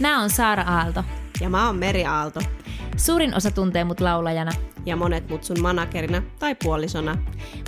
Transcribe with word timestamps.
Mä 0.00 0.20
oon 0.20 0.30
Saara 0.30 0.62
Aalto. 0.62 1.04
Ja 1.40 1.48
mä 1.48 1.66
oon 1.66 1.76
Meri 1.76 2.04
Aalto. 2.04 2.40
Suurin 2.96 3.34
osa 3.34 3.50
tuntee 3.50 3.84
mut 3.84 4.00
laulajana. 4.00 4.50
Ja 4.86 4.96
monet 4.96 5.28
mut 5.28 5.44
sun 5.44 5.60
managerina 5.60 6.22
tai 6.38 6.54
puolisona. 6.62 7.16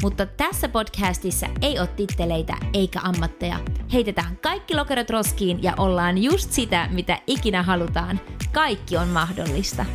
Mutta 0.03 0.27
tässä 0.27 0.69
podcastissa 0.69 1.47
ei 1.63 1.79
ole 1.79 1.87
titteleitä 1.87 2.57
eikä 2.75 3.01
ammatteja. 3.03 3.61
Heitetään 3.93 4.37
kaikki 4.37 4.75
lokerot 4.75 5.11
roskiin 5.11 5.63
ja 5.63 5.75
ollaan 5.77 6.19
just 6.19 6.53
sitä, 6.53 6.89
mitä 6.93 7.19
ikinä 7.27 7.63
halutaan. 7.63 8.21
Kaikki 8.53 8.97
on 8.97 9.09
mahdollista. 9.09 9.87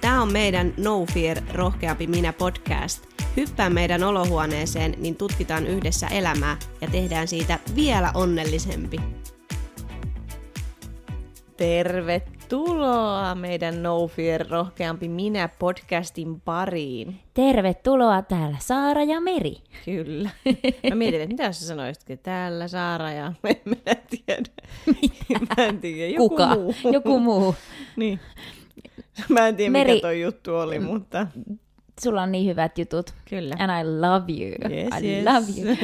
Tämä 0.00 0.22
on 0.22 0.32
meidän 0.32 0.74
No 0.76 1.06
Fear 1.06 1.36
Rohkeampi 1.52 2.06
Minä 2.06 2.32
podcast. 2.32 3.06
Hyppää 3.36 3.70
meidän 3.70 4.02
olohuoneeseen, 4.02 4.94
niin 4.98 5.16
tutkitaan 5.16 5.66
yhdessä 5.66 6.06
elämää 6.06 6.56
ja 6.80 6.88
tehdään 6.88 7.28
siitä 7.28 7.58
vielä 7.74 8.10
onnellisempi. 8.14 9.19
Tervetuloa 11.60 13.34
meidän 13.34 13.82
No 13.82 14.06
Fear 14.08 14.46
Rohkeampi 14.50 15.08
Minä 15.08 15.48
podcastin 15.58 16.40
pariin. 16.40 17.20
Tervetuloa 17.34 18.22
täällä 18.22 18.56
Saara 18.60 19.02
ja 19.02 19.20
Meri. 19.20 19.56
Kyllä. 19.84 20.30
Mä 20.90 20.94
mietin, 20.94 21.20
että 21.20 21.28
mitä 21.34 21.52
sä 21.52 21.66
sanoisitkin. 21.66 22.18
Täällä 22.18 22.68
Saara 22.68 23.12
ja 23.12 23.32
mä 23.42 23.48
en 23.86 23.96
tiedä. 24.10 24.42
Mä 25.56 25.64
en 25.64 25.78
tiedä. 25.78 26.12
Joku 26.12 26.28
Kuka? 26.28 26.46
muu. 26.56 26.74
Joku 26.92 27.18
muu. 27.18 27.54
niin. 27.96 28.20
Mä 29.28 29.48
en 29.48 29.56
tiedä, 29.56 29.70
Meri- 29.72 29.92
mikä 29.92 30.02
toi 30.02 30.20
juttu 30.20 30.56
oli, 30.56 30.78
mutta 30.78 31.26
Sulla 32.02 32.22
on 32.22 32.32
niin 32.32 32.46
hyvät 32.46 32.78
jutut. 32.78 33.14
kyllä. 33.28 33.54
And 33.58 33.80
I 33.80 34.00
love 34.00 34.32
you. 34.32 34.72
Yes, 34.72 35.02
I 35.02 35.06
yes. 35.08 35.24
love 35.24 35.46
you. 35.68 35.76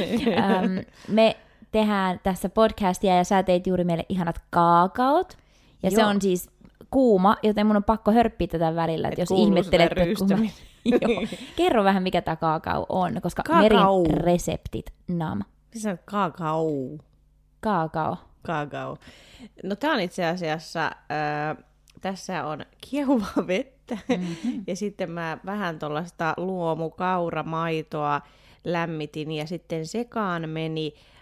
Um, 0.65 0.85
me 1.09 1.37
tehdään 1.73 2.21
tässä 2.23 2.49
podcastia 2.49 3.17
ja 3.17 3.25
sä 3.25 3.43
teit 3.43 3.67
juuri 3.67 3.85
meille 3.85 4.05
ihanat 4.09 4.37
kaakaot. 4.51 5.39
Ja 5.83 5.91
se 5.91 6.01
Joo. 6.01 6.11
on 6.11 6.23
siis 6.23 6.51
kuuma, 6.91 7.37
joten 7.43 7.67
mun 7.67 7.77
on 7.77 7.85
pakko 7.85 8.13
hörppiä 8.13 8.47
tätä 8.47 8.75
välillä, 8.75 9.09
että 9.09 9.23
Et 9.23 9.31
jos 9.31 9.39
että 9.73 10.05
kun 10.19 10.29
mä... 10.29 10.47
Joo. 10.85 11.23
Kerro 11.57 11.85
vähän, 11.85 12.03
mikä 12.03 12.23
tämä 12.23 12.37
kaakao 12.37 12.87
on, 12.89 13.21
koska 13.23 13.43
Kaakao. 13.43 14.03
Merin 14.03 14.25
reseptit, 14.25 14.93
nam. 15.09 15.41
Missä 15.75 15.91
on 15.91 15.99
kaakao? 16.05 16.71
Kaakao. 17.61 18.17
Kaakao. 18.43 18.97
No 19.63 19.77
tää 19.77 19.93
on 19.93 20.01
itse 20.01 20.25
asiassa, 20.25 20.87
äh, 20.87 21.65
tässä 22.01 22.47
on 22.47 22.67
kiehuvaa 22.91 23.47
vettä 23.47 23.99
mm-hmm. 24.09 24.65
ja 24.67 24.77
sitten 24.77 25.11
mä 25.11 25.39
vähän 25.47 25.79
tuollaista 25.79 26.35
luomukauramaitoa 26.37 28.21
lämmitin 28.65 29.33
ja 29.33 29.47
sitten 29.47 29.87
sekaan 29.87 30.49
meni 30.49 30.95
äh, 30.97 31.16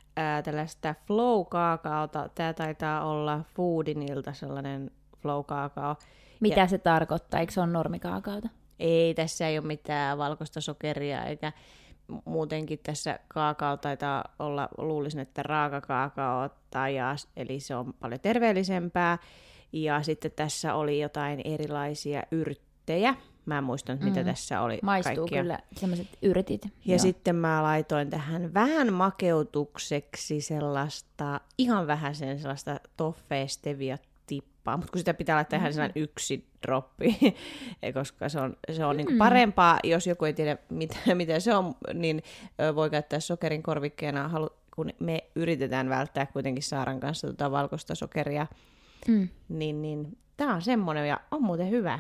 tällaista 0.45 0.95
flow-kaakaota. 1.07 2.29
Tää 2.35 2.53
taitaa 2.53 3.11
olla 3.11 3.45
Foodinilta 3.55 4.33
sellainen 4.33 4.91
flow-kaakao. 5.23 5.97
Mitä 6.41 6.67
se 6.67 6.79
tarkoittaa? 6.79 7.41
Eikö 7.41 7.53
se 7.53 7.61
ole 7.61 7.71
normikaakaota? 7.71 8.49
Ei, 8.79 9.15
tässä 9.15 9.49
ei 9.49 9.59
ole 9.59 9.67
mitään 9.67 10.19
valkoista 10.19 10.61
sokeria 10.61 11.25
eikä 11.25 11.53
muutenkin 12.25 12.79
tässä 12.83 13.19
kaakao 13.29 13.77
taitaa 13.77 14.25
olla, 14.39 14.69
luulisin, 14.79 15.21
että 15.21 15.43
raakakaakao, 15.43 16.49
tai 16.71 16.97
ja, 16.97 17.17
eli 17.37 17.61
se 17.61 17.77
on 17.77 17.95
paljon 17.95 18.21
terveellisempää. 18.21 19.19
Ja 19.73 20.03
sitten 20.03 20.33
tässä 20.37 20.75
oli 20.75 21.01
jotain 21.01 21.41
erilaisia 21.45 22.23
yrttejä. 22.31 23.15
Mä 23.47 23.59
en 23.59 23.65
muista 23.65 23.93
nyt, 23.93 24.03
mitä 24.03 24.21
Mm. 24.21 24.27
tässä 24.27 24.61
oli 24.61 24.79
Maistuu 24.83 25.15
kaikkia. 25.15 25.43
kyllä 25.43 25.59
sellaiset 25.77 26.09
yrtit. 26.23 26.65
Ja 26.65 26.71
Joo. 26.85 26.99
sitten 26.99 27.37
mä 27.37 27.63
laitoin 27.63 28.11
tähän 28.11 28.55
vähän 28.55 28.93
makeutukseksi 28.93 30.41
sellaista, 30.41 31.41
ihan 31.59 31.87
vähän 31.87 32.15
sen 32.15 32.39
sellaista 32.39 32.81
toffee 32.97 33.49
stevia 33.49 33.99
tippaa, 34.27 34.77
mutta 34.77 34.93
kun 34.93 34.99
sitä 34.99 35.15
pitää 35.15 35.37
laittaa 35.37 35.59
ihan 35.59 35.73
sellainen 35.73 36.03
yksi 36.03 36.47
droppi, 36.67 37.19
koska 37.95 38.29
se 38.29 38.41
on, 38.41 38.57
se 38.73 38.85
on 38.85 38.95
mm. 38.95 38.97
niinku 38.97 39.13
parempaa, 39.19 39.79
jos 39.85 40.07
joku 40.07 40.25
ei 40.25 40.33
tiedä 40.33 40.57
mitä, 40.71 40.97
mitä 41.15 41.41
se 41.41 41.55
on, 41.55 41.75
niin 41.95 42.23
voi 42.75 42.91
käyttää 42.91 43.21
sokerin 43.21 43.63
korvikkeena, 43.63 44.31
kun 44.75 44.91
me 45.01 45.25
yritetään 45.35 45.89
välttää 45.89 46.27
kuitenkin 46.27 46.63
Saaran 46.63 47.01
kanssa 47.01 47.27
tota 47.27 47.51
valkoista 47.51 47.95
sokeria, 47.95 48.47
Mm. 49.09 49.29
niin, 49.49 49.83
niin 49.83 50.19
tämä 50.37 50.55
on 50.55 50.63
semmoinen 50.63 51.09
ja 51.09 51.21
on 51.31 51.43
muuten 51.43 51.71
hyvä. 51.71 51.99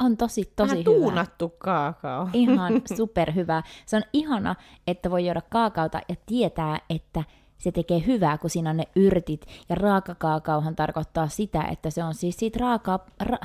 On 0.00 0.16
tosi, 0.16 0.52
tosi 0.56 0.70
Vähän 0.70 0.78
hyvä. 0.78 0.84
tuunattu 0.84 1.48
kaakao. 1.58 2.28
Ihan 2.32 2.72
superhyvä. 2.96 3.62
Se 3.86 3.96
on 3.96 4.02
ihana, 4.12 4.54
että 4.86 5.10
voi 5.10 5.26
juoda 5.26 5.42
kaakaota 5.50 6.00
ja 6.08 6.14
tietää, 6.26 6.78
että 6.90 7.24
se 7.58 7.72
tekee 7.72 8.02
hyvää, 8.06 8.38
kun 8.38 8.50
siinä 8.50 8.70
on 8.70 8.76
ne 8.76 8.84
yrtit. 8.96 9.46
Ja 9.68 9.74
raakakaakaohan 9.74 10.76
tarkoittaa 10.76 11.28
sitä, 11.28 11.62
että 11.62 11.90
se 11.90 12.04
on 12.04 12.14
siis 12.14 12.36
siitä 12.36 12.58
raaka, 12.60 13.00
ra, 13.20 13.38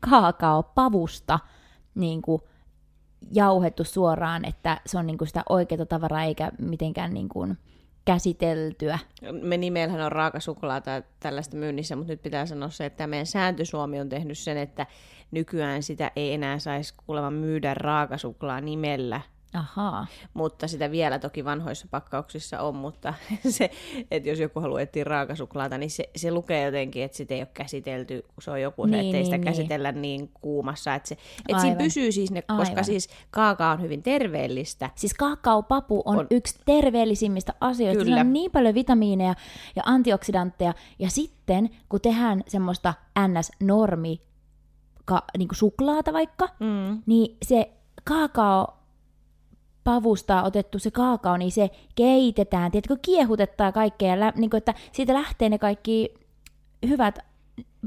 kaakaopavusta 0.00 1.38
niin 1.94 2.22
kuin 2.22 2.42
jauhettu 3.32 3.84
suoraan, 3.84 4.44
että 4.44 4.80
se 4.86 4.98
on 4.98 5.06
niin 5.06 5.18
kuin 5.18 5.28
sitä 5.28 5.42
oikeaa 5.48 5.86
tavaraa 5.86 6.24
eikä 6.24 6.52
mitenkään 6.58 7.14
niin 7.14 7.28
kuin 7.28 7.58
käsiteltyä. 8.04 8.98
Me 9.42 9.56
nimeillähän 9.56 10.02
on 10.02 10.12
raakasuklaata 10.12 10.90
ja 10.90 11.02
tällaista 11.20 11.56
myynnissä, 11.56 11.96
mutta 11.96 12.12
nyt 12.12 12.22
pitää 12.22 12.46
sanoa 12.46 12.70
se, 12.70 12.84
että 12.84 13.06
meidän 13.06 13.26
sääntösuomi 13.26 14.00
on 14.00 14.08
tehnyt 14.08 14.38
sen, 14.38 14.56
että 14.56 14.86
nykyään 15.30 15.82
sitä 15.82 16.10
ei 16.16 16.32
enää 16.32 16.58
saisi 16.58 16.94
kuulemma 17.06 17.30
myydä 17.30 17.74
raakasuklaa 17.74 18.60
nimellä, 18.60 19.20
Ahaa. 19.54 20.06
mutta 20.34 20.68
sitä 20.68 20.90
vielä 20.90 21.18
toki 21.18 21.44
vanhoissa 21.44 21.86
pakkauksissa 21.90 22.60
on, 22.60 22.74
mutta 22.74 23.14
se, 23.48 23.70
että 24.10 24.28
jos 24.28 24.38
joku 24.38 24.60
haluaa 24.60 24.80
etsiä 24.80 25.04
raakasuklaata, 25.04 25.78
niin 25.78 25.90
se, 25.90 26.10
se 26.16 26.30
lukee 26.30 26.64
jotenkin, 26.64 27.02
että 27.02 27.16
sitä 27.16 27.34
ei 27.34 27.40
ole 27.40 27.48
käsitelty, 27.54 28.22
kun 28.34 28.42
se 28.42 28.50
on 28.50 28.60
joku 28.62 28.84
se, 28.84 28.90
Niin, 28.90 29.24
sitä 29.24 29.36
niin, 29.36 29.44
käsitellä 29.44 29.92
niin 29.92 30.30
kuumassa, 30.40 30.94
että, 30.94 31.08
se, 31.08 31.16
että 31.48 31.62
siinä 31.62 31.76
pysyy 31.76 32.12
siis 32.12 32.30
ne, 32.30 32.42
koska 32.42 32.62
Aivan. 32.62 32.84
siis 32.84 33.08
kaaka 33.30 33.70
on 33.70 33.82
hyvin 33.82 34.02
terveellistä, 34.02 34.90
Siis 34.94 35.14
kaakaopapu 35.14 36.02
on, 36.04 36.14
On. 36.14 36.20
on 36.20 36.26
yksi 36.30 36.58
terveellisimmistä 36.66 37.52
asioista. 37.60 38.04
Kyllä. 38.04 38.16
Siinä 38.16 38.20
on 38.28 38.32
niin 38.32 38.50
paljon 38.50 38.74
vitamiineja 38.74 39.34
ja 39.76 39.82
antioksidantteja. 39.86 40.74
Ja 40.98 41.10
sitten, 41.10 41.70
kun 41.88 42.00
tehdään 42.00 42.44
semmoista 42.48 42.94
NS-normi, 43.28 44.20
ka, 45.04 45.22
niin 45.38 45.48
kuin 45.48 45.56
suklaata 45.56 46.12
vaikka, 46.12 46.48
mm. 46.60 47.02
niin 47.06 47.36
se 47.44 47.72
kaakao 48.04 48.81
pavusta 49.84 50.42
otettu 50.42 50.78
se 50.78 50.90
kaakao, 50.90 51.36
niin 51.36 51.52
se 51.52 51.70
keitetään, 51.94 52.70
tiedätkö, 52.70 52.96
kiehutettaa 53.02 53.72
kaikkea, 53.72 54.20
lä, 54.20 54.32
niin 54.36 54.50
kuin, 54.50 54.58
että 54.58 54.74
siitä 54.92 55.14
lähtee 55.14 55.48
ne 55.48 55.58
kaikki 55.58 56.14
hyvät 56.88 57.18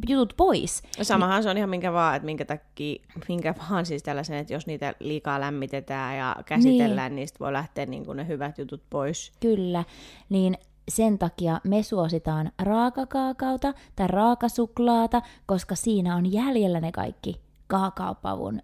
jutut 0.07 0.33
pois. 0.37 0.83
Samahan 1.01 1.43
se 1.43 1.49
on 1.49 1.57
ihan 1.57 1.69
minkä 1.69 1.93
vaan, 1.93 2.15
että 2.15 2.25
minkä 2.25 2.45
takia, 2.45 3.03
minkä 3.27 3.55
vaan 3.69 3.85
siis 3.85 4.03
tällaisen, 4.03 4.37
että 4.37 4.53
jos 4.53 4.67
niitä 4.67 4.93
liikaa 4.99 5.39
lämmitetään 5.39 6.17
ja 6.17 6.35
käsitellään, 6.45 7.11
niin, 7.11 7.15
niistä 7.15 7.39
voi 7.39 7.53
lähteä 7.53 7.85
niin 7.85 8.05
kuin 8.05 8.17
ne 8.17 8.27
hyvät 8.27 8.57
jutut 8.57 8.81
pois. 8.89 9.31
Kyllä, 9.39 9.83
niin 10.29 10.57
sen 10.89 11.17
takia 11.17 11.61
me 11.63 11.83
suositaan 11.83 12.51
raakakaakaota 12.61 13.73
tai 13.95 14.07
raakasuklaata, 14.07 15.21
koska 15.45 15.75
siinä 15.75 16.15
on 16.15 16.31
jäljellä 16.31 16.81
ne 16.81 16.91
kaikki 16.91 17.41
kaakaopavun 17.67 18.61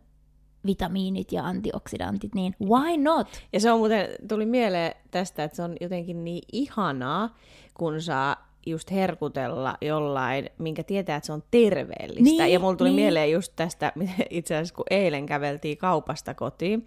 vitamiinit 0.65 1.31
ja 1.31 1.45
antioksidantit, 1.45 2.35
niin 2.35 2.55
why 2.61 2.97
not? 2.97 3.27
Ja 3.53 3.59
se 3.59 3.71
on 3.71 3.79
muuten, 3.79 4.09
tuli 4.27 4.45
mieleen 4.45 4.95
tästä, 5.11 5.43
että 5.43 5.55
se 5.55 5.63
on 5.63 5.75
jotenkin 5.81 6.23
niin 6.23 6.43
ihanaa, 6.51 7.35
kun 7.73 8.01
saa 8.01 8.50
just 8.65 8.91
herkutella 8.91 9.77
jollain, 9.81 10.49
minkä 10.57 10.83
tietää, 10.83 11.15
että 11.15 11.25
se 11.25 11.33
on 11.33 11.43
terveellistä. 11.51 12.43
Niin, 12.43 12.53
ja 12.53 12.59
mulla 12.59 12.75
tuli 12.75 12.89
niin. 12.89 12.95
mieleen 12.95 13.31
just 13.31 13.53
tästä, 13.55 13.91
itse 14.29 14.55
asiassa 14.55 14.75
kun 14.75 14.85
eilen 14.89 15.25
käveltiin 15.25 15.77
kaupasta 15.77 16.33
kotiin, 16.33 16.85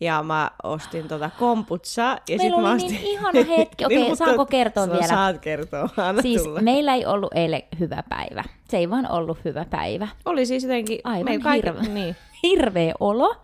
ja 0.00 0.22
mä 0.22 0.50
ostin 0.62 1.08
tota 1.08 1.30
komputsaa. 1.38 2.18
Ja 2.28 2.36
Meillä 2.36 2.56
sit 2.56 2.62
mä 2.62 2.70
oli 2.70 2.76
ostin... 2.76 2.94
niin 2.94 3.04
ihana 3.06 3.44
hetki. 3.44 3.84
Okei, 3.86 3.98
mutta 3.98 4.14
saanko 4.14 4.46
kertoa 4.46 4.86
vielä? 4.88 5.06
Saat 5.06 5.38
kertoa, 5.38 5.88
anna 5.96 6.22
Siis 6.22 6.42
tulla. 6.42 6.60
meillä 6.60 6.94
ei 6.94 7.06
ollut 7.06 7.34
eilen 7.34 7.62
hyvä 7.80 8.02
päivä. 8.08 8.44
Se 8.68 8.76
ei 8.76 8.90
vaan 8.90 9.10
ollut 9.10 9.38
hyvä 9.44 9.64
päivä. 9.70 10.08
Oli 10.24 10.46
siis 10.46 10.62
jotenkin... 10.62 10.98
Aivan 11.04 11.24
meillä 11.24 11.42
kaikki- 11.42 11.68
hirveä. 11.68 11.94
Niin. 11.94 12.16
Hirveä 12.42 12.94
olo. 13.00 13.36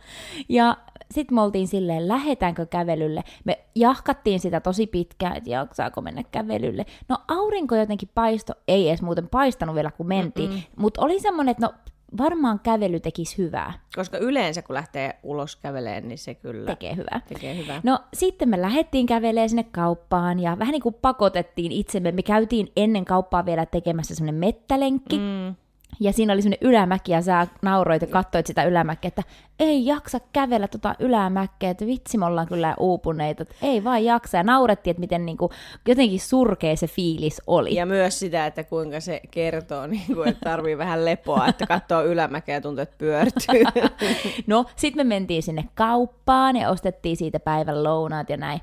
Ja 0.48 0.76
sitten 1.12 1.34
me 1.34 1.40
oltiin 1.42 1.68
silleen, 1.68 2.08
lähetäänkö 2.08 2.66
kävelylle. 2.66 3.22
Me 3.44 3.64
jahkattiin 3.74 4.40
sitä 4.40 4.60
tosi 4.60 4.86
pitkään, 4.86 5.36
että 5.36 5.50
jaksaako 5.50 6.00
mennä 6.00 6.22
kävelylle. 6.30 6.86
No 7.08 7.16
aurinko 7.28 7.76
jotenkin 7.76 8.10
paisto, 8.14 8.52
ei 8.68 8.88
edes 8.88 9.02
muuten 9.02 9.28
paistanut 9.28 9.74
vielä 9.74 9.90
kun 9.90 10.06
mentiin, 10.06 10.62
mutta 10.76 11.02
oli 11.02 11.20
semmoinen, 11.20 11.50
että 11.52 11.66
no 11.66 11.72
varmaan 12.18 12.60
kävely 12.60 13.00
tekisi 13.00 13.38
hyvää, 13.38 13.72
Koska 13.96 14.18
yleensä 14.18 14.62
kun 14.62 14.74
lähtee 14.74 15.18
ulos 15.22 15.56
käveleen, 15.56 16.08
niin 16.08 16.18
se 16.18 16.34
kyllä 16.34 16.66
tekee 16.66 16.96
hyvää. 16.96 17.20
tekee 17.28 17.56
hyvää. 17.56 17.80
No 17.84 17.98
sitten 18.14 18.48
me 18.48 18.60
lähdettiin 18.62 19.06
kävelemään 19.06 19.48
sinne 19.48 19.64
kauppaan 19.64 20.40
ja 20.40 20.58
vähän 20.58 20.72
niin 20.72 20.82
kuin 20.82 20.94
pakotettiin 21.02 21.72
itsemme. 21.72 22.12
Me 22.12 22.22
käytiin 22.22 22.72
ennen 22.76 23.04
kauppaa 23.04 23.46
vielä 23.46 23.66
tekemässä 23.66 24.14
semmoinen 24.14 24.40
mettälenkki. 24.40 25.18
Mm. 25.18 25.54
Ja 26.00 26.12
siinä 26.12 26.32
oli 26.32 26.42
semmoinen 26.42 26.68
ylämäki, 26.68 27.12
ja 27.12 27.22
sä 27.22 27.46
nauroit 27.62 28.02
ja 28.02 28.08
katsoit 28.08 28.46
sitä 28.46 28.64
ylämäkeä, 28.64 29.08
että 29.08 29.22
ei 29.60 29.86
jaksa 29.86 30.20
kävellä 30.32 30.68
tota 30.68 30.94
ylämäkeä, 30.98 31.70
että 31.70 31.86
vitsi 31.86 32.18
me 32.18 32.26
ollaan 32.26 32.46
kyllä 32.46 32.74
uupuneita, 32.78 33.42
että 33.42 33.54
ei 33.62 33.84
vaan 33.84 34.04
jaksa. 34.04 34.36
Ja 34.36 34.42
naurettiin, 34.42 34.90
että 34.92 35.00
miten 35.00 35.26
niinku, 35.26 35.50
jotenkin 35.88 36.20
surkea 36.20 36.76
se 36.76 36.86
fiilis 36.86 37.42
oli. 37.46 37.74
Ja 37.74 37.86
myös 37.86 38.18
sitä, 38.18 38.46
että 38.46 38.64
kuinka 38.64 39.00
se 39.00 39.20
kertoo, 39.30 39.86
niin 39.92 40.06
kuin, 40.14 40.28
että 40.28 40.50
tarvii 40.50 40.78
vähän 40.78 41.04
lepoa, 41.04 41.46
että 41.46 41.66
katsoo 41.66 42.04
ylämäkeä 42.04 42.54
ja 42.54 42.60
tuntuu, 42.60 42.82
että 42.82 42.98
pyörtyy. 42.98 43.64
no, 44.46 44.64
sitten 44.76 45.06
me 45.06 45.14
mentiin 45.14 45.42
sinne 45.42 45.68
kauppaan 45.74 46.56
ja 46.56 46.70
ostettiin 46.70 47.16
siitä 47.16 47.40
päivän 47.40 47.84
lounaat 47.84 48.30
ja 48.30 48.36
näin. 48.36 48.60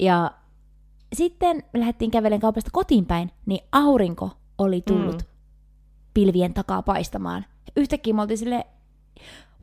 Ja 0.00 0.30
sitten 1.12 1.62
lähdettiin 1.74 2.10
kävelen 2.10 2.40
kaupasta 2.40 2.70
kotiin 2.72 3.06
päin, 3.06 3.30
niin 3.46 3.64
aurinko 3.72 4.30
oli 4.58 4.82
tullut 4.86 5.16
mm. 5.16 5.31
Pilvien 6.14 6.54
takaa 6.54 6.82
paistamaan. 6.82 7.44
Yhtäkkiä 7.76 8.14
me 8.14 8.22
oltiin 8.22 8.38
silleen, 8.38 8.64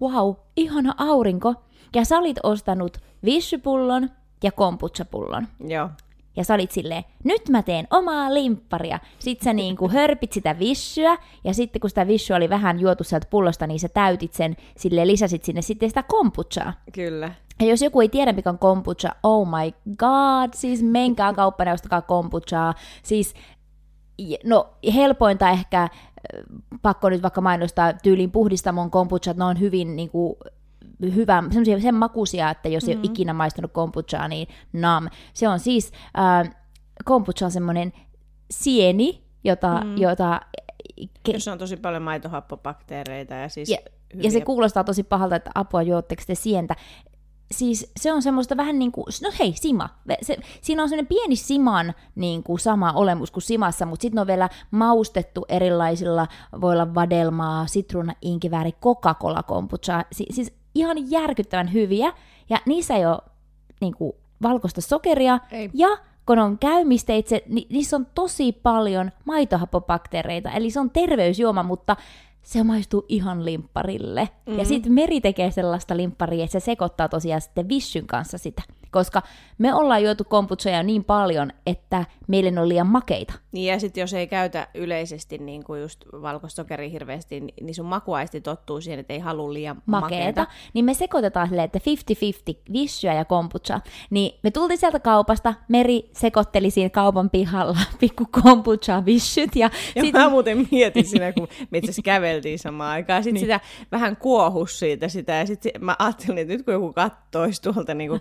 wow, 0.02 0.34
ihana 0.56 0.94
aurinko. 0.98 1.56
Ja 1.96 2.06
sä 2.06 2.18
olit 2.18 2.38
ostanut 2.44 2.98
vissypullon 3.26 4.10
ja 4.44 4.52
kompuchapullon. 4.52 5.48
Joo. 5.68 5.90
Ja 6.36 6.44
sä 6.44 6.54
olit 6.54 6.72
silleen, 6.72 7.04
nyt 7.24 7.50
mä 7.50 7.64
teen 7.64 7.88
omaa 7.92 8.34
limpparia. 8.34 9.00
Sitten 9.20 9.46
sä 9.46 9.54
niinku 9.54 9.90
hörpit 9.94 10.32
sitä 10.32 10.60
vissyä, 10.60 11.18
ja 11.44 11.54
sitten 11.54 11.80
kun 11.80 11.90
sitä 11.90 12.08
vissyä 12.08 12.38
oli 12.38 12.50
vähän 12.50 12.80
juotu 12.80 13.04
sieltä 13.04 13.28
pullosta, 13.30 13.68
niin 13.68 13.80
sä 13.80 13.90
täytit 13.90 14.34
sen, 14.34 14.56
sille 14.78 15.08
lisäsit 15.08 15.44
sinne 15.44 15.62
sitten 15.62 15.90
sitä 15.90 16.04
kompuchaa. 16.04 16.74
Kyllä. 16.94 17.32
Ja 17.60 17.66
jos 17.66 17.82
joku 17.82 18.02
ei 18.02 18.10
tiedä, 18.10 18.34
mikä 18.34 18.50
on 18.50 18.60
kombucha, 18.60 19.10
oh 19.24 19.48
my 19.48 19.72
god, 19.98 20.50
siis 20.54 20.84
menkää 20.84 21.34
kauppaan 21.34 21.68
ja 21.68 21.74
ostakaa 21.74 22.02
kombuchaa. 22.02 22.74
Siis, 23.04 23.34
no 24.44 24.70
helpointa 24.96 25.50
ehkä, 25.50 25.90
pakko 26.82 27.10
nyt 27.10 27.22
vaikka 27.24 27.42
mainostaa, 27.42 27.94
tyyliin 27.94 28.32
puhdistamon 28.32 28.92
kombuchat, 28.92 29.38
ne 29.38 29.44
on 29.44 29.60
hyvin 29.60 29.96
niin 29.96 30.10
kuin, 30.10 30.36
hyvä, 31.16 31.44
semmoisia 31.50 31.80
sen 31.80 31.96
makuisia, 31.96 32.50
että 32.50 32.70
jos 32.70 32.84
mm-hmm. 32.84 32.92
ei 32.92 32.98
ole 32.98 33.12
ikinä 33.12 33.34
maistunut 33.34 33.72
kombuchaa, 33.72 34.28
niin 34.28 34.48
nam. 34.74 35.08
Se 35.34 35.48
on 35.48 35.60
siis, 35.60 35.92
äh, 36.20 36.56
kombucha 37.06 37.46
on 37.46 37.52
semmoinen 37.52 37.94
sieni, 38.52 39.24
jota, 39.44 39.82
mm. 39.84 39.98
jota 39.98 40.42
ke- 41.02 41.34
Jos 41.34 41.48
on 41.48 41.58
tosi 41.58 41.78
paljon 41.78 42.04
maitohappobakteereita 42.04 43.34
ja 43.34 43.50
siis... 43.50 43.70
Ja, 43.70 43.78
ja 44.14 44.32
se 44.32 44.42
kuulostaa 44.42 44.84
tosi 44.84 45.04
pahalta, 45.04 45.36
että 45.36 45.52
apua 45.56 45.82
juotteko 45.82 46.24
te 46.28 46.36
sientä 46.36 46.76
siis 47.52 47.92
se 48.00 48.14
on 48.14 48.22
semmoista 48.22 48.58
vähän 48.58 48.80
niin 48.80 48.92
kuin, 48.92 49.06
no 49.24 49.32
hei, 49.40 49.54
sima. 49.56 49.90
Se, 50.22 50.38
siinä 50.62 50.84
on 50.84 50.90
semmoinen 50.90 51.08
pieni 51.08 51.36
siman 51.36 51.94
niin 52.16 52.44
kuin 52.44 52.60
sama 52.60 52.92
olemus 52.92 53.32
kuin 53.32 53.44
simassa, 53.44 53.86
mutta 53.86 54.02
sitten 54.02 54.20
on 54.20 54.28
vielä 54.28 54.50
maustettu 54.72 55.46
erilaisilla, 55.50 56.28
voi 56.62 56.74
olla 56.74 56.96
vadelmaa, 56.96 57.68
sitruuna, 57.68 58.14
inkivääri, 58.22 58.72
Coca-Cola 58.72 59.44
kombucha. 59.44 60.06
Si, 60.12 60.26
siis 60.32 60.54
ihan 60.76 61.12
järkyttävän 61.12 61.74
hyviä, 61.74 62.14
ja 62.50 62.58
niissä 62.66 62.96
ei 62.96 63.06
ole 63.06 63.20
niin 63.82 63.96
kuin, 63.96 64.14
valkoista 64.42 64.82
sokeria, 64.82 65.40
ei. 65.52 65.70
ja 65.74 65.88
kun 66.26 66.40
on 66.40 66.58
käymisteitse, 66.58 67.44
niin 67.48 67.68
niissä 67.70 67.96
on 67.96 68.08
tosi 68.16 68.52
paljon 68.52 69.12
maitohappobakteereita, 69.26 70.52
eli 70.52 70.72
se 70.72 70.80
on 70.80 70.90
terveysjuoma, 70.90 71.64
mutta 71.64 71.96
se 72.44 72.64
maistuu 72.64 73.06
ihan 73.10 73.46
limpparille. 73.46 74.22
Mm-hmm. 74.24 74.60
Ja 74.60 74.66
sitten 74.66 74.94
Meri 74.94 75.22
tekee 75.22 75.52
sellaista 75.52 75.98
limpparia, 75.98 76.44
että 76.44 76.60
se 76.60 76.66
sekoittaa 76.66 77.10
tosiaan 77.10 77.42
sitten 77.42 77.70
Vishyn 77.70 78.08
kanssa 78.08 78.38
sitä 78.38 78.62
koska 78.92 79.22
me 79.58 79.74
ollaan 79.74 80.04
juotu 80.04 80.24
kombuchoja 80.24 80.84
niin 80.84 81.04
paljon, 81.04 81.52
että 81.66 82.06
meille 82.28 82.62
on 82.62 82.70
liian 82.70 82.88
makeita. 82.88 83.34
Niin 83.52 83.72
ja 83.74 83.80
sitten 83.80 84.02
jos 84.02 84.14
ei 84.14 84.28
käytä 84.28 84.68
yleisesti 84.74 85.38
niin 85.38 85.64
kuin 85.64 85.82
just 85.82 86.06
valkosokeri 86.12 86.92
hirveästi, 86.92 87.40
niin, 87.40 87.54
niin 87.62 87.76
sun 87.76 87.86
makuaisti 87.86 88.42
tottuu 88.42 88.82
siihen, 88.82 89.00
että 89.00 89.14
ei 89.14 89.20
halua 89.20 89.54
liian 89.54 89.82
makeeta. 89.86 90.16
makeeta. 90.16 90.48
Niin 90.74 90.86
me 90.86 90.94
sekoitetaan 90.94 91.48
silleen, 91.48 91.66
että 91.66 91.80
50-50 92.50 92.74
vissyä 92.74 93.14
ja 93.14 93.26
kombucha. 93.26 93.82
Niin 94.10 94.40
me 94.44 94.52
tultiin 94.52 94.78
sieltä 94.78 95.00
kaupasta, 95.00 95.54
Meri 95.68 96.10
sekoitteli 96.14 96.70
siinä 96.70 96.90
kaupan 96.90 97.30
pihalla 97.30 97.78
pikku 98.00 98.26
kombucha 98.44 99.06
vissyt. 99.06 99.56
Ja, 99.56 99.70
ja 99.96 100.02
sit... 100.02 100.14
mä 100.14 100.30
muuten 100.30 100.68
mietin 100.72 101.06
siinä, 101.06 101.34
kun 101.34 101.48
me 101.72 101.78
itse 101.78 102.02
käveltiin 102.02 102.60
samaan 102.60 102.92
aikaan. 102.92 103.24
Sitten 103.24 103.34
niin. 103.34 103.60
sitä 103.60 103.60
vähän 103.92 104.18
kuohus 104.18 104.80
siitä 104.80 105.08
sitä 105.08 105.34
ja 105.34 105.48
sitten 105.48 105.72
mä 105.80 105.96
ajattelin, 106.00 106.38
että 106.38 106.54
nyt 106.54 106.66
kun 106.66 106.74
joku 106.74 106.94
kattoisi 106.94 107.62
tuolta 107.62 107.94
niin 107.94 108.10
kuin 108.10 108.20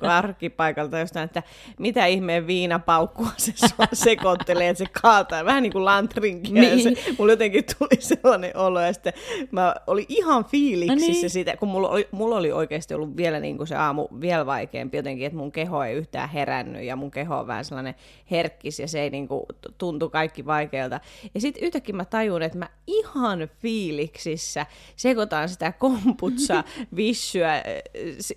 paikalta 0.59 0.99
jostain, 0.99 1.25
että 1.25 1.43
mitä 1.79 2.07
ihmeen 2.07 2.47
viinapaukkua 2.47 3.29
se 3.37 3.53
sekoittelee, 3.93 4.69
että 4.69 4.85
se 4.85 4.91
kaataa 5.03 5.45
vähän 5.45 5.63
niin 5.63 5.73
kuin 5.73 5.85
lantrinkia. 5.85 6.63
Niin. 6.63 6.83
Se, 6.83 7.15
mulla 7.19 7.33
jotenkin 7.33 7.65
tuli 7.79 8.01
sellainen 8.23 8.57
olo, 8.57 8.81
ja 8.81 8.93
sitten 8.93 9.13
mä 9.51 9.75
olin 9.87 10.07
ihan 10.09 10.45
fiiliksissä 10.45 11.13
no 11.13 11.13
niin. 11.13 11.31
siitä, 11.31 11.57
kun 11.57 11.69
mulla 11.69 11.89
oli, 11.89 12.09
mulla 12.11 12.37
oli 12.37 12.53
oikeasti 12.53 12.95
ollut 12.95 13.17
vielä 13.17 13.41
niin 13.41 13.57
kuin 13.57 13.67
se 13.67 13.77
aamu 13.77 14.09
vielä 14.21 14.47
vaikeampi 14.47 14.97
jotenkin, 14.97 15.27
että 15.27 15.39
mun 15.39 15.53
keho 15.53 15.83
ei 15.83 15.95
yhtään 15.95 16.29
herännyt, 16.29 16.83
ja 16.83 16.97
mun 16.97 17.11
keho 17.11 17.39
on 17.39 17.47
vähän 17.47 17.65
sellainen 17.65 17.95
herkkis, 18.31 18.79
ja 18.79 18.89
se 18.89 19.01
ei 19.01 19.11
niin 19.11 19.29
kuin 19.29 19.43
tuntu 19.79 20.11
kaikki 20.11 20.47
vaikealta. 20.47 21.01
Ja 21.35 21.41
sitten 21.41 21.65
yhtäkkiä 21.65 21.95
mä 21.95 22.05
tajun, 22.05 22.43
että 22.43 22.59
mä 22.59 22.69
ihan 22.87 23.49
fiiliksissä 23.59 24.67
sekoitan 24.97 25.49
sitä 25.49 25.73
komputsa, 25.73 26.65
vissyä, 26.97 27.63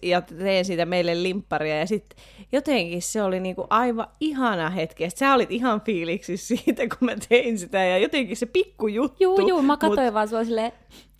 ja 0.01 0.21
teen 0.21 0.65
siitä 0.65 0.85
meille 0.85 1.23
limpparia, 1.23 1.79
ja 1.79 1.87
sitten 1.87 2.10
jotenkin 2.51 3.01
se 3.01 3.23
oli 3.23 3.39
niinku 3.39 3.67
aivan 3.69 4.07
ihana 4.19 4.69
hetki. 4.69 5.09
Sä 5.09 5.33
olit 5.33 5.51
ihan 5.51 5.81
fiiliksi 5.81 6.37
siitä, 6.37 6.87
kun 6.87 6.97
mä 7.01 7.11
tein 7.29 7.59
sitä 7.59 7.77
ja 7.83 7.97
jotenkin 7.97 8.37
se 8.37 8.45
pikku 8.45 8.87
juttu. 8.87 9.17
Juu, 9.19 9.47
juu, 9.47 9.61
mä 9.61 9.77
katsoin 9.77 10.07
mut... 10.07 10.13
vaan 10.13 10.27
sua 10.27 10.43
silleen, 10.43 10.71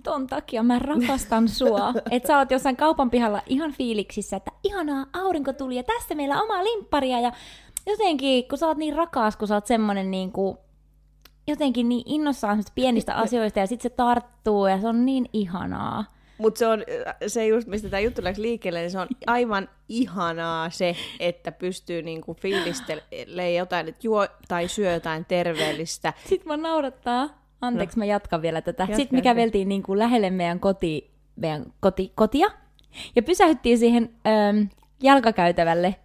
ton 0.04 0.28
takia 0.28 0.64
mä 0.64 0.80
rakastan 0.80 1.50
sua. 1.50 1.94
että 2.12 2.28
sä 2.28 2.38
oot 2.38 2.52
jossain 2.52 2.78
kaupan 2.78 3.10
pihalla 3.10 3.42
ihan 3.48 3.72
fiiliksissä, 3.72 4.38
että 4.38 4.52
ihanaa, 4.64 5.06
aurinko 5.14 5.54
tuli 5.54 5.76
ja 5.76 5.84
tässä 5.84 6.16
meillä 6.16 6.36
on 6.36 6.44
oma 6.44 6.64
limpparia 6.64 7.20
ja 7.20 7.32
jotenkin, 7.88 8.48
kun 8.48 8.58
sä 8.58 8.68
oot 8.68 8.78
niin 8.78 8.96
rakas, 8.96 9.38
kun 9.38 9.48
sä 9.48 9.56
oot 9.56 9.68
semmonen 9.68 10.12
niin 10.12 10.32
kuin, 10.32 10.58
jotenkin 11.48 11.90
niin 11.90 12.04
innossaan 12.06 12.64
pienistä 12.76 13.16
asioista 13.16 13.60
ja 13.60 13.68
sit 13.68 13.82
se 13.82 13.90
tarttuu 13.90 14.68
ja 14.68 14.82
se 14.82 14.88
on 14.88 15.06
niin 15.06 15.30
ihanaa. 15.34 16.06
Mutta 16.42 16.60
se 16.60 16.68
on 16.68 16.84
se 17.28 17.48
just, 17.48 17.68
mistä 17.68 17.90
tämä 17.90 18.00
juttu 18.00 18.24
läksi 18.24 18.42
liikkeelle, 18.42 18.80
niin 18.80 18.92
se 18.92 19.00
on 19.00 19.08
aivan 19.28 19.70
ihanaa 19.90 20.70
se, 20.70 20.96
että 21.20 21.52
pystyy 21.52 22.02
niinku 22.02 22.34
fiilistelemään 22.34 23.56
jotain, 23.56 23.88
että 23.88 24.00
juo 24.04 24.28
tai 24.48 24.68
syö 24.68 24.94
jotain 24.94 25.26
terveellistä. 25.26 26.14
Sitten 26.26 26.48
mä 26.48 26.58
naurattaa. 26.58 27.42
Anteeksi, 27.62 27.98
no. 27.98 28.02
mä 28.02 28.06
jatkan 28.06 28.42
vielä 28.42 28.62
tätä. 28.62 28.84
Jatka, 28.84 28.96
Sitten 28.96 29.18
me 29.18 29.22
käveltiin 29.22 29.70
niinku 29.70 29.98
lähelle 29.98 30.30
meidän, 30.30 30.60
koti, 30.60 31.12
meidän 31.36 31.66
koti, 31.80 32.12
kotia 32.16 32.48
ja 33.16 33.24
pysähyttiin 33.24 33.78
siihen 33.78 34.10
ähm, 34.28 34.64
jalkakäytävälle 35.04 35.96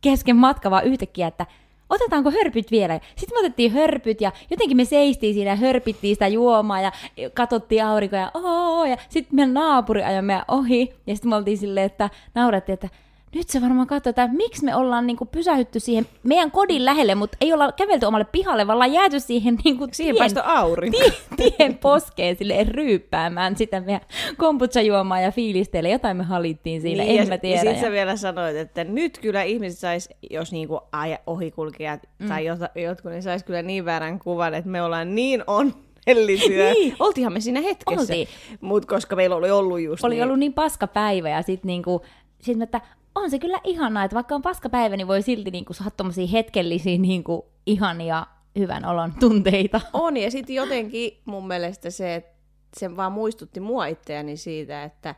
kesken 0.00 0.36
matka 0.36 0.70
vaan 0.70 0.84
yhtäkkiä, 0.84 1.26
että 1.26 1.46
otetaanko 1.90 2.30
hörpyt 2.30 2.70
vielä? 2.70 3.00
Sitten 3.16 3.36
me 3.36 3.40
otettiin 3.40 3.72
hörpyt 3.72 4.20
ja 4.20 4.32
jotenkin 4.50 4.76
me 4.76 4.84
seistiin 4.84 5.34
siinä 5.34 5.50
ja 5.50 5.56
hörpittiin 5.56 6.14
sitä 6.14 6.28
juomaa 6.28 6.80
ja 6.80 6.92
katsottiin 7.34 7.84
aurinkoa 7.84 8.18
ja 8.18 8.30
ooo, 8.34 8.84
ja 8.84 8.96
sitten 9.08 9.36
meidän 9.36 9.54
naapuri 9.54 10.02
ajoi 10.02 10.22
meidän 10.22 10.44
ohi 10.48 10.94
ja 11.06 11.14
sitten 11.14 11.28
me 11.28 11.36
oltiin 11.36 11.58
silleen, 11.58 11.86
että 11.86 12.10
naurattiin, 12.34 12.74
että 12.74 12.88
nyt 13.34 13.48
se 13.48 13.60
varmaan 13.60 13.86
katsoo, 13.86 14.10
että 14.10 14.28
miksi 14.28 14.64
me 14.64 14.76
ollaan 14.76 15.06
niinku 15.06 15.26
pysähytty 15.26 15.80
siihen 15.80 16.06
meidän 16.22 16.50
kodin 16.50 16.84
lähelle, 16.84 17.14
mutta 17.14 17.36
ei 17.40 17.52
olla 17.52 17.72
kävelty 17.72 18.06
omalle 18.06 18.26
pihalle, 18.32 18.66
vaan 18.66 18.76
ollaan 18.76 18.92
jääty 18.92 19.20
siihen 19.20 19.58
niinku 19.64 19.88
Siihen 19.92 20.16
tien, 20.16 20.44
aurinko. 20.44 20.98
Tien, 21.36 21.52
tien 21.52 21.78
poskeen 21.78 22.36
sille 22.36 22.64
ryyppäämään 22.64 23.56
sitä 23.56 23.80
meidän 23.80 24.00
kombucha-juomaa 24.36 25.20
ja 25.20 25.32
fiilisteille. 25.32 25.90
Jotain 25.90 26.16
me 26.16 26.24
halittiin 26.24 26.80
siinä, 26.80 27.02
niin, 27.02 27.20
en 27.20 27.26
ja, 27.26 27.28
mä 27.28 27.38
tiedä. 27.38 27.56
Ja 27.56 27.60
sitten 27.60 27.80
sä 27.80 27.90
vielä 27.90 28.16
sanoit, 28.16 28.56
että 28.56 28.84
nyt 28.84 29.18
kyllä 29.18 29.42
ihmiset 29.42 29.78
sais, 29.78 30.08
jos 30.30 30.52
niinku 30.52 30.80
aja, 30.92 31.18
ohikulkijat 31.26 32.00
mm. 32.18 32.28
tai 32.28 32.44
jotkut, 32.74 33.12
niin 33.12 33.22
sais 33.22 33.44
kyllä 33.44 33.62
niin 33.62 33.84
väärän 33.84 34.18
kuvan, 34.18 34.54
että 34.54 34.70
me 34.70 34.82
ollaan 34.82 35.14
niin 35.14 35.44
on 35.46 35.72
onnellisia. 36.06 36.72
niin. 36.72 36.96
Oltiinhan 36.98 37.32
me 37.32 37.40
siinä 37.40 37.60
hetkessä. 37.60 38.14
Mutta 38.60 38.88
koska 38.88 39.16
meillä 39.16 39.36
oli 39.36 39.50
ollut 39.50 39.80
just 39.80 40.04
Oli 40.04 40.14
niin... 40.14 40.24
ollut 40.24 40.38
niin 40.38 40.52
paska 40.52 40.86
päivä 40.86 41.28
ja 41.28 41.42
sitten 41.42 41.66
niinku, 41.66 42.02
sit 42.40 42.62
että 42.62 42.80
on 43.14 43.30
se 43.30 43.38
kyllä 43.38 43.60
ihanaa, 43.64 44.04
että 44.04 44.14
vaikka 44.14 44.34
on 44.34 44.42
paskapäivä, 44.42 44.96
niin 44.96 45.08
voi 45.08 45.22
silti 45.22 45.50
niinku 45.50 45.72
saada 45.72 45.92
hetkellisiä 46.32 46.98
niinku 46.98 47.48
ihania 47.66 48.26
hyvän 48.58 48.84
olon 48.84 49.12
tunteita. 49.20 49.80
On, 49.92 50.16
ja 50.16 50.30
sitten 50.30 50.56
jotenkin 50.56 51.20
mun 51.24 51.46
mielestä 51.46 51.90
se, 51.90 52.14
että 52.14 52.34
se 52.76 52.96
vaan 52.96 53.12
muistutti 53.12 53.60
mua 53.60 53.86
itseäni 53.86 54.36
siitä, 54.36 54.84
että 54.84 55.14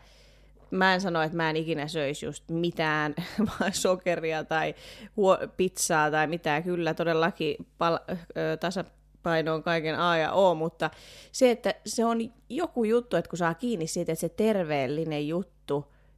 mä 0.70 0.94
en 0.94 1.00
sano, 1.00 1.22
että 1.22 1.36
mä 1.36 1.50
en 1.50 1.56
ikinä 1.56 1.88
söisi 1.88 2.26
just 2.26 2.44
mitään 2.50 3.14
sokeria 3.72 4.44
tai 4.44 4.74
pizzaa 5.56 6.10
tai 6.10 6.26
mitään. 6.26 6.62
Kyllä 6.62 6.94
todellakin 6.94 7.56
pal- 7.78 7.98
tasapaino 8.60 9.54
on 9.54 9.62
kaiken 9.62 9.98
A 9.98 10.16
ja 10.16 10.32
O, 10.32 10.54
mutta 10.54 10.90
se, 11.32 11.50
että 11.50 11.74
se 11.86 12.04
on 12.04 12.18
joku 12.48 12.84
juttu, 12.84 13.16
että 13.16 13.28
kun 13.28 13.38
saa 13.38 13.54
kiinni 13.54 13.86
siitä, 13.86 14.12
että 14.12 14.20
se 14.20 14.28
terveellinen 14.28 15.28
juttu, 15.28 15.55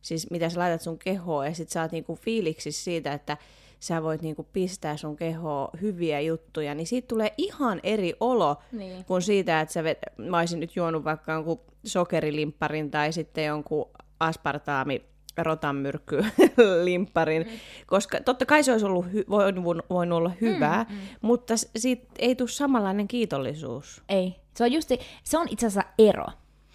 siis 0.08 0.30
mitä 0.30 0.48
sä 0.48 0.60
laitat 0.60 0.80
sun 0.82 0.98
kehoon, 0.98 1.46
ja 1.46 1.54
sit 1.54 1.68
sä 1.68 1.82
oot 1.82 1.92
niinku 1.92 2.16
fiiliksi 2.16 2.72
siitä, 2.72 3.12
että 3.12 3.36
sä 3.80 4.02
voit 4.02 4.22
niinku 4.22 4.46
pistää 4.52 4.96
sun 4.96 5.16
kehoon 5.16 5.68
hyviä 5.80 6.20
juttuja, 6.20 6.74
niin 6.74 6.86
siitä 6.86 7.08
tulee 7.08 7.34
ihan 7.36 7.80
eri 7.82 8.14
olo 8.20 8.56
Niin. 8.72 9.04
kuin 9.04 9.22
siitä, 9.22 9.60
että 9.60 9.72
sä 9.72 9.84
vet, 9.84 9.98
mä 10.16 10.38
olisin 10.38 10.60
nyt 10.60 10.76
juonut 10.76 11.04
vaikka 11.04 11.32
jonkun 11.32 11.60
sokerilimpparin 11.84 12.90
tai 12.90 13.12
sitten 13.12 13.44
jonkun 13.44 13.88
aspartaami 14.20 15.02
rotanmyrkky 15.36 16.24
limpparin, 16.84 17.42
mm. 17.42 17.58
koska 17.86 18.20
totta 18.20 18.46
kai 18.46 18.64
se 18.64 18.72
olisi 18.72 18.86
ollut 18.86 19.06
hy- 19.06 19.30
voinut, 19.30 19.64
voinut 19.90 20.16
olla 20.16 20.30
hyvää, 20.40 20.86
mm, 20.88 20.94
mm. 20.94 21.00
mutta 21.20 21.54
siitä 21.76 22.06
ei 22.18 22.34
tule 22.34 22.48
samanlainen 22.48 23.08
kiitollisuus. 23.08 24.02
Ei. 24.08 24.34
Se 24.56 24.64
on 24.64 24.72
just, 24.72 24.90
se 25.24 25.38
on 25.38 25.46
itse 25.50 25.66
asiassa 25.66 25.90
ero. 25.98 26.26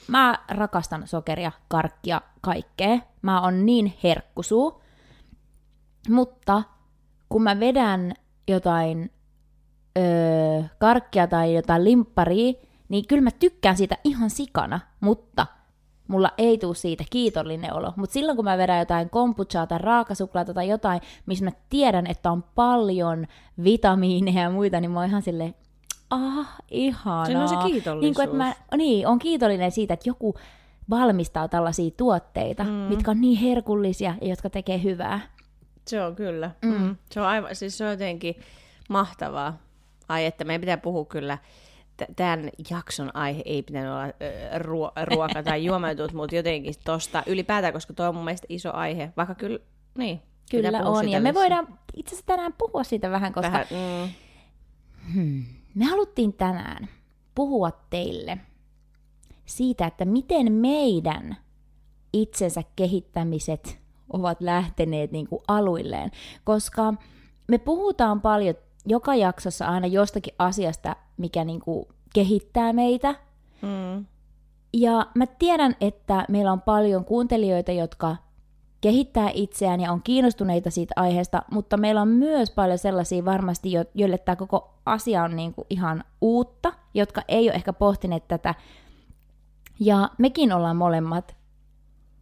Mä 0.08 0.40
rakastan 0.50 1.08
sokeria, 1.08 1.52
karkkia, 1.68 2.22
kaikkea. 2.42 3.00
Mä 3.22 3.42
oon 3.42 3.66
niin 3.66 3.94
herkkusuu. 4.04 4.82
Mutta 6.10 6.64
kun 7.30 7.44
mä 7.44 7.60
vedän 7.60 8.14
jotain 8.48 9.12
öö, 9.98 10.64
karkkia 10.80 11.28
tai 11.28 11.56
jotain 11.56 11.84
limpparia, 11.84 12.54
niin 12.90 13.08
kyllä 13.08 13.22
mä 13.22 13.32
tykkään 13.32 13.78
siitä 13.78 13.98
ihan 14.04 14.30
sikana, 14.30 14.80
mutta 15.00 15.48
mulla 16.08 16.32
ei 16.38 16.58
tule 16.58 16.76
siitä 16.76 17.04
kiitollinen 17.10 17.74
olo. 17.74 17.94
Mutta 17.96 18.14
silloin 18.14 18.36
kun 18.36 18.46
mä 18.46 18.58
vedän 18.58 18.80
jotain 18.80 19.10
kombuchaa 19.10 19.68
tai 19.68 19.78
raakasuklaata 19.78 20.54
tai 20.54 20.70
jotain, 20.70 21.02
missä 21.26 21.46
mä 21.46 21.52
tiedän, 21.70 22.08
että 22.08 22.32
on 22.32 22.44
paljon 22.56 23.28
vitamiineja 23.64 24.42
ja 24.42 24.50
muita, 24.50 24.80
niin 24.80 24.92
mä 24.92 25.00
oon 25.00 25.10
ihan 25.10 25.22
silleen, 25.22 25.56
ah, 26.10 26.56
ihanaa. 26.72 27.26
Siinä 27.26 27.42
on 27.42 27.50
se 27.50 27.56
kiitollisuus. 27.56 28.02
Niin, 28.02 28.14
kuin, 28.14 28.24
että 28.24 28.38
mä, 28.38 28.54
niin, 28.78 29.08
on 29.08 29.20
kiitollinen 29.20 29.72
siitä, 29.72 29.94
että 29.94 30.10
joku 30.10 30.36
valmistaa 30.90 31.48
tällaisia 31.48 31.92
tuotteita, 31.98 32.64
mm. 32.64 32.70
mitkä 32.70 33.12
on 33.12 33.22
niin 33.22 33.40
herkullisia 33.40 34.16
ja 34.22 34.28
jotka 34.28 34.50
tekee 34.50 34.84
hyvää. 34.84 35.20
Se 35.88 36.04
on 36.04 36.16
kyllä. 36.16 36.52
Mm. 36.62 36.82
Mm. 36.82 36.96
Se 37.12 37.22
on 37.22 37.28
aivan, 37.28 37.56
siis 37.56 37.78
se 37.78 37.86
on 37.86 37.92
jotenkin 37.92 38.36
mahtavaa. 38.90 39.58
Ai, 40.10 40.26
että 40.26 40.44
meidän 40.44 40.62
pitää 40.62 40.78
puhua 40.78 41.06
kyllä, 41.06 41.38
tämän 42.16 42.50
jakson 42.70 43.16
aihe 43.16 43.42
ei 43.46 43.64
pitänyt 43.64 43.92
olla 43.92 44.08
ruo- 44.58 45.06
ruoka 45.06 45.44
tai 45.44 45.66
juomatut, 45.66 46.14
mutta 46.14 46.36
jotenkin 46.36 46.74
tosta 46.84 47.24
ylipäätään, 47.26 47.74
koska 47.74 47.94
tuo 47.94 48.08
on 48.08 48.16
mun 48.16 48.26
mielestä 48.26 48.48
iso 48.50 48.74
aihe, 48.74 49.14
vaikka 49.18 49.36
kyllä, 49.36 49.60
niin. 49.98 50.22
Kyllä 50.52 50.80
on, 50.80 51.10
ja 51.10 51.22
me 51.22 51.34
voidaan 51.34 51.68
itse 51.96 52.16
asiassa 52.16 52.26
tänään 52.26 52.54
puhua 52.58 52.84
siitä 52.84 53.12
vähän, 53.12 53.34
koska 53.34 53.52
Vähän, 53.52 53.66
mm, 53.72 54.10
Hmm. 55.14 55.44
Me 55.76 55.86
haluttiin 55.86 56.34
tänään 56.34 56.88
puhua 57.36 57.72
teille 57.90 58.38
siitä, 59.46 59.86
että 59.88 60.06
miten 60.06 60.52
meidän 60.52 61.38
itsensä 62.14 62.64
kehittämiset 62.76 63.80
ovat 64.14 64.42
lähteneet 64.42 65.12
niin 65.12 65.28
kuin 65.28 65.42
aluilleen, 65.48 66.12
koska 66.44 66.94
me 67.48 67.58
puhutaan 67.58 68.22
paljon 68.22 68.56
joka 68.86 69.16
jaksossa 69.16 69.66
aina 69.66 69.88
jostakin 69.88 70.34
asiasta, 70.40 70.96
mikä 71.18 71.44
niin 71.44 71.60
kuin 71.60 71.86
kehittää 72.14 72.74
meitä. 72.74 73.16
mm, 73.62 74.06
Ja 74.74 75.08
mä 75.16 75.26
tiedän, 75.28 75.76
että 75.82 76.26
meillä 76.30 76.52
on 76.52 76.62
paljon 76.62 77.06
kuuntelijoita, 77.06 77.72
jotka 77.72 78.16
kehittää 78.84 79.30
itseään 79.34 79.82
ja 79.82 79.92
on 79.92 80.02
kiinnostuneita 80.04 80.72
siitä 80.72 80.94
aiheesta, 80.98 81.42
mutta 81.52 81.78
meillä 81.78 82.02
on 82.02 82.08
myös 82.08 82.52
paljon 82.52 82.78
sellaisia 82.78 83.26
varmasti, 83.26 83.72
jo- 83.72 83.86
joille 83.94 84.18
tämä 84.18 84.36
koko 84.36 84.74
asia 84.86 85.24
on 85.24 85.36
niinku 85.36 85.66
ihan 85.70 86.04
uutta, 86.22 86.74
jotka 86.94 87.22
ei 87.28 87.50
ole 87.50 87.56
ehkä 87.56 87.74
pohtineet 87.74 88.28
tätä. 88.28 88.56
Ja 89.80 90.10
mekin 90.18 90.54
ollaan 90.54 90.76
molemmat 90.76 91.36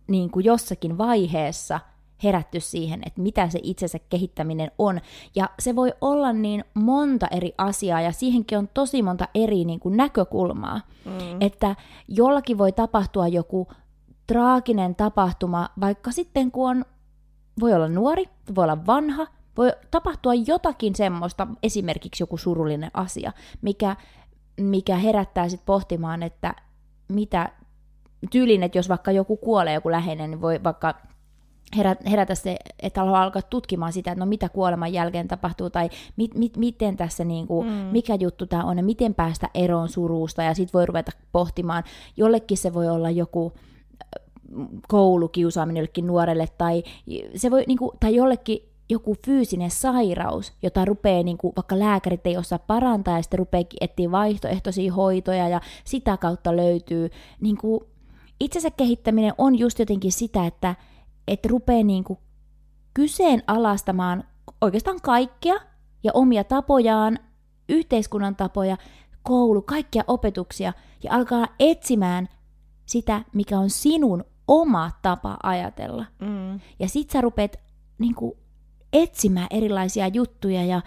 niin 0.08 0.30
kuin 0.30 0.46
jossakin 0.46 0.98
vaiheessa 0.98 1.80
herätty 2.24 2.60
siihen, 2.60 3.02
että 3.06 3.22
mitä 3.22 3.50
se 3.50 3.60
itsensä 3.64 4.00
kehittäminen 4.10 4.72
on. 4.78 5.02
Ja 5.36 5.50
se 5.60 5.76
voi 5.76 5.94
olla 6.02 6.34
niin 6.34 6.64
monta 6.74 7.28
eri 7.32 7.54
asiaa, 7.58 8.02
ja 8.02 8.12
siihenkin 8.12 8.58
on 8.58 8.70
tosi 8.74 9.02
monta 9.02 9.28
eri 9.36 9.66
niin 9.66 9.80
kuin 9.80 9.98
näkökulmaa. 9.98 10.82
Mm. 11.06 11.38
Että 11.40 11.76
jollakin 12.08 12.58
voi 12.58 12.72
tapahtua 12.72 13.28
joku 13.28 13.68
traaginen 14.32 14.96
tapahtuma, 14.96 15.70
vaikka 15.80 16.12
sitten 16.12 16.52
kun 16.52 16.70
on, 16.70 16.86
voi 17.60 17.74
olla 17.74 17.88
nuori, 17.88 18.26
voi 18.56 18.64
olla 18.64 18.86
vanha, 18.86 19.28
voi 19.58 19.72
tapahtua 19.92 20.34
jotakin 20.34 20.96
semmoista, 20.96 21.48
esimerkiksi 21.64 22.24
joku 22.24 22.38
surullinen 22.38 22.92
asia, 22.94 23.32
mikä, 23.62 23.96
mikä 24.58 24.96
herättää 24.96 25.50
sitten 25.50 25.66
pohtimaan, 25.66 26.24
että 26.24 26.56
mitä 27.08 27.50
tyylin, 28.32 28.64
että 28.64 28.78
jos 28.78 28.90
vaikka 28.90 29.12
joku 29.12 29.38
kuolee, 29.38 29.74
joku 29.74 29.92
läheinen, 29.92 30.30
niin 30.30 30.42
voi 30.42 30.64
vaikka 30.64 30.96
herä- 31.78 32.10
herätä 32.10 32.36
se, 32.36 32.58
että 32.80 33.00
haluaa 33.02 33.24
alkaa 33.24 33.42
tutkimaan 33.42 33.94
sitä, 33.94 34.12
että 34.12 34.20
no 34.20 34.30
mitä 34.30 34.50
kuoleman 34.50 34.94
jälkeen 34.94 35.28
tapahtuu, 35.28 35.70
tai 35.70 35.90
mit, 36.16 36.36
mit, 36.36 36.58
miten 36.58 36.98
tässä, 36.98 37.24
niin 37.24 37.48
kuin, 37.48 37.68
mm. 37.68 37.74
mikä 37.74 38.16
juttu 38.16 38.46
tämä 38.46 38.64
on, 38.64 38.78
ja 38.78 38.84
miten 38.84 39.16
päästä 39.16 39.50
eroon 39.54 39.90
surusta, 39.90 40.44
ja 40.44 40.54
sitten 40.54 40.74
voi 40.74 40.86
ruveta 40.86 41.12
pohtimaan. 41.32 41.84
Jollekin 42.18 42.58
se 42.58 42.74
voi 42.74 42.90
olla 42.90 43.10
joku 43.10 43.54
koulukiusaaminen 44.88 45.82
jollekin 45.82 46.08
nuorelle, 46.08 46.48
tai, 46.58 46.84
se 47.36 47.52
voi, 47.52 47.64
niin 47.68 47.78
kuin, 47.78 47.92
tai 48.00 48.16
jollekin 48.16 48.60
joku 48.90 49.16
fyysinen 49.26 49.72
sairaus, 49.72 50.54
jota 50.64 50.86
rupeaa, 50.86 51.24
niin 51.24 51.38
kuin, 51.38 51.54
vaikka 51.56 51.80
lääkärit 51.80 52.28
ei 52.28 52.38
osaa 52.38 52.60
parantaa, 52.60 53.16
ja 53.16 53.22
sitten 53.22 53.40
rupeakin 53.40 53.78
etsiä 53.82 54.12
vaihtoehtoisia 54.12 54.94
hoitoja, 54.94 55.50
ja 55.50 55.62
sitä 55.84 56.18
kautta 56.18 56.56
löytyy 56.56 57.10
niin 57.42 57.58
kuin, 57.58 57.80
itsensä 58.40 58.72
kehittäminen 58.72 59.34
on 59.38 59.60
just 59.60 59.80
jotenkin 59.80 60.12
sitä, 60.12 60.46
että 60.46 60.76
et 61.28 61.46
rupeaa 61.46 61.84
niinku 61.84 62.20
kyseenalaistamaan 62.94 64.24
oikeastaan 64.62 65.02
kaikkea 65.02 65.56
ja 66.04 66.12
omia 66.14 66.44
tapojaan, 66.44 67.20
yhteiskunnan 67.70 68.36
tapoja, 68.36 68.78
koulu, 69.24 69.62
kaikkia 69.62 70.04
opetuksia 70.08 70.74
ja 71.04 71.14
alkaa 71.14 71.48
etsimään 71.60 72.28
sitä, 72.92 73.22
mikä 73.34 73.60
on 73.60 73.70
sinun 73.70 74.26
oma 74.48 74.92
tapa 75.02 75.38
ajatella. 75.44 76.06
mm. 76.20 76.60
Ja 76.80 76.88
sit 76.88 77.10
sä 77.10 77.22
rupeat 77.22 77.60
niinku 78.00 78.38
etsimään 78.94 79.48
erilaisia 79.50 80.08
juttuja 80.08 80.66
ja 80.66 80.82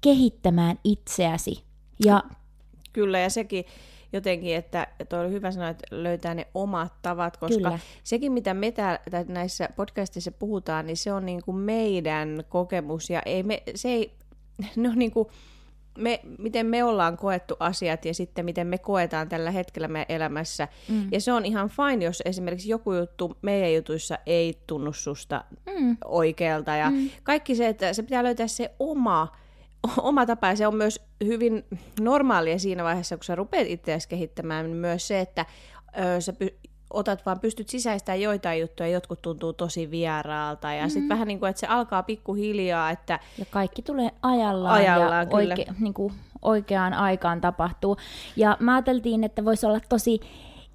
kehittämään 0.00 0.78
itseäsi. 0.84 1.64
Ja 2.04 2.22
Kyllä, 2.92 3.18
ja 3.18 3.30
sekin 3.30 3.64
jotenkin, 4.12 4.56
että 4.56 4.86
toi 5.08 5.20
oli 5.20 5.30
hyvä 5.30 5.50
sanoa, 5.50 5.68
että 5.68 5.86
löytää 5.90 6.34
ne 6.34 6.46
omat 6.54 6.92
tavat, 7.02 7.36
koska 7.36 7.56
Kyllä. 7.56 7.78
sekin, 8.04 8.32
mitä 8.32 8.54
me 8.54 8.72
tää, 8.72 8.98
tai 9.10 9.24
näissä 9.28 9.68
podcastissa 9.76 10.32
puhutaan, 10.32 10.86
niin 10.86 10.96
se 10.96 11.12
on 11.12 11.26
niin 11.26 11.42
kuin 11.42 11.56
meidän 11.56 12.44
kokemus, 12.48 13.10
ja 13.10 13.22
ei 13.26 13.42
me, 13.42 13.62
se 13.74 13.88
ei, 13.88 14.12
no 14.76 14.92
niin 14.94 15.10
kuin, 15.10 15.28
me, 15.98 16.20
miten 16.38 16.66
me 16.66 16.84
ollaan 16.84 17.16
koettu 17.16 17.56
asiat 17.60 18.04
ja 18.04 18.14
sitten 18.14 18.44
miten 18.44 18.66
me 18.66 18.78
koetaan 18.78 19.28
tällä 19.28 19.50
hetkellä 19.50 19.88
meidän 19.88 20.06
elämässä. 20.08 20.68
Mm. 20.88 21.08
Ja 21.12 21.20
se 21.20 21.32
on 21.32 21.44
ihan 21.44 21.68
fine, 21.68 22.04
jos 22.04 22.22
esimerkiksi 22.24 22.68
joku 22.68 22.92
juttu 22.92 23.36
meidän 23.42 23.74
jutuissa 23.74 24.18
ei 24.26 24.62
tunnu 24.66 24.92
susta 24.92 25.44
mm. 25.78 25.96
oikealta. 26.04 26.76
Ja 26.76 26.90
mm. 26.90 27.10
kaikki 27.22 27.54
se, 27.54 27.68
että 27.68 27.92
se 27.92 28.02
pitää 28.02 28.22
löytää 28.22 28.46
se 28.46 28.74
oma, 28.78 29.36
oma 29.98 30.26
tapa 30.26 30.46
ja 30.46 30.56
se 30.56 30.66
on 30.66 30.76
myös 30.76 31.00
hyvin 31.24 31.64
normaalia 32.00 32.58
siinä 32.58 32.84
vaiheessa, 32.84 33.16
kun 33.16 33.24
sä 33.24 33.34
rupeat 33.34 33.66
itseäsi 33.68 34.08
kehittämään, 34.08 34.66
niin 34.66 34.76
myös 34.76 35.08
se, 35.08 35.20
että 35.20 35.46
ö, 36.16 36.20
sä 36.20 36.32
py- 36.32 36.68
otat 36.90 37.26
vaan, 37.26 37.40
pystyt 37.40 37.68
sisäistämään 37.68 38.20
joitain 38.20 38.60
juttuja, 38.60 38.88
jotkut 38.88 39.22
tuntuu 39.22 39.52
tosi 39.52 39.90
vieraalta 39.90 40.72
ja 40.72 40.84
mm. 40.84 40.90
sitten 40.90 41.08
vähän 41.08 41.28
niin 41.28 41.38
kuin, 41.38 41.50
että 41.50 41.60
se 41.60 41.66
alkaa 41.66 42.02
pikkuhiljaa, 42.02 42.90
että 42.90 43.20
Ja 43.38 43.44
kaikki 43.50 43.82
tulee 43.82 44.10
ajallaan, 44.22 44.74
Ajallaan, 44.74 45.20
ja 45.20 45.26
kyllä. 45.26 45.54
oike, 45.54 45.66
niin 45.78 45.94
kuin 45.94 46.14
oikeaan 46.42 46.94
aikaan 46.94 47.40
tapahtuu. 47.40 47.96
Ja 48.36 48.56
mä 48.60 48.74
ajateltiin, 48.74 49.24
että 49.24 49.44
voisi 49.44 49.66
olla 49.66 49.80
tosi 49.88 50.20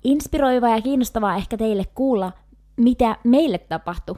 inspiroivaa 0.03 0.69
ja 0.75 0.81
kiinnostavaa 0.81 1.35
ehkä 1.35 1.57
teille 1.57 1.85
kuulla, 1.95 2.31
mitä 2.77 3.17
meille 3.23 3.57
tapahtui. 3.57 4.15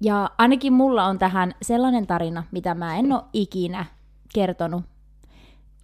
Ja 0.00 0.30
ainakin 0.38 0.72
mulla 0.72 1.04
on 1.04 1.18
tähän 1.18 1.54
sellainen 1.62 2.06
tarina, 2.06 2.44
mitä 2.50 2.74
mä 2.74 2.96
en 2.96 3.12
ole 3.12 3.22
ikinä 3.32 3.84
kertonut. 4.34 4.84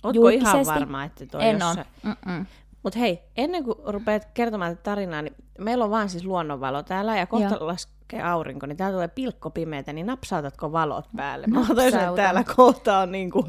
ootko 0.03 0.29
ihan 0.29 0.67
varma, 0.67 1.05
että 1.05 1.27
toi 1.27 1.45
En 1.45 1.59
jossain... 1.59 1.87
Mm-mm. 2.03 2.47
Mutta 2.85 2.99
hei, 2.99 3.23
ennen 3.37 3.65
kuin 3.65 3.79
rupeat 3.85 4.29
kertomaan 4.35 4.71
tätä 4.73 4.83
tarinaa, 4.83 5.23
niin 5.23 5.35
meillä 5.59 5.85
on 5.85 5.91
vaan 5.91 6.09
siis 6.09 6.25
luonnonvalo 6.25 6.83
täällä 6.83 7.17
ja 7.17 7.27
kohta 7.27 7.55
Joo. 7.55 7.67
laskee 7.67 8.23
aurinko, 8.23 8.67
niin 8.67 8.77
täällä 8.77 8.95
tulee 8.97 9.09
pilkko 9.09 9.51
pimeätä, 9.51 9.93
niin 9.93 10.07
napsautatko 10.07 10.73
valot 10.73 11.05
päälle? 11.17 11.47
Mä 11.47 11.59
Napsautan. 11.59 11.87
että 11.87 12.13
täällä 12.17 12.45
kohta 12.57 12.99
on 12.99 13.13
niin 13.13 13.31
kuin, 13.31 13.45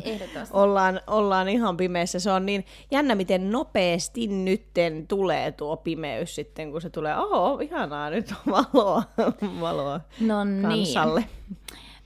ollaan, 0.52 1.02
ollaan 1.08 1.50
ihan 1.50 1.78
pimeässä. 1.78 2.20
Se 2.20 2.32
on 2.32 2.46
niin 2.46 2.66
jännä, 2.92 3.16
miten 3.16 3.52
nopeasti 3.52 4.28
nytten 4.28 5.08
tulee 5.08 5.52
tuo 5.52 5.78
pimeys 5.78 6.36
sitten, 6.36 6.72
kun 6.72 6.82
se 6.82 6.90
tulee, 6.90 7.18
oho, 7.18 7.60
ihanaa, 7.60 8.10
nyt 8.10 8.34
on 8.48 8.54
valoa, 8.54 9.04
valoa 9.62 10.00
No 10.20 10.44
niin. 10.44 10.62
kansalle. 10.62 11.26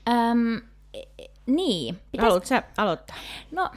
Öm, 0.08 0.56
e- 0.94 0.98
e- 1.18 1.30
niin. 1.46 1.94
Pitäis 2.12 2.24
Haluatko 2.26 2.46
sä 2.46 2.62
aloittaa? 2.76 3.16
No, 3.50 3.70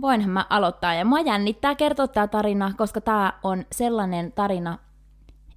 voinhan 0.00 0.30
mä 0.30 0.46
aloittaa. 0.50 0.94
Ja 0.94 1.04
mua 1.04 1.20
jännittää 1.20 1.74
kertoa 1.74 2.08
tämä 2.08 2.26
tarina, 2.26 2.72
koska 2.76 3.00
tämä 3.00 3.32
on 3.42 3.64
sellainen 3.72 4.32
tarina, 4.32 4.78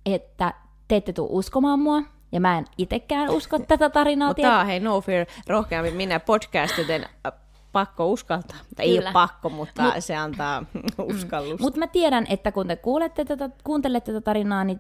että 0.06 0.54
te 0.88 0.96
ette 0.96 1.14
tule 1.14 1.28
uskomaan 1.32 1.80
mua. 1.80 2.02
Ja 2.32 2.42
mä 2.42 2.58
en 2.58 2.66
itekään 2.78 3.30
usko 3.30 3.60
tätä 3.68 3.90
tarinaa. 3.90 4.28
Mutta 4.28 4.42
tää 4.42 4.60
on, 4.60 4.66
hei, 4.66 4.80
no 4.80 5.02
fear, 5.02 5.26
rohkeammin 5.48 5.96
minä 5.96 6.20
podcast, 6.20 6.78
joten 6.78 7.06
äh, 7.28 7.34
pakko 7.72 8.12
uskaltaa. 8.12 8.58
Tai 8.76 8.86
ei 8.86 8.96
Kyllä. 8.96 9.10
ole 9.10 9.14
pakko, 9.14 9.50
mutta 9.50 9.84
Mut- 9.84 10.02
se 10.02 10.16
antaa 10.16 10.66
uskallusta. 11.16 11.64
Mutta 11.64 11.80
mä 11.80 11.88
tiedän, 11.88 12.26
että 12.30 12.52
kun 12.52 12.68
te 12.68 12.76
kuulette 12.76 13.26
tätä, 13.26 13.50
kuuntelette 13.64 14.12
tätä 14.12 14.24
tarinaa, 14.24 14.64
niin 14.64 14.80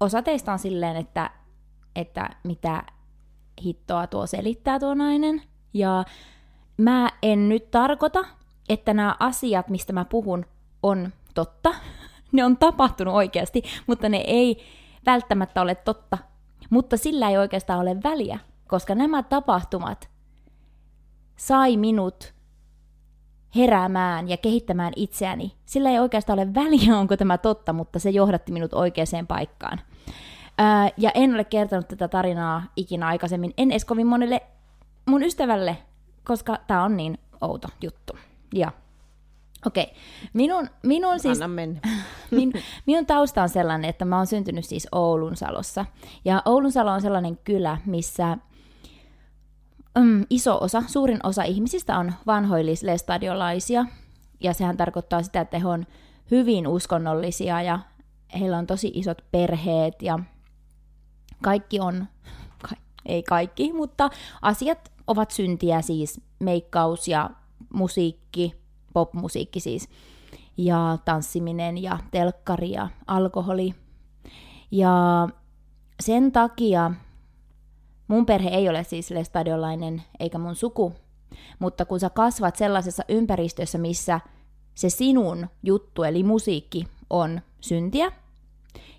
osa 0.00 0.22
teistä 0.22 0.52
on 0.52 0.58
silleen, 0.58 0.96
että, 0.96 1.30
että 1.96 2.30
mitä 2.44 2.82
hittoa 3.64 4.06
tuo 4.06 4.26
selittää 4.26 4.78
tuo 4.78 4.94
nainen. 4.94 5.42
Ja 5.74 6.04
mä 6.76 7.10
en 7.22 7.48
nyt 7.48 7.70
tarkoita, 7.70 8.24
että 8.72 8.94
nämä 8.94 9.16
asiat, 9.18 9.68
mistä 9.68 9.92
mä 9.92 10.04
puhun, 10.04 10.46
on 10.82 11.12
totta. 11.34 11.74
Ne 12.32 12.44
on 12.44 12.56
tapahtunut 12.56 13.14
oikeasti, 13.14 13.62
mutta 13.86 14.08
ne 14.08 14.16
ei 14.16 14.64
välttämättä 15.06 15.62
ole 15.62 15.74
totta. 15.74 16.18
Mutta 16.70 16.96
sillä 16.96 17.30
ei 17.30 17.38
oikeastaan 17.38 17.80
ole 17.80 17.96
väliä, 18.04 18.38
koska 18.68 18.94
nämä 18.94 19.22
tapahtumat 19.22 20.10
sai 21.36 21.76
minut 21.76 22.34
heräämään 23.56 24.28
ja 24.28 24.36
kehittämään 24.36 24.92
itseäni. 24.96 25.56
Sillä 25.64 25.90
ei 25.90 25.98
oikeastaan 25.98 26.38
ole 26.38 26.54
väliä, 26.54 26.96
onko 27.00 27.16
tämä 27.16 27.38
totta, 27.38 27.72
mutta 27.72 27.98
se 27.98 28.10
johdatti 28.10 28.52
minut 28.52 28.74
oikeaan 28.74 29.26
paikkaan. 29.28 29.80
Ää, 30.58 30.90
ja 30.96 31.10
en 31.14 31.34
ole 31.34 31.44
kertonut 31.44 31.88
tätä 31.88 32.08
tarinaa 32.08 32.62
ikinä 32.76 33.06
aikaisemmin, 33.06 33.54
en 33.56 33.70
edes 33.70 33.84
kovin 33.84 34.06
monelle 34.06 34.42
mun 35.06 35.22
ystävälle, 35.22 35.78
koska 36.24 36.58
tämä 36.66 36.84
on 36.84 36.96
niin 36.96 37.18
outo 37.40 37.68
juttu. 37.82 38.12
Ja 38.54 38.72
okei, 39.66 39.84
okay. 39.84 39.94
minun, 40.32 40.68
minun 40.82 41.20
siis... 41.20 41.38
Min, 42.30 42.52
minun 42.86 43.06
tausta 43.06 43.42
on 43.42 43.48
sellainen, 43.48 43.90
että 43.90 44.04
mä 44.04 44.16
oon 44.16 44.26
syntynyt 44.26 44.64
siis 44.64 44.88
Oulunsalossa. 44.92 45.86
Ja 46.24 46.42
Oulunsalo 46.44 46.92
on 46.92 47.00
sellainen 47.00 47.38
kylä, 47.44 47.78
missä 47.86 48.38
mm, 49.98 50.26
iso 50.30 50.58
osa, 50.60 50.82
suurin 50.86 51.20
osa 51.22 51.42
ihmisistä 51.42 51.98
on 51.98 52.12
vanhoillislestadiolaisia. 52.26 53.84
Ja 54.40 54.52
sehän 54.52 54.76
tarkoittaa 54.76 55.22
sitä, 55.22 55.40
että 55.40 55.58
he 55.58 55.66
on 55.66 55.86
hyvin 56.30 56.66
uskonnollisia 56.66 57.62
ja 57.62 57.78
heillä 58.40 58.58
on 58.58 58.66
tosi 58.66 58.90
isot 58.94 59.24
perheet 59.32 60.02
ja 60.02 60.18
kaikki 61.42 61.80
on, 61.80 62.06
ka- 62.68 62.76
ei 63.06 63.22
kaikki, 63.22 63.72
mutta 63.72 64.10
asiat 64.42 64.92
ovat 65.06 65.30
syntiä 65.30 65.82
siis, 65.82 66.20
meikkaus 66.38 67.08
ja 67.08 67.30
musiikki, 67.74 68.54
popmusiikki 68.92 69.60
siis, 69.60 69.88
ja 70.56 70.98
tanssiminen 71.04 71.78
ja 71.82 71.98
telkkari 72.10 72.70
ja 72.70 72.88
alkoholi. 73.06 73.74
Ja 74.70 75.28
sen 76.00 76.32
takia 76.32 76.90
mun 78.08 78.26
perhe 78.26 78.48
ei 78.48 78.68
ole 78.68 78.84
siis 78.84 79.10
lestadiolainen 79.10 80.02
eikä 80.20 80.38
mun 80.38 80.54
suku, 80.54 80.92
mutta 81.58 81.84
kun 81.84 82.00
sä 82.00 82.10
kasvat 82.10 82.56
sellaisessa 82.56 83.02
ympäristössä, 83.08 83.78
missä 83.78 84.20
se 84.74 84.90
sinun 84.90 85.46
juttu 85.62 86.02
eli 86.02 86.22
musiikki 86.22 86.86
on 87.10 87.40
syntiä, 87.60 88.12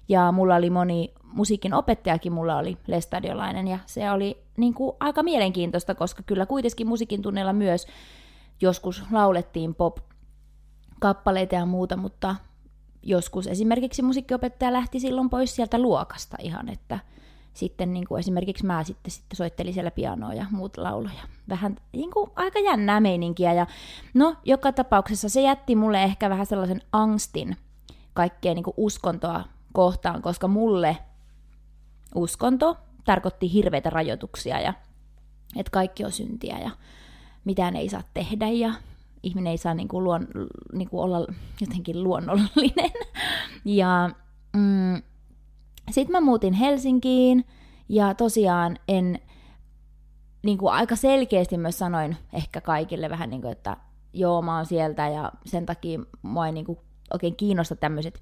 ja 0.10 0.32
mulla 0.32 0.56
oli 0.56 0.70
moni 0.70 1.14
musiikin 1.24 1.74
opettajakin, 1.74 2.34
mulla 2.34 2.58
oli 2.58 2.78
lestadiolainen, 2.88 3.68
ja 3.68 3.80
se 3.86 4.12
oli 4.12 4.44
niin 4.58 4.74
kuin 4.74 4.96
aika 5.00 5.24
mielenkiintoista, 5.24 5.96
koska 5.96 6.24
kyllä 6.24 6.46
kuitenkin 6.46 6.88
musiikin 6.88 7.22
tunneilla 7.22 7.54
myös 7.54 7.88
joskus 8.62 9.04
laulettiin 9.12 9.76
pop 9.76 9.98
kappaleita 11.00 11.56
ja 11.56 11.66
muuta, 11.66 11.98
mutta 11.98 12.36
joskus 13.04 13.48
esimerkiksi 13.48 14.02
musiikkiopettaja 14.02 14.74
lähti 14.74 15.00
silloin 15.00 15.30
pois 15.30 15.56
sieltä 15.56 15.80
luokasta 15.80 16.38
ihan, 16.40 16.70
että 16.70 17.00
sitten 17.54 17.94
niin 17.94 18.08
kuin 18.08 18.20
esimerkiksi 18.20 18.66
mä 18.66 18.84
sitten, 18.84 19.12
sitten 19.12 19.38
soittelin 19.38 19.74
siellä 19.74 19.92
pianoa 19.92 20.34
ja 20.34 20.46
muut 20.52 20.78
lauloja. 20.78 21.24
Vähän 21.50 21.76
niin 21.94 22.12
kuin 22.12 22.32
aika 22.36 22.60
jännää 22.60 23.00
meininkiä. 23.00 23.54
Ja 23.54 23.68
no, 24.14 24.36
joka 24.46 24.72
tapauksessa 24.72 25.30
se 25.30 25.42
jätti 25.42 25.76
mulle 25.76 26.04
ehkä 26.04 26.30
vähän 26.30 26.46
sellaisen 26.46 26.82
angstin 26.92 27.58
kaikkea 28.14 28.54
niin 28.54 28.64
kuin 28.64 28.74
uskontoa 28.78 29.44
kohtaan, 29.74 30.22
koska 30.22 30.48
mulle 30.48 30.98
uskonto 32.16 32.78
tarkoitti 33.06 33.54
hirveitä 33.54 33.90
rajoituksia 33.90 34.60
ja 34.60 34.74
että 35.56 35.72
kaikki 35.72 36.06
on 36.06 36.12
syntiä 36.12 36.60
ja 36.60 36.72
mitään 37.46 37.76
ei 37.76 37.90
saa 37.90 38.04
tehdä 38.14 38.50
ja 38.50 38.74
ihminen 39.24 39.52
ei 39.52 39.58
saa 39.58 39.74
niinku 39.74 40.04
luon, 40.04 40.28
niinku 40.74 41.02
olla 41.02 41.28
jotenkin 41.62 42.04
luonnollinen. 42.04 42.92
Ja 43.66 44.10
mm, 44.54 45.02
sitten 45.92 46.12
mä 46.12 46.22
muutin 46.22 46.54
Helsinkiin 46.54 47.46
ja 47.90 48.14
tosiaan 48.14 48.78
en 48.88 49.20
niinku 50.44 50.68
aika 50.68 50.96
selkeästi 50.96 51.58
myös 51.58 51.80
sanoin 51.80 52.18
ehkä 52.34 52.62
kaikille 52.62 53.10
vähän 53.10 53.30
niin 53.30 53.42
kuin, 53.42 53.52
että 53.52 53.78
joo 54.14 54.42
mä 54.42 54.56
oon 54.56 54.66
sieltä 54.66 55.08
ja 55.08 55.32
sen 55.46 55.66
takia 55.66 56.00
mua 56.22 56.46
ei 56.46 56.52
niinku 56.52 56.80
oikein 57.14 57.36
kiinnosta 57.36 57.76
tämmöiset 57.76 58.22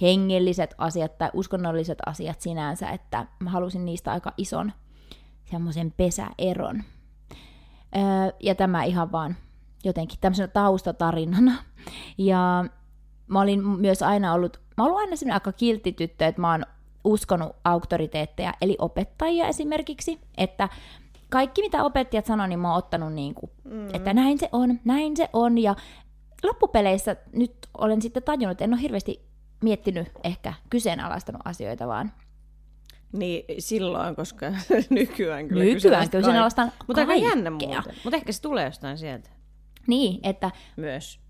hengelliset 0.00 0.74
asiat 0.78 1.18
tai 1.18 1.30
uskonnolliset 1.32 1.98
asiat 2.06 2.40
sinänsä, 2.40 2.90
että 2.90 3.26
mä 3.38 3.50
halusin 3.50 3.84
niistä 3.84 4.12
aika 4.12 4.32
ison 4.36 4.72
semmoisen 5.44 5.94
pesäeron. 5.96 6.84
Ja 8.40 8.54
tämä 8.54 8.84
ihan 8.84 9.12
vaan 9.12 9.36
jotenkin 9.84 10.18
tämmöisenä 10.20 10.48
taustatarinana. 10.48 11.52
Ja 12.18 12.64
mä 13.26 13.40
olin 13.40 13.66
myös 13.66 14.02
aina 14.02 14.32
ollut, 14.32 14.60
mä 14.76 14.84
ollut 14.84 14.98
aina 14.98 15.16
semmoinen 15.16 15.34
aika 15.34 15.52
kiltti 15.52 15.92
tyttö, 15.92 16.26
että 16.26 16.40
mä 16.40 16.50
oon 16.50 16.66
uskonut 17.04 17.56
auktoriteetteja, 17.64 18.54
eli 18.60 18.76
opettajia 18.80 19.46
esimerkiksi, 19.46 20.20
että 20.36 20.68
kaikki 21.28 21.62
mitä 21.62 21.84
opettajat 21.84 22.26
sanoo, 22.26 22.46
niin 22.46 22.58
mä 22.58 22.68
oon 22.68 22.78
ottanut 22.78 23.12
niin 23.12 23.34
kuin, 23.34 23.50
mm. 23.64 23.94
että 23.94 24.14
näin 24.14 24.38
se 24.38 24.48
on, 24.52 24.80
näin 24.84 25.16
se 25.16 25.30
on, 25.32 25.58
ja 25.58 25.76
loppupeleissä 26.42 27.16
nyt 27.32 27.54
olen 27.78 28.02
sitten 28.02 28.22
tajunnut, 28.22 28.50
että 28.50 28.64
en 28.64 28.74
ole 28.74 28.82
hirveästi 28.82 29.26
miettinyt 29.62 30.08
ehkä 30.24 30.54
kyseenalaistanut 30.70 31.42
asioita, 31.44 31.86
vaan 31.86 32.12
Niin 33.12 33.44
silloin, 33.58 34.16
koska 34.16 34.46
nykyään 34.90 35.48
kyllä 35.48 35.64
nykyään 35.64 36.10
kyseenalaistan 36.10 36.72
Mutta 36.86 37.00
aika 37.00 37.14
jännä 37.14 37.50
muuten. 37.50 37.94
Mutta 38.04 38.16
ehkä 38.16 38.32
se 38.32 38.42
tulee 38.42 38.64
jostain 38.64 38.98
sieltä. 38.98 39.30
Niin, 39.86 40.20
että 40.22 40.50
myös. 40.76 41.20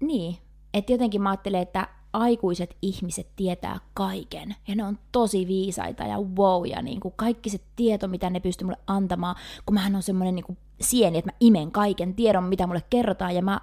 Niin, 0.00 0.36
että 0.74 0.92
jotenkin 0.92 1.22
mä 1.22 1.30
ajattelen, 1.30 1.62
että 1.62 1.88
aikuiset 2.12 2.76
ihmiset 2.82 3.28
tietää 3.36 3.78
kaiken, 3.94 4.54
ja 4.68 4.74
ne 4.74 4.84
on 4.84 4.98
tosi 5.12 5.46
viisaita 5.46 6.04
ja 6.04 6.20
wow, 6.20 6.66
ja 6.66 6.82
niin 6.82 7.00
kuin 7.00 7.14
kaikki 7.16 7.50
se 7.50 7.58
tieto, 7.76 8.08
mitä 8.08 8.30
ne 8.30 8.40
pystyy 8.40 8.64
mulle 8.64 8.80
antamaan, 8.86 9.36
kun 9.66 9.74
mähän 9.74 9.96
on 9.96 10.02
semmoinen 10.02 10.34
niin 10.34 10.44
kuin 10.44 10.58
sieni, 10.80 11.18
että 11.18 11.30
mä 11.30 11.36
imen 11.40 11.72
kaiken 11.72 12.14
tiedon, 12.14 12.44
mitä 12.44 12.66
mulle 12.66 12.82
kerrotaan, 12.90 13.34
ja 13.34 13.42
mä 13.42 13.60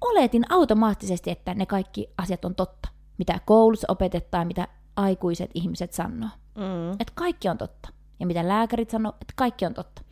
oletin 0.00 0.52
automaattisesti, 0.52 1.30
että 1.30 1.54
ne 1.54 1.66
kaikki 1.66 2.10
asiat 2.18 2.44
on 2.44 2.54
totta, 2.54 2.88
mitä 3.18 3.40
koulussa 3.46 3.92
opetetaan, 3.92 4.46
mitä 4.46 4.68
aikuiset 4.96 5.50
ihmiset 5.54 5.92
sanoo. 5.92 6.30
Mm. 6.54 6.92
Että 6.92 7.12
kaikki 7.14 7.48
on 7.48 7.58
totta. 7.58 7.88
Ja 8.20 8.26
mitä 8.26 8.48
lääkärit 8.48 8.90
sanoo, 8.90 9.12
että 9.12 9.32
kaikki 9.36 9.66
on 9.66 9.74
totta. 9.74 10.02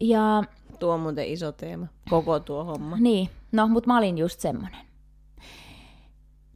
Ja 0.00 0.42
Tuo 0.78 0.94
on 0.94 1.00
muuten 1.00 1.26
iso 1.26 1.52
teema. 1.52 1.86
Koko 2.10 2.40
tuo 2.40 2.64
homma. 2.64 2.96
niin, 2.96 3.28
no, 3.52 3.68
mutta 3.68 3.86
mä 3.86 3.98
olin 3.98 4.18
just 4.18 4.40
semmonen. 4.40 4.86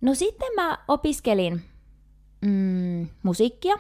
No 0.00 0.14
sitten 0.14 0.54
mä 0.54 0.78
opiskelin 0.88 1.64
mm, 2.40 3.09
musiikkia, 3.22 3.76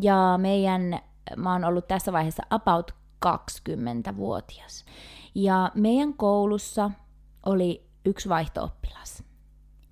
ja 0.00 0.38
meidän, 0.40 1.00
mä 1.36 1.52
oon 1.52 1.64
ollut 1.64 1.88
tässä 1.88 2.12
vaiheessa 2.12 2.42
about 2.50 2.94
20-vuotias. 3.26 4.84
Ja 5.34 5.70
meidän 5.74 6.14
koulussa 6.14 6.90
oli 7.46 7.86
yksi 8.04 8.28
vaihtooppilas, 8.28 9.22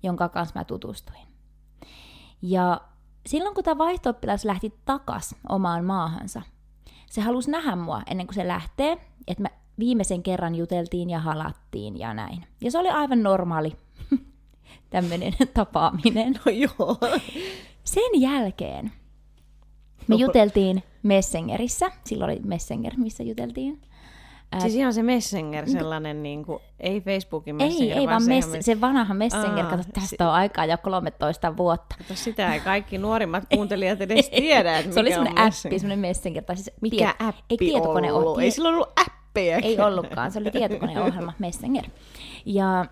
jonka 0.03 0.29
kanssa 0.29 0.59
mä 0.59 0.63
tutustuin. 0.63 1.27
Ja 2.41 2.81
silloin 3.25 3.55
kun 3.55 3.63
tämä 3.63 3.77
vaihtooppilas 3.77 4.45
lähti 4.45 4.73
takas 4.85 5.35
omaan 5.49 5.85
maahansa, 5.85 6.41
se 7.09 7.21
halusi 7.21 7.51
nähdä 7.51 7.75
mua 7.75 8.01
ennen 8.07 8.27
kuin 8.27 8.35
se 8.35 8.47
lähtee, 8.47 8.97
että 9.27 9.43
me 9.43 9.49
viimeisen 9.79 10.23
kerran 10.23 10.55
juteltiin 10.55 11.09
ja 11.09 11.19
halattiin 11.19 11.99
ja 11.99 12.13
näin. 12.13 12.45
Ja 12.61 12.71
se 12.71 12.79
oli 12.79 12.89
aivan 12.89 13.23
normaali 13.23 13.75
tämmöinen 14.89 15.33
tapaaminen. 15.53 16.33
No 16.45 16.51
joo. 16.51 16.97
Sen 17.83 18.21
jälkeen 18.21 18.91
me 20.07 20.15
juteltiin 20.15 20.83
Messengerissä, 21.03 21.91
silloin 22.05 22.31
oli 22.31 22.39
Messenger, 22.43 22.93
missä 22.97 23.23
juteltiin. 23.23 23.81
Ää, 24.51 24.59
Siis 24.59 24.75
ihan 24.75 24.93
se 24.93 25.03
Messenger 25.03 25.69
sellainen, 25.69 26.23
niin 26.23 26.45
kuin, 26.45 26.59
ei 26.79 27.01
Facebookin 27.01 27.61
ei, 27.61 27.67
Messenger, 27.69 27.97
ei 27.97 28.07
vaan 28.07 28.21
se, 28.21 28.31
mess- 28.39 28.47
ihan 28.49 28.63
se 28.63 28.81
vanha 28.81 29.13
Messenger, 29.13 29.65
Aa, 29.65 29.69
kato, 29.71 29.83
si- 29.83 29.91
tästä 29.91 30.27
on 30.27 30.33
aikaa 30.33 30.65
jo 30.65 30.77
13 30.77 31.57
vuotta. 31.57 31.95
Kato, 31.97 32.15
sitä 32.15 32.53
ei 32.53 32.59
kaikki 32.59 32.97
nuorimmat 32.97 33.43
kuuntelijat 33.55 34.01
edes 34.01 34.29
tiedä, 34.39 34.77
että 34.79 34.93
se 34.93 34.99
oli 34.99 35.09
semmoinen 35.09 35.37
appi, 35.43 35.79
semmoinen 35.79 35.99
Messenger. 35.99 36.43
Tai 36.43 36.55
siis 36.55 36.71
Mikä 36.81 36.95
tie- 37.17 37.27
appi 37.27 37.43
ei 37.49 37.57
tietokone 37.57 38.11
ollut? 38.13 38.27
ollut. 38.27 38.41
Ei 38.41 38.51
sillä 38.51 38.69
ollut 38.69 38.87
appeja. 39.07 39.57
Ei 39.57 39.79
ollutkaan, 39.79 40.31
se 40.31 40.39
oli 40.39 40.51
tietokoneohjelma 40.51 41.33
Messenger. 41.39 41.85
Ja 42.45 42.85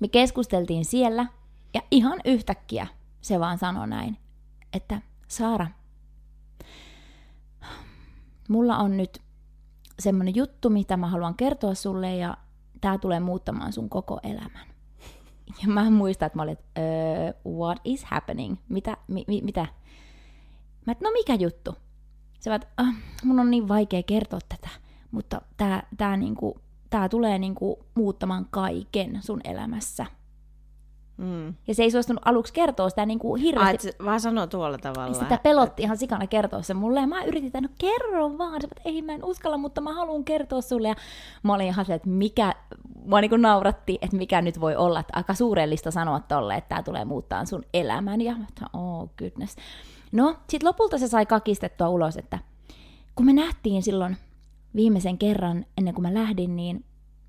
me 0.00 0.08
keskusteltiin 0.08 0.84
siellä, 0.84 1.26
ja 1.74 1.80
ihan 1.90 2.20
yhtäkkiä 2.24 2.86
se 3.20 3.40
vaan 3.40 3.58
sanoi 3.58 3.88
näin, 3.88 4.16
että 4.72 5.00
Saara, 5.28 5.66
mulla 8.48 8.76
on 8.76 8.96
nyt 8.96 9.18
semmonen 9.98 10.36
juttu, 10.36 10.70
mitä 10.70 10.96
mä 10.96 11.06
haluan 11.06 11.34
kertoa 11.34 11.74
sulle 11.74 12.16
ja 12.16 12.36
tää 12.80 12.98
tulee 12.98 13.20
muuttamaan 13.20 13.72
sun 13.72 13.88
koko 13.88 14.20
elämän. 14.22 14.66
Ja 15.62 15.68
mä 15.68 15.90
muistan, 15.90 16.26
että 16.26 16.36
mä 16.38 16.42
olin, 16.42 16.58
uh, 17.44 17.58
what 17.58 17.78
is 17.84 18.04
happening? 18.04 18.56
Mitä? 18.68 18.96
Mi, 19.08 19.24
mi, 19.28 19.40
mitä? 19.44 19.66
Mä 20.86 20.92
et, 20.92 21.00
no 21.00 21.10
mikä 21.10 21.34
juttu? 21.34 21.74
Se 22.40 22.50
vaan, 22.50 22.60
ah, 22.76 22.94
mun 23.24 23.40
on 23.40 23.50
niin 23.50 23.68
vaikea 23.68 24.02
kertoa 24.02 24.38
tätä, 24.48 24.68
mutta 25.10 25.42
tää, 25.56 25.86
tää, 25.96 26.16
niinku, 26.16 26.60
tää 26.90 27.08
tulee 27.08 27.38
niinku 27.38 27.86
muuttamaan 27.94 28.46
kaiken 28.50 29.18
sun 29.22 29.40
elämässä. 29.44 30.06
Mm. 31.16 31.54
Ja 31.66 31.74
se 31.74 31.82
ei 31.82 31.90
suostunut 31.90 32.22
aluksi 32.24 32.52
kertoa 32.52 32.88
sitä 32.88 33.06
niin 33.06 33.18
kuin 33.18 33.42
hirveästi. 33.42 33.82
se 33.82 33.94
vaan 34.04 34.20
sanoo 34.20 34.46
tuolla 34.46 34.78
tavalla. 34.78 35.14
sitä 35.14 35.38
pelotti 35.42 35.82
ihan 35.82 35.98
sikana 35.98 36.26
kertoa 36.26 36.62
se 36.62 36.74
mulle. 36.74 37.00
Ja 37.00 37.06
mä 37.06 37.24
yritin, 37.24 37.46
että 37.46 37.60
no 37.60 37.68
kerro 37.78 38.38
vaan. 38.38 38.60
Se, 38.60 38.66
että 38.66 38.82
ei 38.84 39.02
mä 39.02 39.12
en 39.12 39.24
uskalla, 39.24 39.56
mutta 39.56 39.80
mä 39.80 39.94
haluan 39.94 40.24
kertoa 40.24 40.60
sulle. 40.60 40.88
Ja 40.88 40.94
mä 41.42 41.54
olin 41.54 41.66
ihan 41.66 41.84
se, 41.84 41.94
että 41.94 42.08
mikä, 42.08 42.54
mua 43.04 43.20
niin 43.20 43.28
kuin 43.28 43.42
nauratti, 43.42 43.98
että 44.02 44.16
mikä 44.16 44.42
nyt 44.42 44.60
voi 44.60 44.76
olla. 44.76 45.00
Että 45.00 45.12
aika 45.16 45.34
suurellista 45.34 45.90
sanoa 45.90 46.20
tolle, 46.20 46.54
että 46.54 46.68
tämä 46.68 46.82
tulee 46.82 47.04
muuttaa 47.04 47.44
sun 47.44 47.62
elämän. 47.74 48.20
Ja 48.20 48.36
mä 48.36 48.46
että 48.48 48.66
oh 48.72 49.10
goodness. 49.18 49.56
No, 50.12 50.36
sit 50.48 50.62
lopulta 50.62 50.98
se 50.98 51.08
sai 51.08 51.26
kakistettua 51.26 51.88
ulos, 51.88 52.16
että 52.16 52.38
kun 53.14 53.26
me 53.26 53.32
nähtiin 53.32 53.82
silloin 53.82 54.16
viimeisen 54.74 55.18
kerran 55.18 55.66
ennen 55.78 55.94
kuin 55.94 56.02
mä 56.02 56.14
lähdin, 56.14 56.56
niin 56.56 56.84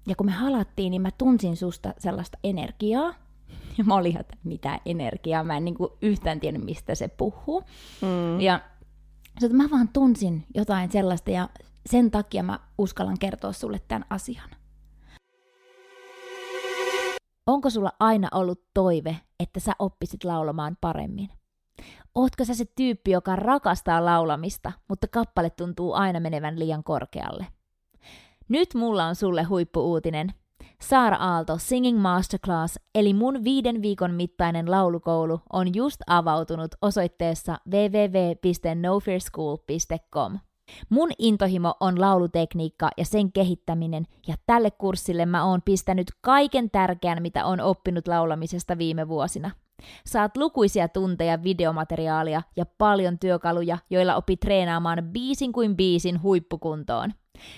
ja 0.08 0.16
kun 0.16 0.26
me 0.26 0.32
halattiin, 0.32 0.92
niin 0.92 1.02
mä 1.02 1.12
tunsin 1.12 1.58
susta 1.58 1.94
sellaista 1.98 2.38
energiaa. 2.44 3.14
Ja 3.78 3.84
mä 3.84 3.96
olin, 3.96 4.20
että 4.20 4.38
mitä 4.44 4.80
energiaa, 4.86 5.44
mä 5.44 5.58
en 5.58 5.66
niin 5.66 5.76
kuin 5.76 5.90
yhtään 6.02 6.40
tiennyt, 6.40 6.64
mistä 6.64 6.96
se 6.96 7.08
puhuu. 7.08 7.64
Mm. 8.02 8.42
Ja 8.42 8.62
että 9.44 9.58
mä 9.58 9.70
vaan 9.72 9.88
tunsin 9.88 10.46
jotain 10.56 10.92
sellaista 10.92 11.32
ja 11.32 11.50
sen 11.86 12.12
takia 12.12 12.44
mä 12.44 12.60
uskallan 12.78 13.20
kertoa 13.20 13.52
sulle 13.52 13.82
tämän 13.88 14.06
asian. 14.10 14.50
Onko 17.48 17.70
sulla 17.70 17.92
aina 18.00 18.28
ollut 18.34 18.62
toive, 18.74 19.18
että 19.40 19.60
sä 19.60 19.72
oppisit 19.80 20.24
laulamaan 20.24 20.78
paremmin? 20.82 21.30
Ootko 22.16 22.46
sä 22.46 22.54
se 22.54 22.66
tyyppi, 22.76 23.12
joka 23.12 23.36
rakastaa 23.36 24.06
laulamista, 24.06 24.72
mutta 24.90 25.08
kappale 25.08 25.50
tuntuu 25.50 25.94
aina 25.94 26.20
menevän 26.20 26.60
liian 26.60 26.84
korkealle? 26.84 27.48
Nyt 28.50 28.74
mulla 28.74 29.06
on 29.06 29.16
sulle 29.16 29.44
huippuuutinen. 29.44 30.34
Saara 30.82 31.18
Aalto 31.18 31.58
Singing 31.58 32.02
Masterclass, 32.02 32.80
eli 32.96 33.14
mun 33.14 33.44
viiden 33.44 33.82
viikon 33.82 34.14
mittainen 34.14 34.72
laulukoulu, 34.72 35.42
on 35.54 35.76
just 35.76 36.02
avautunut 36.08 36.76
osoitteessa 36.82 37.58
www.nofearschool.com. 37.72 40.40
Mun 40.90 41.10
intohimo 41.20 41.76
on 41.80 42.02
laulutekniikka 42.02 42.90
ja 42.98 43.06
sen 43.06 43.32
kehittäminen, 43.32 44.06
ja 44.28 44.36
tälle 44.46 44.72
kurssille 44.72 45.26
mä 45.26 45.46
oon 45.46 45.62
pistänyt 45.66 46.08
kaiken 46.22 46.72
tärkeän, 46.72 47.22
mitä 47.22 47.46
on 47.46 47.62
oppinut 47.62 48.08
laulamisesta 48.08 48.78
viime 48.78 49.08
vuosina. 49.08 49.52
Saat 50.06 50.38
lukuisia 50.38 50.88
tunteja 50.88 51.44
videomateriaalia 51.44 52.42
ja 52.56 52.66
paljon 52.78 53.20
työkaluja, 53.20 53.78
joilla 53.90 54.16
opit 54.16 54.40
treenaamaan 54.40 55.04
biisin 55.04 55.52
kuin 55.52 55.78
biisin 55.78 56.22
huippukuntoon. 56.24 57.14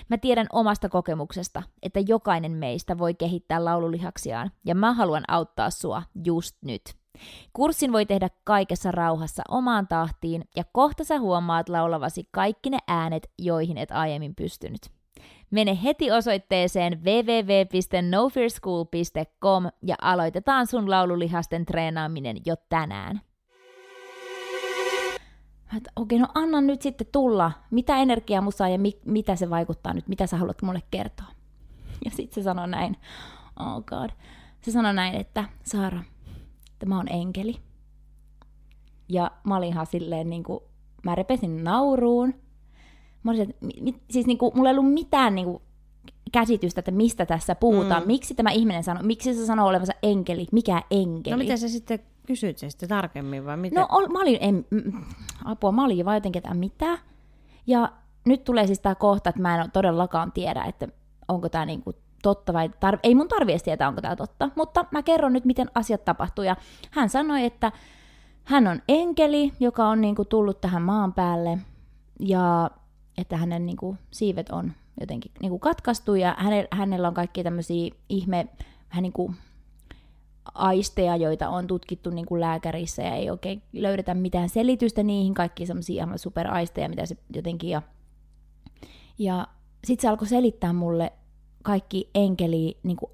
Mä 0.08 0.18
tiedän 0.18 0.46
omasta 0.52 0.88
kokemuksesta, 0.88 1.62
että 1.82 2.00
jokainen 2.08 2.52
meistä 2.52 2.98
voi 2.98 3.14
kehittää 3.14 3.64
laululihaksiaan, 3.64 4.50
ja 4.64 4.74
mä 4.74 4.92
haluan 4.92 5.24
auttaa 5.28 5.70
sua 5.70 6.02
just 6.24 6.56
nyt. 6.64 6.82
Kurssin 7.52 7.92
voi 7.92 8.06
tehdä 8.06 8.28
kaikessa 8.44 8.90
rauhassa 8.90 9.42
omaan 9.48 9.88
tahtiin, 9.88 10.44
ja 10.56 10.64
kohta 10.72 11.04
sä 11.04 11.18
huomaat 11.18 11.68
laulavasi 11.68 12.28
kaikki 12.32 12.70
ne 12.70 12.78
äänet, 12.88 13.30
joihin 13.38 13.78
et 13.78 13.90
aiemmin 13.90 14.34
pystynyt. 14.34 14.97
Mene 15.50 15.78
heti 15.82 16.10
osoitteeseen 16.10 17.00
www.nofearschool.com 17.04 19.64
ja 19.82 19.96
aloitetaan 20.02 20.66
sun 20.66 20.90
laululihasten 20.90 21.66
treenaaminen 21.66 22.36
jo 22.46 22.54
tänään. 22.68 23.20
Okei, 25.96 26.18
no 26.18 26.26
anna 26.34 26.60
nyt 26.60 26.82
sitten 26.82 27.06
tulla. 27.12 27.52
Mitä 27.70 27.96
energiaa 27.96 28.40
musta 28.40 28.68
ja 28.68 28.78
mi- 28.78 29.00
mitä 29.04 29.36
se 29.36 29.50
vaikuttaa 29.50 29.94
nyt, 29.94 30.08
mitä 30.08 30.26
sä 30.26 30.36
haluat 30.36 30.62
mulle 30.62 30.82
kertoa. 30.90 31.26
Ja 32.04 32.10
sitten 32.10 32.34
se 32.34 32.42
sanoi 32.44 32.68
näin, 32.68 32.96
oh 33.60 33.84
god. 33.84 34.10
Se 34.60 34.70
sanoi 34.70 34.94
näin, 34.94 35.14
että 35.14 35.44
Saara, 35.64 36.02
tämä 36.78 36.98
on 36.98 37.08
enkeli. 37.12 37.56
Ja 39.08 39.30
mä 39.44 39.56
olin 39.56 39.68
ihan 39.68 39.86
silleen 39.86 40.30
niin 40.30 40.42
kuin, 40.42 40.60
mä 41.04 41.14
repesin 41.14 41.64
nauruun. 41.64 42.34
Mä 43.28 43.32
olin, 43.32 43.50
että, 43.50 43.66
mi- 43.66 43.80
mi- 43.80 44.00
siis 44.10 44.26
niin 44.26 44.38
kuin, 44.38 44.52
mulla 44.56 44.70
ei 44.70 44.78
ollut 44.78 44.92
mitään 44.92 45.34
niin 45.34 45.46
kuin, 45.46 45.62
käsitystä, 46.32 46.78
että 46.78 46.90
mistä 46.90 47.26
tässä 47.26 47.54
puhutaan. 47.54 48.02
Mm. 48.02 48.06
Miksi 48.06 48.34
tämä 48.34 48.50
ihminen 48.50 48.84
sanoo, 48.84 49.02
miksi 49.02 49.34
se 49.34 49.46
sanoo 49.46 49.68
olevansa 49.68 49.92
enkeli, 50.02 50.46
mikä 50.52 50.82
enkeli. 50.90 51.36
No 51.36 51.38
miten 51.38 51.58
sä 51.58 51.68
sitten 51.68 51.98
kysyt 52.26 52.58
sen 52.58 52.70
sitten 52.70 52.88
tarkemmin 52.88 53.44
vai 53.44 53.56
mitä? 53.56 53.80
No 53.80 53.86
ol, 53.90 54.06
mä 54.06 54.20
olin, 54.20 54.38
en, 54.40 54.66
apua, 55.44 55.72
mä 55.72 55.84
olin 55.84 56.04
vaan 56.04 56.16
jotenkin, 56.16 56.40
että 56.40 56.54
mitä. 56.54 56.98
Ja 57.66 57.92
nyt 58.24 58.44
tulee 58.44 58.66
siis 58.66 58.80
tämä 58.80 58.94
kohta, 58.94 59.30
että 59.30 59.42
mä 59.42 59.62
en 59.62 59.70
todellakaan 59.70 60.32
tiedä, 60.32 60.64
että 60.64 60.88
onko 61.28 61.48
tämä 61.48 61.66
niinku 61.66 61.94
totta 62.22 62.52
vai 62.52 62.68
tar- 62.68 63.00
ei 63.02 63.14
mun 63.14 63.28
tarvi 63.28 63.58
tietää, 63.58 63.88
onko 63.88 64.00
tämä 64.00 64.16
totta, 64.16 64.50
mutta 64.56 64.84
mä 64.90 65.02
kerron 65.02 65.32
nyt, 65.32 65.44
miten 65.44 65.70
asiat 65.74 66.04
tapahtuu. 66.04 66.44
Ja 66.44 66.56
hän 66.90 67.08
sanoi, 67.08 67.44
että 67.44 67.72
hän 68.44 68.66
on 68.66 68.82
enkeli, 68.88 69.52
joka 69.60 69.88
on 69.88 70.00
niinku 70.00 70.24
tullut 70.24 70.60
tähän 70.60 70.82
maan 70.82 71.12
päälle 71.12 71.58
ja 72.20 72.70
että 73.18 73.36
hänen 73.36 73.66
niinku 73.66 73.96
siivet 74.10 74.50
on 74.50 74.72
jotenkin 75.00 75.32
niinku 75.40 75.58
katkaistu 75.58 76.14
ja 76.14 76.36
hänellä, 76.38 76.68
hänellä 76.70 77.08
on 77.08 77.14
kaikki 77.14 77.44
tämmöisiä 77.44 77.90
ihme, 78.08 78.46
vähän 78.90 79.02
niinku 79.02 79.34
aisteja, 80.54 81.16
joita 81.16 81.48
on 81.48 81.66
tutkittu 81.66 82.10
niin 82.10 82.26
kuin 82.26 82.40
lääkärissä 82.40 83.02
ja 83.02 83.14
ei 83.14 83.30
oikein 83.30 83.62
löydetä 83.72 84.14
mitään 84.14 84.48
selitystä 84.48 85.02
niihin, 85.02 85.34
kaikki 85.34 85.66
semmoisia 85.66 86.04
ihan 86.04 86.18
superaisteja, 86.18 86.88
mitä 86.88 87.06
se 87.06 87.16
jotenkin 87.34 87.70
ja, 87.70 87.82
ja 89.18 89.46
sitten 89.84 90.02
se 90.02 90.08
alkoi 90.08 90.28
selittää 90.28 90.72
mulle 90.72 91.12
kaikki 91.62 92.10
enkeli, 92.14 92.78
niin 92.82 92.96
kuin 92.96 93.12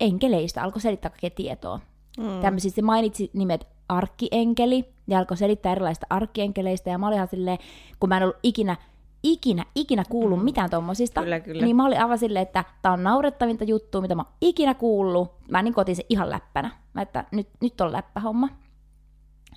enkeleistä, 0.00 0.62
alkoi 0.62 0.80
selittää 0.80 1.10
kaikkea 1.10 1.30
tietoa. 1.30 1.80
Mm. 2.18 2.40
Tämmöisistä 2.40 2.76
se 2.76 2.82
mainitsi 2.82 3.30
nimet 3.32 3.66
arkkienkeli 3.88 4.84
ja 5.08 5.18
alkoi 5.18 5.36
selittää 5.36 5.72
erilaista 5.72 6.06
arkkienkeleistä 6.10 6.90
ja 6.90 6.98
mä 6.98 7.06
olin 7.06 7.16
ihan 7.16 7.28
silleen, 7.28 7.58
kun 8.00 8.08
mä 8.08 8.16
en 8.16 8.22
ollut 8.22 8.36
ikinä 8.42 8.76
ikinä, 9.32 9.64
ikinä 9.74 10.04
kuullut 10.08 10.44
mitään 10.44 10.70
tommosista, 10.70 11.22
Kyllä, 11.22 11.40
kyllä. 11.40 11.64
niin 11.64 11.76
mä 11.76 11.86
olin 11.86 12.00
aivan 12.00 12.18
silleen, 12.18 12.42
että 12.42 12.64
tää 12.82 12.92
on 12.92 13.02
naurettavinta 13.02 13.64
juttua, 13.64 14.00
mitä 14.00 14.14
mä 14.14 14.22
oon 14.22 14.32
ikinä 14.40 14.74
kuullut. 14.74 15.32
Mä 15.50 15.62
niin 15.62 15.74
otin 15.80 15.96
se 15.96 16.06
ihan 16.08 16.30
läppänä. 16.30 16.70
Mä 16.94 17.02
että 17.02 17.24
nyt, 17.32 17.48
nyt 17.60 17.80
on 17.80 17.92
läppähomma. 17.92 18.48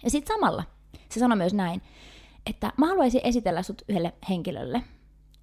Ja 0.04 0.10
sitten 0.10 0.36
samalla 0.36 0.64
se 1.10 1.20
sanoi 1.20 1.38
myös 1.38 1.54
näin, 1.54 1.82
että 2.46 2.74
mä 2.78 2.88
haluaisin 2.88 3.22
esitellä 3.24 3.64
sut 3.64 3.82
yhdelle 3.90 4.14
henkilölle, 4.30 4.84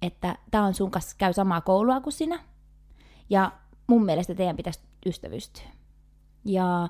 että 0.01 0.37
tää 0.51 0.63
on 0.63 0.73
sun 0.73 0.91
kanssa, 0.91 1.15
käy 1.17 1.33
samaa 1.33 1.61
koulua 1.61 2.01
kuin 2.01 2.13
sinä, 2.13 2.39
ja 3.29 3.51
mun 3.87 4.05
mielestä 4.05 4.35
teidän 4.35 4.57
pitäisi 4.57 4.79
ystävystyä. 5.05 5.63
Ja 6.45 6.89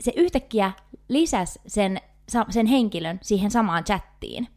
se 0.00 0.12
yhtäkkiä 0.16 0.72
lisäsi 1.08 1.60
sen, 1.66 2.00
sen 2.50 2.66
henkilön 2.66 3.18
siihen 3.22 3.50
samaan 3.50 3.84
chattiin. 3.84 4.48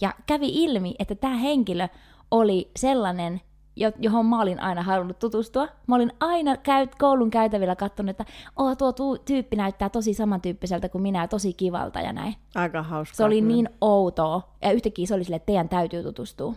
Ja 0.00 0.14
kävi 0.26 0.48
ilmi, 0.64 0.94
että 0.98 1.14
tämä 1.14 1.36
henkilö 1.36 1.88
oli 2.30 2.70
sellainen, 2.76 3.40
jo- 3.76 3.92
johon 3.98 4.26
mä 4.26 4.42
olin 4.42 4.60
aina 4.60 4.82
halunnut 4.82 5.18
tutustua. 5.18 5.68
Mä 5.86 5.94
olin 5.94 6.12
aina 6.20 6.56
käyt, 6.56 6.94
koulun 6.94 7.30
käytävillä 7.30 7.76
katsonut, 7.76 8.10
että 8.10 8.24
oh, 8.56 8.76
tuo 8.76 8.92
tu- 8.92 9.18
tyyppi 9.18 9.56
näyttää 9.56 9.88
tosi 9.88 10.14
samantyyppiseltä 10.14 10.88
kuin 10.88 11.02
minä 11.02 11.20
ja 11.20 11.28
tosi 11.28 11.52
kivalta 11.52 12.00
ja 12.00 12.12
näin. 12.12 12.34
Aika 12.54 12.82
hauskaa. 12.82 13.16
Se 13.16 13.24
oli 13.24 13.40
niin 13.40 13.68
outoa. 13.80 14.54
Ja 14.62 14.72
yhtäkkiä 14.72 15.06
se 15.06 15.14
oli 15.14 15.24
silleen, 15.24 15.36
että 15.36 15.46
teidän 15.46 15.68
täytyy 15.68 16.02
tutustua. 16.02 16.54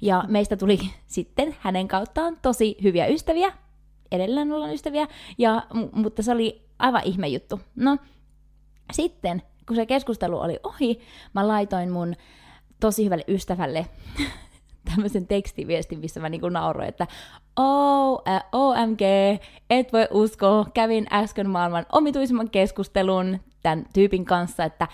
Ja 0.00 0.24
meistä 0.28 0.56
tuli 0.56 0.78
sitten 1.06 1.56
hänen 1.60 1.88
kauttaan 1.88 2.38
tosi 2.42 2.76
hyviä 2.82 3.06
ystäviä. 3.06 3.52
Edelleen 4.12 4.52
ollaan 4.52 4.74
ystäviä. 4.74 5.08
Ja, 5.38 5.62
mutta 5.92 6.22
se 6.22 6.32
oli 6.32 6.62
aivan 6.78 7.02
ihme 7.04 7.28
juttu. 7.28 7.60
No, 7.76 7.96
sitten 8.92 9.42
kun 9.66 9.76
se 9.76 9.86
keskustelu 9.86 10.40
oli 10.40 10.60
ohi, 10.62 11.00
mä 11.32 11.48
laitoin 11.48 11.90
mun 11.90 12.14
tosi 12.84 13.04
hyvälle 13.04 13.24
ystävälle 13.28 13.86
tämmöisen 14.90 15.26
tekstiviestin, 15.26 15.98
missä 15.98 16.20
mä 16.20 16.28
niinku 16.28 16.48
nauroin, 16.48 16.88
että 16.88 17.06
oh, 17.56 18.22
äh, 18.28 18.44
OMG, 18.52 19.00
et 19.70 19.92
voi 19.92 20.08
uskoa, 20.10 20.66
kävin 20.74 21.06
äsken 21.12 21.50
maailman 21.50 21.86
omituisimman 21.92 22.50
keskustelun 22.50 23.40
tämän 23.62 23.86
tyypin 23.94 24.24
kanssa, 24.24 24.64
että 24.64 24.88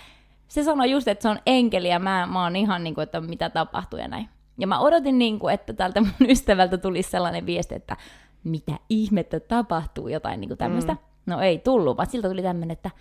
se 0.47 0.63
sanoi 0.63 0.91
just, 0.91 1.07
että 1.07 1.21
se 1.21 1.29
on 1.29 1.39
enkeli 1.45 1.89
ja 1.89 1.99
mä, 1.99 2.27
mä 2.31 2.43
oon 2.43 2.55
ihan 2.55 2.83
niinku, 2.83 3.01
että 3.01 3.21
mitä 3.21 3.49
tapahtuu 3.49 3.99
ja 3.99 4.07
näin. 4.07 4.29
Ja 4.57 4.67
mä 4.67 4.79
odotin 4.79 5.17
niinku, 5.17 5.47
että 5.47 5.73
tältä 5.73 6.01
mun 6.01 6.29
ystävältä 6.29 6.77
tulisi 6.77 7.09
sellainen 7.09 7.45
viesti, 7.45 7.75
että 7.75 7.97
mitä 8.43 8.73
ihmettä 8.89 9.39
tapahtuu, 9.39 10.07
jotain 10.07 10.41
niinku 10.41 10.55
tämmöistä. 10.55 10.93
Mm. 10.93 10.99
No 11.25 11.41
ei 11.41 11.59
tullut, 11.59 11.97
vaan 11.97 12.09
siltä 12.09 12.29
tuli 12.29 12.41
tämmöinen, 12.41 12.71
että 12.71 12.91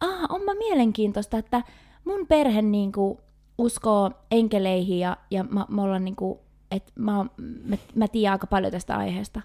ah, 0.00 0.26
onpa 0.28 0.54
mielenkiintoista, 0.54 1.38
että 1.38 1.62
mun 2.04 2.26
perhe 2.26 2.62
niinku 2.62 3.20
uskoo 3.58 4.10
enkeleihin 4.30 4.98
ja, 4.98 5.16
ja 5.30 5.44
mä, 5.44 5.66
mä, 5.68 5.82
ollaan 5.82 6.04
niinku, 6.04 6.40
et 6.70 6.92
mä, 6.94 7.24
mä, 7.64 7.76
mä 7.94 8.08
tiedän 8.08 8.32
aika 8.32 8.46
paljon 8.46 8.72
tästä 8.72 8.96
aiheesta. 8.96 9.40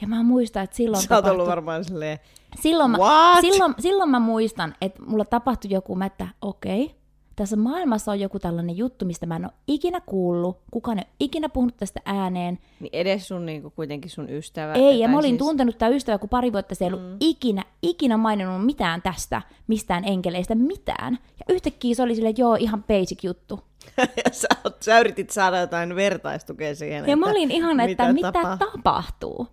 Ja 0.00 0.08
mä 0.08 0.22
muistan, 0.22 0.64
että 0.64 0.76
silloin 0.76 1.02
Sä 1.02 1.08
tapahtui... 1.08 1.30
ollut 1.30 1.46
varmaan 1.46 1.84
silleen, 1.84 2.18
silloin, 2.60 2.90
mä, 2.90 2.98
What? 2.98 3.40
silloin, 3.40 3.74
silloin 3.78 4.10
mä 4.10 4.20
muistan, 4.20 4.74
että 4.80 5.02
mulla 5.02 5.24
tapahtui 5.24 5.70
joku, 5.70 5.94
mä, 5.94 6.06
että 6.06 6.28
okei, 6.42 6.84
okay, 6.84 6.97
tässä 7.38 7.56
maailmassa 7.56 8.12
on 8.12 8.20
joku 8.20 8.38
tällainen 8.38 8.76
juttu, 8.76 9.04
mistä 9.04 9.26
mä 9.26 9.36
en 9.36 9.44
ole 9.44 9.52
ikinä 9.66 10.00
kuullut, 10.00 10.58
kukaan 10.70 10.98
ei 10.98 11.04
ole 11.08 11.14
ikinä 11.20 11.48
puhunut 11.48 11.76
tästä 11.76 12.00
ääneen. 12.04 12.58
niin 12.80 12.90
edes 12.92 13.28
sun 13.28 13.46
niinku, 13.46 13.70
kuitenkin 13.70 14.10
sun 14.10 14.30
ystävä. 14.30 14.72
Ei, 14.72 15.00
ja 15.00 15.08
mä 15.08 15.18
olin 15.18 15.30
siis, 15.30 15.38
tuntenut 15.38 15.78
tämä 15.78 15.88
ystävä, 15.88 16.18
kun 16.18 16.28
pari 16.28 16.52
vuotta 16.52 16.74
se 16.74 16.84
ei 16.84 16.92
ollut 16.92 17.10
mm. 17.10 17.16
ikinä, 17.20 17.64
ikinä 17.82 18.16
maininnut 18.16 18.66
mitään 18.66 19.02
tästä, 19.02 19.42
mistään 19.66 20.04
enkeleistä, 20.04 20.54
mitään. 20.54 21.18
Ja 21.38 21.54
yhtäkkiä 21.54 21.94
se 21.94 22.02
oli 22.02 22.14
silleen, 22.14 22.30
että 22.30 22.42
joo, 22.42 22.54
ihan 22.54 22.84
basic 22.84 23.24
juttu. 23.24 23.60
ja 24.24 24.30
sä, 24.32 24.48
oot- 24.68 24.76
sä 24.80 25.00
yritit 25.00 25.30
saada 25.30 25.58
jotain 25.58 25.96
vertaistukea 25.96 26.74
siihen. 26.74 27.08
Ja 27.08 27.16
mä 27.16 27.30
olin 27.30 27.50
ihan, 27.50 27.80
että 27.80 28.12
mitä, 28.12 28.32
tapahtuu. 28.32 28.66
mitä 28.66 28.72
tapahtuu. 28.72 29.46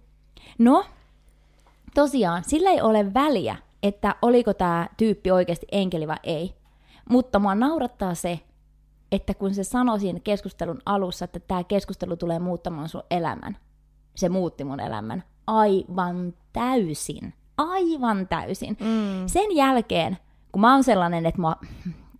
No, 0.58 0.86
tosiaan, 1.96 2.44
sillä 2.44 2.70
ei 2.70 2.82
ole 2.82 3.14
väliä, 3.14 3.56
että 3.84 4.16
oliko 4.22 4.54
tämä 4.54 4.88
tyyppi 4.98 5.32
oikeasti 5.32 5.68
enkeli 5.72 6.08
vai 6.08 6.18
ei. 6.24 6.54
Mutta 7.10 7.40
mua 7.40 7.56
naurattaa 7.56 8.16
se, 8.16 8.40
että 9.12 9.34
kun 9.34 9.54
se 9.54 9.64
sanoi 9.64 10.00
siinä 10.00 10.20
keskustelun 10.20 10.82
alussa, 10.86 11.26
että 11.26 11.40
tämä 11.40 11.64
keskustelu 11.64 12.18
tulee 12.18 12.40
muuttamaan 12.40 12.90
sun 12.90 13.04
elämän, 13.12 13.58
se 14.16 14.30
muutti 14.30 14.64
mun 14.64 14.80
elämän 14.80 15.24
aivan 15.48 16.34
täysin. 16.54 17.34
Aivan 17.58 18.28
täysin. 18.28 18.78
Mm. 18.80 19.28
Sen 19.28 19.56
jälkeen, 19.56 20.18
kun 20.52 20.62
mä 20.62 20.74
oon 20.74 20.84
sellainen, 20.84 21.26
että 21.26 21.42
mä, 21.42 21.56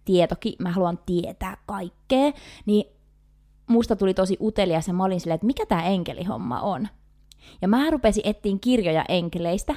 tietoki, 0.06 0.56
mä 0.60 0.72
haluan 0.72 1.00
tietää 1.06 1.58
kaikkea, 1.66 2.32
niin 2.66 2.86
musta 3.68 3.96
tuli 3.96 4.14
tosi 4.14 4.38
utelias 4.42 4.88
ja 4.88 4.94
mä 4.94 5.04
olin 5.04 5.20
silleen, 5.20 5.36
että 5.36 5.48
mikä 5.48 5.66
tämä 5.66 5.84
enkelihomma 5.84 6.62
on. 6.62 6.88
Ja 7.62 7.68
mä 7.68 7.90
rupesin 7.90 8.24
etsiin 8.26 8.60
kirjoja 8.60 9.06
enkeleistä. 9.10 9.76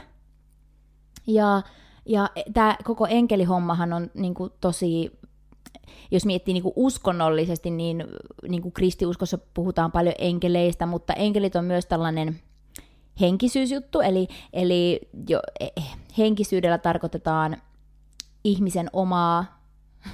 Ja, 1.27 1.63
ja 2.09 2.31
tämä 2.55 2.77
koko 2.85 3.07
enkelihommahan 3.07 3.93
on 3.93 4.11
niinku 4.15 4.49
tosi, 4.61 5.19
jos 6.11 6.27
miettii 6.27 6.55
niinku 6.55 6.73
uskonnollisesti, 6.77 7.71
niin 7.71 8.05
niinku 8.49 8.71
kristiuskossa 8.71 9.39
puhutaan 9.55 9.93
paljon 9.93 10.15
enkeleistä, 10.19 10.87
mutta 10.87 11.13
enkelit 11.13 11.57
on 11.57 11.65
myös 11.65 11.87
tällainen 11.87 12.41
henkisyysjuttu, 13.21 14.01
eli, 14.01 14.29
eli 14.53 15.01
jo, 15.29 15.41
eh, 15.61 15.97
henkisyydellä 16.19 16.79
tarkoitetaan 16.79 17.57
ihmisen 18.45 18.91
omaa 18.93 19.63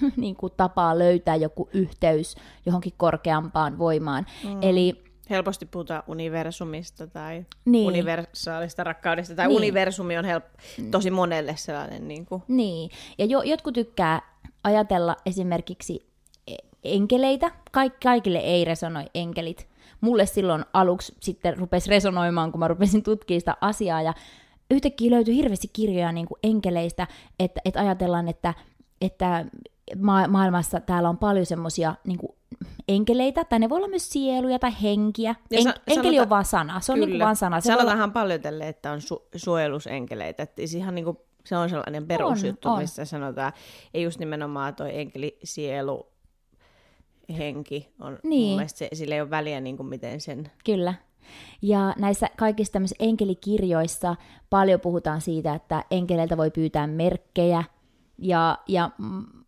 niin 0.17 0.37
kuin 0.37 0.53
tapaa 0.57 0.99
löytää 0.99 1.37
joku 1.37 1.69
yhteys 1.73 2.37
johonkin 2.67 2.93
korkeampaan 2.97 3.79
voimaan. 3.79 4.27
Mm. 4.45 4.59
Eli 4.63 5.05
Helposti 5.31 5.67
puhutaan 5.67 6.03
universumista 6.07 7.07
tai 7.07 7.45
Niin. 7.65 7.87
universaalista 7.87 8.85
rakkaudesta, 8.85 9.35
tai 9.35 9.49
Niin. 9.49 9.57
universumi 9.57 10.19
on 10.19 10.25
help- 10.25 10.89
tosi 10.91 11.11
monelle 11.11 11.57
sellainen 11.57 12.09
niin 12.09 12.27
kuin, 12.27 12.43
Niin, 12.49 12.91
ja 13.19 13.25
jo, 13.25 13.43
jotkut 13.43 13.75
tykkää 13.75 14.23
ajatella 14.65 15.17
esimerkiksi 15.27 16.07
e- 16.47 16.55
enkeleitä. 16.85 17.51
Kaik, 17.73 17.93
kaikille 18.03 18.39
ei 18.39 18.65
resonoi 18.65 19.05
enkelit. 19.15 19.69
Mulle 20.01 20.27
silloin 20.27 20.65
aluksi 20.73 21.15
sitten 21.21 21.59
rupesi 21.59 21.91
resonoimaan, 21.91 22.53
kun 22.53 22.59
mä 22.59 22.69
rupesin 22.69 23.03
tutkimaan 23.03 23.41
sitä 23.41 23.57
asiaa, 23.61 24.03
ja 24.03 24.15
yhtäkkiä 24.71 25.11
löytyi 25.11 25.37
hirveästi 25.37 25.69
kirjoja 25.73 26.13
niin 26.13 26.27
kuin 26.27 26.39
enkeleistä, 26.43 27.07
että, 27.39 27.61
että 27.65 27.81
ajatellaan, 27.81 28.29
että, 28.29 28.55
että 29.01 29.45
ma- 29.99 30.29
maailmassa 30.29 30.81
täällä 30.81 31.09
on 31.09 31.19
paljon 31.19 31.47
semmoisia 31.47 31.95
niin 32.05 32.19
enkeleitä, 32.89 33.45
tai 33.45 33.59
ne 33.59 33.69
voi 33.69 33.77
olla 33.79 33.89
myös 33.89 34.11
sieluja 34.11 34.59
tai 34.59 34.73
henkiä. 34.83 35.35
Ja 35.51 35.59
En, 35.59 35.65
sa- 35.65 35.75
enkeli 35.87 36.17
sanota- 36.17 36.23
on 36.23 36.29
vaan 36.31 36.45
sana, 36.45 36.81
se 36.81 36.93
on 36.93 37.01
niin 37.01 37.11
kuin 37.11 37.21
vaan 37.21 37.37
sana. 37.37 37.61
Se 37.61 37.67
voi 37.69 37.73
olla- 37.73 37.81
Sanotaanhan 37.81 38.13
paljon 38.13 38.41
tälle, 38.41 38.69
että 38.69 38.93
on 38.93 38.99
su- 38.99 39.29
suojelusenkeleitä. 39.37 40.43
Että 40.43 40.57
siis 40.57 40.75
ihan 40.75 40.95
niin 40.95 41.05
kuin, 41.05 41.17
se 41.45 41.57
on 41.57 41.69
sellainen 41.71 42.07
perusjuttu, 42.07 42.69
on. 42.69 42.79
missä 42.79 43.05
sanotaan, 43.05 43.53
ei 43.95 44.03
just 44.03 44.19
nimenomaan 44.19 44.75
toi 44.75 44.99
enkeli, 44.99 45.39
sielu, 45.45 46.07
henki 47.39 47.95
on 48.01 48.19
Niin. 48.23 48.47
mun 48.49 48.57
mielestä 48.57 48.79
se, 48.79 48.89
sillä 48.93 49.15
ei 49.15 49.21
ole 49.21 49.31
väliä 49.31 49.61
niin 49.61 49.77
kuin 49.77 49.87
miten 49.87 50.21
sen... 50.21 50.51
Kyllä. 50.65 50.95
Ja 51.63 51.95
näissä 51.99 52.27
kaikissa 52.37 52.73
tämmöisissä 52.73 53.05
enkelikirjoissa 53.05 54.17
paljon 54.51 54.81
puhutaan 54.81 55.21
siitä, 55.21 55.55
että 55.55 55.85
enkeleiltä 55.91 56.37
voi 56.37 56.51
pyytää 56.51 56.87
merkkejä. 56.87 57.65
Ja, 58.19 58.59
ja 58.69 58.91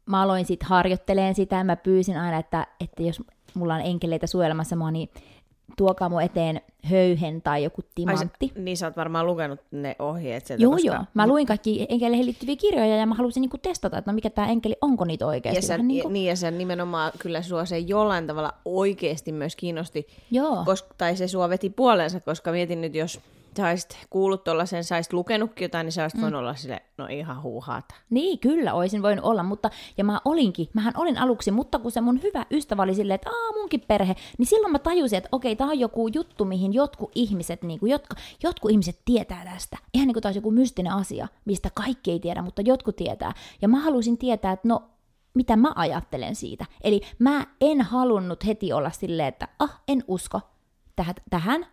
mä 0.06 0.22
aloin 0.22 0.44
sitten 0.44 0.68
harjoitteleen 0.68 1.34
sitä, 1.34 1.56
ja 1.56 1.64
mä 1.64 1.76
pyysin 1.76 2.16
aina, 2.16 2.38
että, 2.38 2.66
että 2.80 3.02
jos 3.02 3.22
mulla 3.54 3.74
on 3.74 3.80
enkeleitä 3.80 4.26
suojelemassa 4.26 4.76
mua, 4.76 4.90
niin 4.90 5.08
tuokaa 5.76 6.08
mun 6.08 6.22
eteen 6.22 6.60
höyhen 6.84 7.42
tai 7.42 7.64
joku 7.64 7.82
Ai, 7.82 7.90
timantti. 7.94 8.48
sä, 8.48 8.60
niin 8.60 8.76
sä 8.76 8.86
oot 8.86 8.96
varmaan 8.96 9.26
lukenut 9.26 9.60
ne 9.70 9.96
ohjeet 9.98 10.46
sieltä, 10.46 10.62
Joo, 10.62 10.72
koska... 10.72 10.86
joo. 10.86 11.04
Mä 11.14 11.26
luin 11.26 11.46
kaikki 11.46 11.86
enkeleihin 11.88 12.26
liittyviä 12.26 12.56
kirjoja 12.56 12.96
ja 12.96 13.06
mä 13.06 13.14
halusin 13.14 13.40
niinku 13.40 13.58
testata, 13.58 13.98
että 13.98 14.10
no 14.10 14.14
mikä 14.14 14.30
tämä 14.30 14.48
enkeli, 14.48 14.76
onko 14.80 15.04
niitä 15.04 15.26
oikeasti. 15.26 15.58
Ja 15.58 15.62
sä, 15.62 15.78
niinku, 15.78 16.08
niin, 16.08 16.26
ja 16.26 16.36
se 16.36 16.50
nimenomaan 16.50 17.12
kyllä 17.18 17.42
sua 17.42 17.64
se 17.64 17.78
jollain 17.78 18.26
tavalla 18.26 18.54
oikeasti 18.64 19.32
myös 19.32 19.56
kiinnosti, 19.56 20.06
joo. 20.30 20.64
koska, 20.64 20.94
tai 20.98 21.16
se 21.16 21.28
sua 21.28 21.48
veti 21.48 21.70
puolensa, 21.70 22.20
koska 22.20 22.52
mietin 22.52 22.80
nyt, 22.80 22.94
jos 22.94 23.20
sä 23.56 23.68
olisit 23.68 24.06
kuullut 24.10 24.44
tuollaisen, 24.44 24.84
sä 24.84 24.94
olisit 24.94 25.12
lukenutkin 25.12 25.64
jotain, 25.64 25.84
niin 25.84 25.92
sä 25.92 26.02
olisit 26.02 26.18
mm. 26.18 26.22
voinut 26.22 26.38
olla 26.38 26.54
sille, 26.54 26.82
no 26.98 27.06
ihan 27.06 27.42
huuhaata. 27.42 27.94
Niin, 28.10 28.38
kyllä, 28.38 28.74
olisin 28.74 29.02
voinut 29.02 29.24
olla, 29.24 29.42
mutta, 29.42 29.70
ja 29.98 30.04
mä 30.04 30.20
olinkin, 30.24 30.68
mähän 30.74 30.94
olin 30.96 31.18
aluksi, 31.18 31.50
mutta 31.50 31.78
kun 31.78 31.90
se 31.90 32.00
mun 32.00 32.22
hyvä 32.22 32.46
ystävä 32.50 32.82
oli 32.82 32.94
silleen, 32.94 33.14
että 33.14 33.30
aa, 33.30 33.52
munkin 33.52 33.84
perhe, 33.88 34.16
niin 34.38 34.46
silloin 34.46 34.72
mä 34.72 34.78
tajusin, 34.78 35.16
että 35.16 35.28
okei, 35.32 35.56
tää 35.56 35.66
on 35.66 35.80
joku 35.80 36.08
juttu, 36.08 36.44
mihin 36.44 36.72
jotkut 36.72 37.12
ihmiset, 37.14 37.62
niin 37.62 37.80
kuin, 37.80 37.90
jotka, 37.90 38.16
jotkut 38.42 38.70
ihmiset 38.70 38.98
tietää 39.04 39.44
tästä. 39.44 39.78
Ihan 39.94 40.06
niin 40.06 40.14
kuin 40.14 40.22
taas 40.22 40.36
joku 40.36 40.50
mystinen 40.50 40.92
asia, 40.92 41.28
mistä 41.44 41.70
kaikki 41.74 42.10
ei 42.10 42.20
tiedä, 42.20 42.42
mutta 42.42 42.62
jotkut 42.62 42.96
tietää. 42.96 43.32
Ja 43.62 43.68
mä 43.68 43.80
halusin 43.80 44.18
tietää, 44.18 44.52
että 44.52 44.68
no, 44.68 44.82
mitä 45.34 45.56
mä 45.56 45.72
ajattelen 45.74 46.34
siitä. 46.34 46.66
Eli 46.80 47.00
mä 47.18 47.46
en 47.60 47.80
halunnut 47.80 48.46
heti 48.46 48.72
olla 48.72 48.90
silleen, 48.90 49.28
että 49.28 49.48
ah, 49.58 49.80
en 49.88 50.04
usko 50.08 50.40
tähän, 50.96 51.14
tähän 51.30 51.66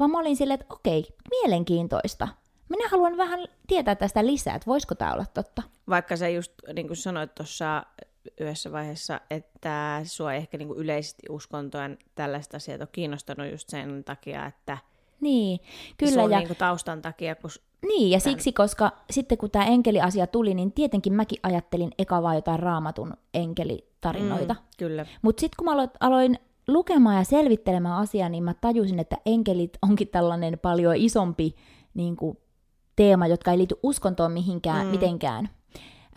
vaan 0.00 0.10
mä 0.10 0.18
olin 0.18 0.36
silleen, 0.36 0.60
että 0.60 0.74
okei, 0.74 1.04
mielenkiintoista. 1.30 2.28
Minä 2.68 2.88
haluan 2.88 3.16
vähän 3.16 3.40
tietää 3.66 3.94
tästä 3.94 4.26
lisää, 4.26 4.54
että 4.54 4.66
voisiko 4.66 4.94
tämä 4.94 5.12
olla 5.12 5.26
totta. 5.34 5.62
Vaikka 5.88 6.16
sä 6.16 6.28
just 6.28 6.52
niin 6.74 6.86
kuin 6.86 6.96
sanoit 6.96 7.34
tuossa 7.34 7.86
yhdessä 8.40 8.72
vaiheessa, 8.72 9.20
että 9.30 10.00
sua 10.04 10.34
ehkä 10.34 10.58
niin 10.58 10.68
kuin 10.68 10.78
yleisesti 10.78 11.22
uskontoa 11.28 11.90
tällaista 12.14 12.56
asiat 12.56 12.80
on 12.80 12.86
kiinnostanut 12.92 13.50
just 13.50 13.68
sen 13.68 14.04
takia, 14.04 14.46
että 14.46 14.78
Niin, 15.20 15.60
kyllä. 15.98 16.12
sun 16.12 16.30
ja, 16.30 16.38
niin 16.38 16.46
kuin 16.48 16.56
taustan 16.56 17.02
takia, 17.02 17.34
kun 17.34 17.50
niin, 17.86 18.10
ja 18.10 18.20
siksi, 18.20 18.52
koska 18.52 18.92
sitten 19.10 19.38
kun 19.38 19.50
tämä 19.50 19.64
enkeliasia 19.64 20.26
tuli, 20.26 20.54
niin 20.54 20.72
tietenkin 20.72 21.12
mäkin 21.12 21.38
ajattelin 21.42 21.90
eka 21.98 22.22
vaan 22.22 22.34
jotain 22.34 22.58
raamatun 22.58 23.14
enkelitarinoita. 23.34 24.54
Mm. 24.54 24.60
kyllä. 24.78 25.06
Mutta 25.22 25.40
sitten 25.40 25.56
kun 25.58 25.64
mä 25.64 25.72
aloin, 25.72 25.90
aloin 26.00 26.38
lukemaan 26.72 27.16
ja 27.16 27.24
selvittelemään 27.24 27.98
asiaa, 27.98 28.28
niin 28.28 28.44
mä 28.44 28.54
tajusin, 28.54 28.98
että 28.98 29.16
enkelit 29.26 29.78
onkin 29.82 30.08
tällainen 30.08 30.58
paljon 30.58 30.96
isompi 30.96 31.54
niin 31.94 32.16
kuin, 32.16 32.38
teema, 32.96 33.26
jotka 33.26 33.50
ei 33.50 33.58
liity 33.58 33.74
uskontoon 33.82 34.32
mihinkään, 34.32 34.86
mm. 34.86 34.90
mitenkään. 34.90 35.48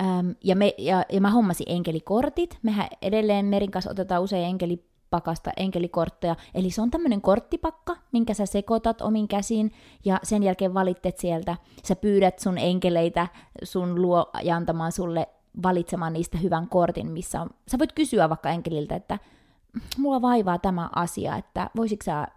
Öm, 0.01 0.35
ja, 0.43 0.55
me, 0.55 0.73
ja, 0.77 1.05
ja 1.11 1.21
mä 1.21 1.29
hommasin 1.29 1.65
enkelikortit. 1.69 2.59
Mehän 2.63 2.87
edelleen 3.01 3.45
Merin 3.45 3.71
kanssa 3.71 3.91
otetaan 3.91 4.21
usein 4.21 4.45
enkelipakasta 4.45 5.51
enkelikortteja. 5.57 6.35
Eli 6.55 6.69
se 6.69 6.81
on 6.81 6.91
tämmöinen 6.91 7.21
korttipakka, 7.21 7.97
minkä 8.11 8.33
sä 8.33 8.45
sekoitat 8.45 9.01
omin 9.01 9.27
käsin 9.27 9.71
ja 10.05 10.19
sen 10.23 10.43
jälkeen 10.43 10.73
valittet 10.73 11.17
sieltä. 11.17 11.57
Sä 11.83 11.95
pyydät 11.95 12.39
sun 12.39 12.57
enkeleitä 12.57 13.27
sun 13.63 14.01
luo 14.01 14.29
ja 14.43 14.55
antamaan 14.55 14.91
sulle 14.91 15.27
valitsemaan 15.63 16.13
niistä 16.13 16.37
hyvän 16.37 16.69
kortin, 16.69 17.11
missä 17.11 17.41
on... 17.41 17.49
Sä 17.67 17.79
voit 17.79 17.93
kysyä 17.93 18.29
vaikka 18.29 18.49
enkeliltä, 18.49 18.95
että 18.95 19.19
mulla 19.97 20.21
vaivaa 20.21 20.59
tämä 20.59 20.89
asia, 20.95 21.35
että 21.35 21.69
voisitko 21.75 22.03
sä 22.03 22.27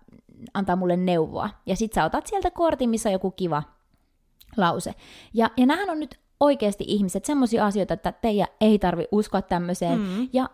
antaa 0.54 0.76
mulle 0.76 0.96
neuvoa. 0.96 1.50
Ja 1.66 1.76
sit 1.76 1.92
sä 1.92 2.04
otat 2.04 2.26
sieltä 2.26 2.50
kortin, 2.50 2.90
missä 2.90 3.08
on 3.08 3.12
joku 3.12 3.30
kiva 3.30 3.62
lause. 4.56 4.94
Ja, 5.34 5.50
ja 5.56 5.66
nämähän 5.66 5.90
on 5.90 6.00
nyt 6.00 6.18
oikeasti 6.40 6.84
ihmiset 6.86 7.24
semmoisia 7.24 7.66
asioita, 7.66 7.94
että 7.94 8.12
teidän 8.12 8.48
ei 8.60 8.78
tarvi 8.78 9.04
uskoa 9.12 9.42
tämmöiseen. 9.42 9.98
Mm. 9.98 10.28
Ja 10.32 10.48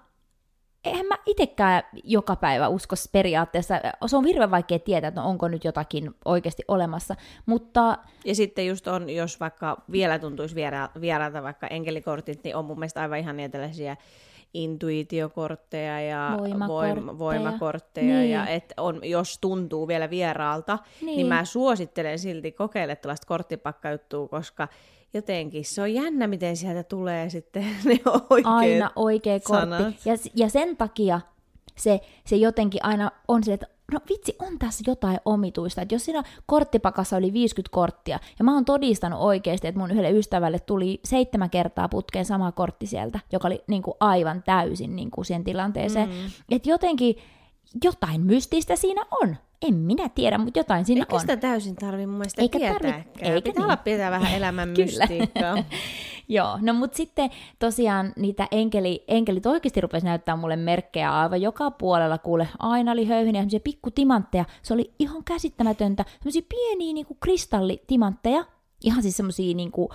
eihän 0.85 1.07
mä 1.07 1.15
itsekään 1.27 1.83
joka 2.05 2.37
päivä 2.37 2.69
usko 2.69 2.95
periaatteessa. 3.13 3.81
Se 4.07 4.17
on 4.17 4.25
hirveän 4.25 4.51
vaikea 4.51 4.79
tietää, 4.79 5.09
että 5.09 5.23
onko 5.23 5.49
nyt 5.49 5.65
jotakin 5.65 6.15
oikeasti 6.25 6.63
olemassa. 6.69 7.17
Mutta 7.47 7.99
Ja 8.25 8.35
sitten 8.35 8.67
just 8.67 8.89
on, 8.89 9.11
jos 9.11 9.41
vaikka 9.41 9.83
vielä 9.93 10.19
tuntuisi 10.19 10.55
viera- 10.55 11.01
vieraalta 11.01 11.43
vaikka 11.43 11.67
enkelikortit, 11.67 12.45
niin 12.45 12.57
on 12.57 12.65
mun 12.65 12.79
mielestä 12.79 13.01
aivan 13.01 13.19
ihan 13.19 13.37
tällaisia 13.51 13.97
intuitiokortteja 14.55 16.01
ja 16.01 16.35
Voimakortteja. 16.39 16.95
voim- 16.95 17.19
voimakortteja. 17.19 18.07
Niin. 18.15 18.31
Ja 18.31 18.47
et 18.47 18.75
on, 18.77 19.01
jos 19.05 19.39
tuntuu 19.41 19.89
vielä 19.89 20.11
vieraalta, 20.11 20.75
niin. 21.01 21.07
Niin. 21.07 21.17
niin 21.17 21.27
mä 21.27 21.45
suosittelen 21.45 22.19
silti 22.19 22.53
kokeile 22.53 22.97
tällaista 22.97 23.27
korttipakkajuttua, 23.27 24.29
koska 24.29 24.69
jotenkin 25.15 25.65
se 25.65 25.83
on 25.83 25.95
jännä, 25.95 26.27
miten 26.27 26.57
sieltä 26.57 26.83
tulee 26.83 27.31
sitten 27.31 27.63
ne 27.85 27.99
oikeat 28.31 28.55
aina 28.55 28.91
oikea 28.97 29.41
kortti. 29.41 29.61
sanat. 29.71 29.95
Ja, 30.07 30.15
ja 30.35 30.49
sen 30.49 30.77
takia 30.77 31.21
se, 31.77 32.01
se 32.27 32.37
jotenkin 32.37 32.85
aina 32.85 33.11
on 33.29 33.45
se, 33.45 33.53
että 33.53 33.67
no 33.93 34.01
vitsi, 34.09 34.37
on 34.39 34.59
tässä 34.59 34.85
jotain 34.87 35.21
omituista. 35.25 35.83
Että 35.83 35.95
jos 35.95 36.05
siinä 36.05 36.23
korttipakassa 36.47 37.17
oli 37.17 37.33
50 37.33 37.75
korttia, 37.75 38.19
ja 38.39 38.45
mä 38.45 38.55
oon 38.55 38.65
todistanut 38.65 39.21
oikeasti, 39.21 39.67
että 39.69 39.81
mun 39.81 39.91
yhdelle 39.91 40.11
ystävälle 40.11 40.59
tuli 40.59 41.01
seitsemän 41.05 41.51
kertaa 41.51 41.89
putkeen 41.89 42.25
sama 42.25 42.53
kortti 42.53 42.87
sieltä, 42.87 43.21
joka 43.33 43.49
oli 43.49 43.63
niin 43.67 43.83
kuin 43.83 43.95
aivan 44.01 44.43
täysin 44.43 44.97
niin 44.97 45.11
kuin 45.11 45.25
siihen 45.25 45.45
tilanteeseen. 45.45 46.09
Mm. 46.09 46.15
Että 46.51 46.71
jotenkin 46.71 47.17
jotain 47.85 48.21
mystistä 48.21 48.77
siinä 48.77 49.05
on. 49.23 49.37
En 49.69 49.75
minä 49.75 50.09
tiedä, 50.09 50.39
mutta 50.39 50.59
jotain 50.59 50.85
siinä 50.85 51.01
Eikä 51.03 51.15
on. 51.15 51.21
sitä 51.21 51.37
täysin 51.37 51.77
tarvi 51.77 52.07
mun 52.07 52.19
mielestä 52.19 52.43
Eikä 52.43 52.59
tietääkään. 52.59 53.05
tarvi- 53.05 53.19
eikä 53.29 53.35
Pitää 53.35 53.53
niin. 53.53 53.65
olla 53.65 53.77
pitää 53.77 54.11
vähän 54.11 54.35
elämän 54.39 54.69
mystiikkaa. 54.69 55.57
Joo, 56.29 56.59
no 56.61 56.75
mutta 56.75 56.97
sitten 56.97 57.31
tosiaan 57.59 58.13
niitä 58.17 58.49
enkeli, 58.51 59.05
enkelit 59.09 59.47
oikeasti 59.47 59.81
rupesi 59.81 60.07
näyttää 60.07 60.37
mulle 60.37 60.57
merkkejä 60.57 61.19
aivan 61.19 61.43
joka 61.43 61.71
puolella, 61.71 62.19
kuule, 62.19 62.49
aina 62.59 62.93
oli 62.93 63.05
höyheniä, 63.07 63.41
semmoisia 63.41 63.61
pikkutimantteja, 63.61 64.45
se 64.63 64.75
oli 64.75 64.93
ihan 64.99 65.25
käsittämätöntä, 65.25 66.05
semmoisia 66.19 66.43
pieniä 66.49 66.93
niinku 66.95 67.17
kristallitimantteja, 67.21 68.45
ihan 68.85 69.03
siis 69.03 69.17
semmoisia 69.17 69.55
niinku, 69.55 69.91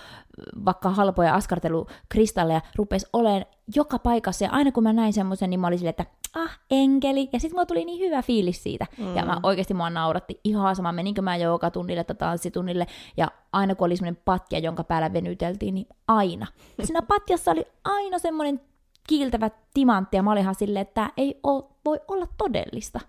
vaikka 0.66 0.90
halpoja 0.90 1.36
askartelukristalleja 1.36 2.62
rupesi 2.76 3.08
olemaan 3.14 3.46
joka 3.76 4.00
paikassa, 4.00 4.46
ja 4.46 4.52
aina 4.52 4.72
kun 4.72 4.84
mä 4.84 4.94
näin 4.94 5.14
semmoisen, 5.14 5.50
niin 5.50 5.60
mä 5.60 5.68
olin 5.68 5.80
silleen, 5.80 5.96
että 6.00 6.06
ah, 6.36 6.60
enkeli, 6.72 7.30
ja 7.34 7.40
sitten 7.40 7.56
mulla 7.56 7.66
tuli 7.66 7.86
niin 7.86 8.00
hyvä 8.00 8.22
fiilis 8.22 8.64
siitä, 8.64 8.86
mm. 8.98 9.16
ja 9.16 9.26
mä 9.26 9.40
oikeasti 9.44 9.74
mua 9.74 9.90
nauratti 9.90 10.40
ihan 10.44 10.76
sama, 10.76 10.92
meninkö 10.92 11.22
mä 11.22 11.38
joogatunnille 11.38 12.04
tai 12.04 12.16
tanssitunnille, 12.16 12.88
ja 13.18 13.32
aina 13.54 13.76
kun 13.76 13.86
oli 13.86 13.98
semmoinen 13.98 14.22
patja, 14.26 14.60
jonka 14.60 14.84
päällä 14.84 15.14
venyteltiin, 15.14 15.74
niin 15.76 15.88
aina. 16.08 16.48
Siinä 16.84 17.02
patjassa 17.02 17.52
oli 17.52 17.66
aina 17.84 18.20
semmoinen 18.20 18.62
kiiltävä 19.08 19.50
timantti, 19.74 20.18
ja 20.18 20.24
mä 20.24 20.32
olin 20.32 20.42
ihan 20.42 20.56
silleen, 20.56 20.82
että 20.82 20.94
tämä 20.94 21.10
ei 21.18 21.40
oo, 21.44 21.72
voi 21.86 22.00
olla 22.08 22.28
todellista. 22.38 23.00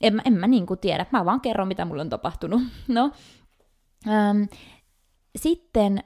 En, 0.00 0.14
mä- 0.14 0.22
en 0.24 0.32
mä 0.32 0.46
niinku 0.46 0.76
tiedä, 0.76 1.06
mä 1.12 1.24
vaan 1.24 1.40
kerron, 1.40 1.68
mitä 1.68 1.84
mulle 1.84 2.00
on 2.00 2.08
tapahtunut. 2.08 2.62
No, 2.88 3.10
äm, 4.08 4.48
sitten 5.36 6.04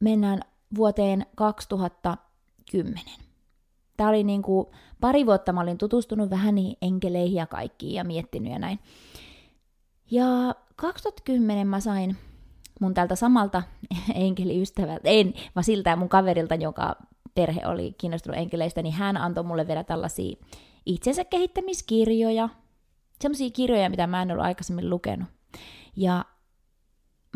mennään 0.00 0.40
vuoteen 0.76 1.26
2010. 1.36 3.02
Tämä 3.96 4.10
oli 4.10 4.24
niinku, 4.24 4.72
pari 5.00 5.26
vuotta 5.26 5.52
mä 5.52 5.60
olin 5.60 5.78
tutustunut 5.78 6.30
vähän 6.30 6.54
niihin 6.54 6.76
enkeleihin 6.82 7.36
ja 7.36 7.46
kaikkiin 7.46 7.94
ja 7.94 8.04
miettinyt 8.04 8.52
ja 8.52 8.58
näin. 8.58 8.78
Ja 10.10 10.54
2010 10.76 11.66
mä 11.66 11.80
sain 11.80 12.16
mun 12.80 12.94
tältä 12.94 13.16
samalta 13.16 13.62
enkeliystävältä, 14.14 15.08
en, 15.08 15.34
vaan 15.54 15.64
siltä 15.64 15.96
mun 15.96 16.08
kaverilta, 16.08 16.54
joka 16.54 16.96
perhe 17.34 17.66
oli 17.66 17.94
kiinnostunut 17.98 18.38
enkeleistä, 18.38 18.82
niin 18.82 18.94
hän 18.94 19.16
antoi 19.16 19.44
mulle 19.44 19.66
vielä 19.66 19.84
tällaisia 19.84 20.36
itsensä 20.86 21.24
kehittämiskirjoja, 21.24 22.48
semmoisia 23.20 23.50
kirjoja, 23.50 23.90
mitä 23.90 24.06
mä 24.06 24.22
en 24.22 24.30
ollut 24.30 24.44
aikaisemmin 24.44 24.90
lukenut. 24.90 25.28
Ja 25.96 26.24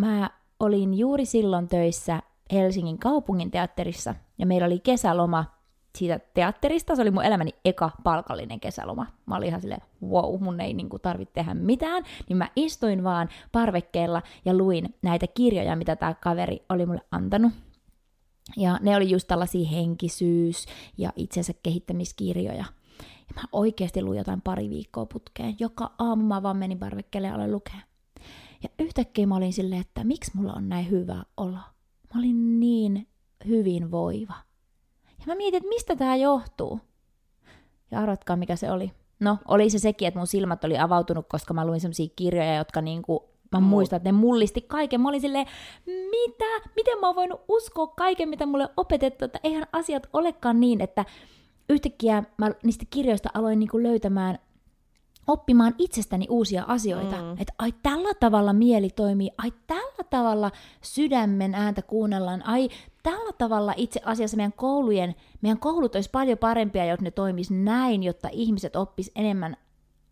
mä 0.01 0.31
olin 0.61 0.95
juuri 0.95 1.25
silloin 1.25 1.69
töissä 1.69 2.23
Helsingin 2.53 2.99
kaupungin 2.99 3.51
teatterissa, 3.51 4.15
ja 4.39 4.47
meillä 4.47 4.67
oli 4.67 4.79
kesäloma 4.79 5.45
siitä 5.99 6.21
teatterista. 6.35 6.97
Se 6.97 7.03
oli 7.03 7.11
mun 7.11 7.25
elämäni 7.25 7.51
eka 7.65 7.91
palkallinen 8.05 8.61
kesäloma. 8.61 9.07
Mä 9.27 9.37
olin 9.37 9.49
ihan 9.49 9.61
silleen, 9.61 9.83
wow, 10.03 10.43
mun 10.43 10.61
ei 10.61 10.75
niinku 10.75 10.99
tarvitse 10.99 11.35
tehdä 11.35 11.55
mitään. 11.55 12.05
Niin 12.29 12.37
mä 12.37 12.49
istuin 12.57 13.05
vaan 13.05 13.29
parvekkeella 13.53 14.23
ja 14.45 14.55
luin 14.55 14.95
näitä 15.03 15.27
kirjoja, 15.27 15.77
mitä 15.77 15.97
tämä 15.97 16.15
kaveri 16.15 16.65
oli 16.69 16.87
mulle 16.87 17.01
antanut. 17.11 17.53
Ja 18.57 18.79
ne 18.83 18.97
oli 18.97 19.11
just 19.11 19.29
tällaisia 19.29 19.69
henkisyys- 19.69 20.67
ja 20.99 21.13
itsensä 21.17 21.53
kehittämiskirjoja. 21.63 22.65
Ja 23.29 23.35
mä 23.35 23.43
oikeasti 23.53 24.03
luin 24.03 24.19
jotain 24.19 24.43
pari 24.43 24.71
viikkoa 24.71 25.07
putkeen. 25.07 25.57
Joka 25.61 25.91
aamu 25.99 26.23
mä 26.23 26.43
vaan 26.43 26.57
menin 26.57 26.79
parvekkeelle 26.79 27.29
ja 27.29 27.35
aloin 27.35 27.53
lukea. 27.53 27.81
Ja 28.63 28.69
yhtäkkiä 28.79 29.27
mä 29.27 29.37
olin 29.37 29.53
silleen, 29.53 29.81
että 29.81 30.05
miksi 30.05 30.31
mulla 30.35 30.53
on 30.53 30.69
näin 30.69 30.91
hyvä 30.91 31.23
olo. 31.37 31.59
Mä 32.15 32.19
olin 32.19 32.61
niin 32.61 33.09
hyvinvoiva. 33.47 34.35
Ja 35.19 35.25
mä 35.27 35.35
mietin, 35.35 35.57
että 35.57 35.69
mistä 35.69 35.97
tämä 35.97 36.17
johtuu. 36.17 36.81
Ja 37.91 38.01
arvatkaa, 38.01 38.37
mikä 38.37 38.57
se 38.57 38.71
oli. 38.71 38.93
No, 39.21 39.39
oli 39.49 39.71
se 39.71 39.79
sekin, 39.79 40.09
että 40.09 40.21
mun 40.21 40.27
silmät 40.27 40.65
oli 40.65 40.79
avautunut, 40.79 41.27
koska 41.29 41.55
mä 41.55 41.67
luin 41.67 41.81
sellaisia 41.81 42.09
kirjoja, 42.17 42.57
jotka 42.57 42.81
niinku, 42.81 43.29
mä 43.53 43.61
muistan, 43.61 43.97
että 43.97 44.09
ne 44.09 44.19
mullisti 44.19 44.61
kaiken. 44.61 45.01
Mä 45.01 45.09
olin 45.09 45.21
silleen, 45.21 45.47
mitä? 45.87 46.71
Miten 46.77 46.99
mä 47.01 47.07
oon 47.07 47.17
voinut 47.17 47.41
uskoa 47.49 47.87
kaiken, 47.87 48.29
mitä 48.29 48.47
mulle 48.47 48.69
opetettu, 48.77 49.25
että 49.25 49.41
eihän 49.43 49.67
asiat 49.73 50.07
olekaan 50.13 50.61
niin, 50.61 50.81
että 50.81 51.05
yhtäkkiä 51.69 52.23
mä 52.37 52.51
niistä 52.63 52.85
kirjoista 52.91 53.29
aloin 53.35 53.59
niinku 53.59 53.83
löytämään 53.83 54.39
oppimaan 55.27 55.75
itsestäni 55.79 56.27
uusia 56.31 56.65
asioita. 56.69 57.17
Mm. 57.17 57.33
Että 57.33 57.53
ai 57.59 57.73
tällä 57.83 58.15
tavalla 58.21 58.53
mieli 58.53 58.91
toimii, 58.91 59.31
ai 59.39 59.53
tällä 59.67 60.05
tavalla 60.11 60.51
sydämen 60.83 61.55
ääntä 61.55 61.83
kuunnellaan, 61.83 62.47
ai 62.47 62.69
tällä 63.03 63.33
tavalla 63.33 63.75
itse 63.77 64.01
asiassa 64.05 64.37
meidän 64.37 64.53
koulujen, 64.53 65.15
meidän 65.41 65.59
koulut 65.59 65.95
olisi 65.95 66.11
paljon 66.11 66.39
parempia, 66.39 66.85
jos 66.85 67.01
ne 67.01 67.11
toimis 67.11 67.51
näin, 67.51 68.03
jotta 68.03 68.29
ihmiset 68.33 68.77
oppis 68.77 69.11
enemmän 69.15 69.57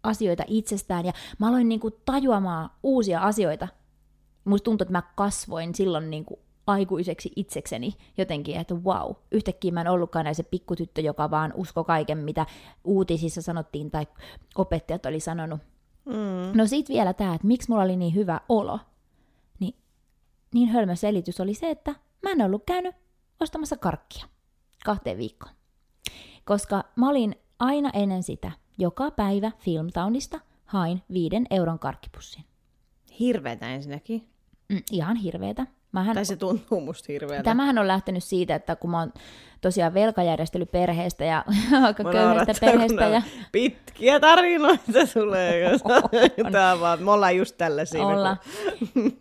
asioita 0.03 0.45
itsestään. 0.47 1.07
Ja 1.07 1.13
mä 1.39 1.49
aloin 1.49 1.69
niinku 1.69 1.91
tajuamaan 1.91 2.71
uusia 2.83 3.21
asioita. 3.21 3.69
Musta 4.45 4.65
tuntuu, 4.65 4.85
että 4.85 4.93
mä 4.93 5.03
kasvoin 5.15 5.75
silloin 5.75 6.11
niinku 6.11 6.39
aikuiseksi 6.67 7.33
itsekseni 7.37 7.95
jotenkin, 8.19 8.57
että 8.57 8.75
wow, 8.75 9.13
yhtäkkiä 9.33 9.73
mä 9.73 9.81
en 9.81 9.89
ollutkaan 9.89 10.25
näin 10.25 10.35
se 10.35 10.43
pikkutyttö, 10.43 11.01
joka 11.01 11.31
vaan 11.31 11.53
usko 11.57 11.85
kaiken, 11.85 12.19
mitä 12.19 12.47
uutisissa 12.85 13.43
sanottiin 13.43 13.91
tai 13.91 14.07
opettajat 14.57 15.07
oli 15.07 15.21
sanonut. 15.21 15.61
Mm. 16.05 16.59
No 16.59 16.67
sit 16.67 16.89
vielä 16.89 17.13
tää, 17.13 17.35
että 17.35 17.47
miksi 17.47 17.71
mulla 17.71 17.83
oli 17.83 17.97
niin 17.97 18.15
hyvä 18.15 18.41
olo. 18.49 18.81
Niin, 19.61 19.75
niin 20.55 20.69
hölmö 20.69 20.97
selitys 20.97 21.41
oli 21.41 21.55
se, 21.55 21.71
että 21.71 21.95
mä 22.23 22.31
en 22.31 22.43
ollut 22.43 22.63
käynyt 22.67 22.95
ostamassa 23.41 23.77
karkkia 23.77 24.27
kahteen 24.85 25.19
viikkoon. 25.19 25.55
Koska 26.45 26.85
mä 26.97 27.09
olin 27.09 27.37
aina 27.59 27.91
ennen 27.95 28.23
sitä 28.23 28.53
joka 28.79 29.11
päivä 29.11 29.51
Filmtownista 29.59 30.41
hain 30.65 31.03
viiden 31.13 31.47
euron 31.51 31.79
karkkipussin. 31.79 32.45
Hirveetä 33.19 33.69
ensinnäkin. 33.69 34.29
Mm, 34.69 34.83
ihan 34.93 35.17
hirveetä. 35.17 35.67
Mähän, 35.95 36.15
Tai 36.15 36.25
se 36.25 36.37
tuntuu 36.37 36.81
musta 36.81 37.13
hirveältä. 37.13 37.43
tämähän 37.45 37.79
on 37.79 37.89
lähtenyt 37.89 38.25
siitä, 38.25 38.55
että 38.55 38.77
kun 38.77 38.91
mä 38.91 38.99
oon 38.99 39.13
tosiaan 39.61 39.95
velkajärjestely 39.95 40.67
perheestä 40.67 41.25
ja 41.25 41.45
aika 41.87 42.05
köyhästä 42.05 42.55
perheestä. 42.61 43.05
kun 43.05 43.13
Ja, 43.13 43.23
Pitkiä 43.53 44.21
tarinoita 44.21 45.07
sulle. 45.07 45.51
Tää 46.53 46.81
vaan, 46.81 47.03
me 47.03 47.11
ollaan 47.11 47.37
just 47.37 47.55
tällaisia. 47.59 48.07
olla. 48.07 48.37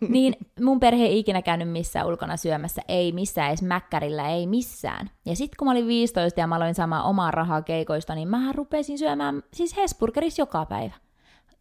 niin 0.08 0.34
mun 0.60 0.80
perhe 0.80 1.04
ei 1.04 1.18
ikinä 1.18 1.42
käynyt 1.42 1.68
missään 1.70 2.06
ulkona 2.06 2.36
syömässä, 2.36 2.82
ei 2.88 3.12
missään, 3.12 3.48
edes 3.48 3.62
mäkkärillä, 3.62 4.28
ei 4.28 4.46
missään. 4.46 5.10
Ja 5.26 5.36
sitten 5.36 5.56
kun 5.58 5.66
mä 5.68 5.72
olin 5.72 5.86
15 5.86 6.40
ja 6.40 6.46
mä 6.46 6.56
aloin 6.56 6.74
saamaan 6.74 7.04
omaa 7.04 7.30
rahaa 7.30 7.62
keikoista, 7.62 8.14
niin 8.14 8.28
mä 8.28 8.52
rupesin 8.52 8.98
syömään 8.98 9.42
siis 9.52 9.76
Hesburgerissa 9.76 10.42
joka 10.42 10.66
päivä. 10.66 10.94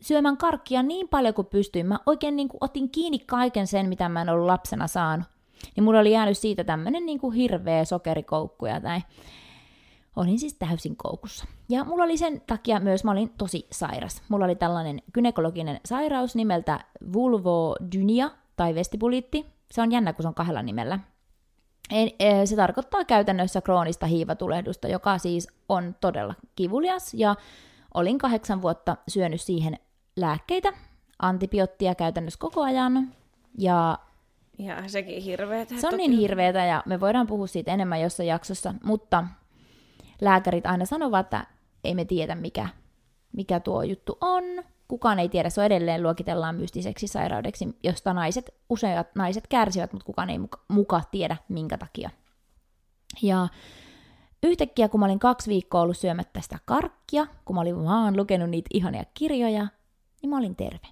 Syömään 0.04 0.38
karkkia 0.38 0.84
niin 0.84 1.08
paljon 1.08 1.34
kuin 1.34 1.48
pystyin. 1.48 1.86
Mä 1.86 2.00
oikein 2.06 2.36
niin 2.36 2.48
kuin 2.48 2.58
otin 2.62 2.90
kiinni 2.90 3.20
kaiken 3.20 3.68
sen, 3.68 3.90
mitä 3.90 4.10
mä 4.10 4.22
en 4.22 4.30
ollut 4.30 4.46
lapsena 4.46 4.88
saanut. 4.88 5.28
Niin 5.76 5.84
mulla 5.84 6.00
oli 6.00 6.12
jäänyt 6.12 6.38
siitä 6.38 6.64
tämmönen 6.64 7.06
niin 7.06 7.20
kuin 7.20 7.36
hirveä 7.36 7.86
sokerikoukku 7.86 8.66
ja 8.66 8.80
näin. 8.80 9.04
Olin 10.16 10.40
siis 10.40 10.54
täysin 10.54 10.96
koukussa. 10.96 11.46
Ja 11.70 11.84
mulla 11.84 12.04
oli 12.04 12.18
sen 12.18 12.42
takia 12.48 12.80
myös, 12.80 13.04
mä 13.04 13.12
olin 13.12 13.30
tosi 13.38 13.68
sairas. 13.72 14.22
Mulla 14.30 14.46
oli 14.46 14.56
tällainen 14.56 15.02
gynekologinen 15.14 15.80
sairaus 15.86 16.36
nimeltä 16.36 16.80
vulvodynia 17.14 18.32
tai 18.56 18.76
vestibuliitti. 18.76 19.46
Se 19.72 19.82
on 19.82 19.92
jännä, 19.92 20.14
kun 20.14 20.24
se 20.24 20.28
on 20.28 20.34
kahdella 20.34 20.62
nimellä. 20.62 21.00
Eh, 21.92 22.14
Se 22.46 22.56
tarkoittaa 22.56 23.06
käytännössä 23.06 23.62
kroonista 23.62 24.06
hiivatulehdusta, 24.06 24.88
joka 24.88 25.18
siis 25.18 25.48
on 25.70 25.96
todella 26.02 26.34
kivulias. 26.56 27.14
Ja 27.14 27.36
olin 27.94 28.18
kahdeksan 28.18 28.62
vuotta 28.62 28.98
syönyt 29.08 29.42
siihen 29.42 29.80
lääkkeitä, 30.16 30.74
antibioottia 31.20 31.96
käytännössä 31.96 32.40
koko 32.40 32.62
ajan. 32.62 33.14
Ja 33.58 33.98
Ja 34.58 34.90
sekin 34.90 35.22
hirveetä. 35.22 35.76
se 35.80 35.88
on 35.88 35.92
toki. 35.92 35.98
niin 35.98 36.12
hirveetä 36.20 36.66
ja 36.66 36.84
me 36.86 37.00
voidaan 37.00 37.28
puhua 37.28 37.48
siitä 37.48 37.72
enemmän 37.72 38.02
jossain 38.02 38.28
jaksossa, 38.28 38.74
mutta 38.84 39.24
lääkärit 40.22 40.66
aina 40.66 40.86
sanovat, 40.86 41.26
että 41.26 41.46
ei 41.84 41.96
me 41.96 42.06
tiedä 42.06 42.36
mikä, 42.36 42.70
mikä 43.32 43.60
tuo 43.60 43.84
juttu 43.84 44.18
on. 44.22 44.44
Kukaan 44.88 45.20
ei 45.20 45.30
tiedä, 45.30 45.50
se 45.50 45.62
on 45.62 45.66
edelleen 45.66 46.04
luokitellaan 46.04 46.56
mystiseksi 46.56 47.08
sairaudeksi, 47.08 47.78
josta 47.84 48.14
naiset, 48.14 48.54
useat 48.70 49.08
naiset 49.16 49.48
kärsivät, 49.48 49.94
mutta 49.94 50.06
kukaan 50.06 50.30
ei 50.30 50.40
muka, 50.40 50.60
muka 50.68 51.02
tiedä 51.12 51.38
minkä 51.50 51.78
takia. 51.78 52.10
Ja 53.22 53.48
yhtäkkiä, 54.44 54.90
kun 54.90 55.00
mä 55.00 55.06
olin 55.06 55.20
kaksi 55.20 55.50
viikkoa 55.50 55.82
ollut 55.82 55.98
syömättä 55.98 56.42
sitä 56.42 56.58
karkkia, 56.66 57.28
kun 57.46 57.56
mä 57.56 57.62
olin 57.62 57.84
vaan 57.84 58.18
lukenut 58.18 58.50
niitä 58.50 58.70
ihania 58.74 59.04
kirjoja, 59.14 59.68
niin 60.24 60.30
mä 60.30 60.38
olin 60.38 60.56
terve. 60.56 60.88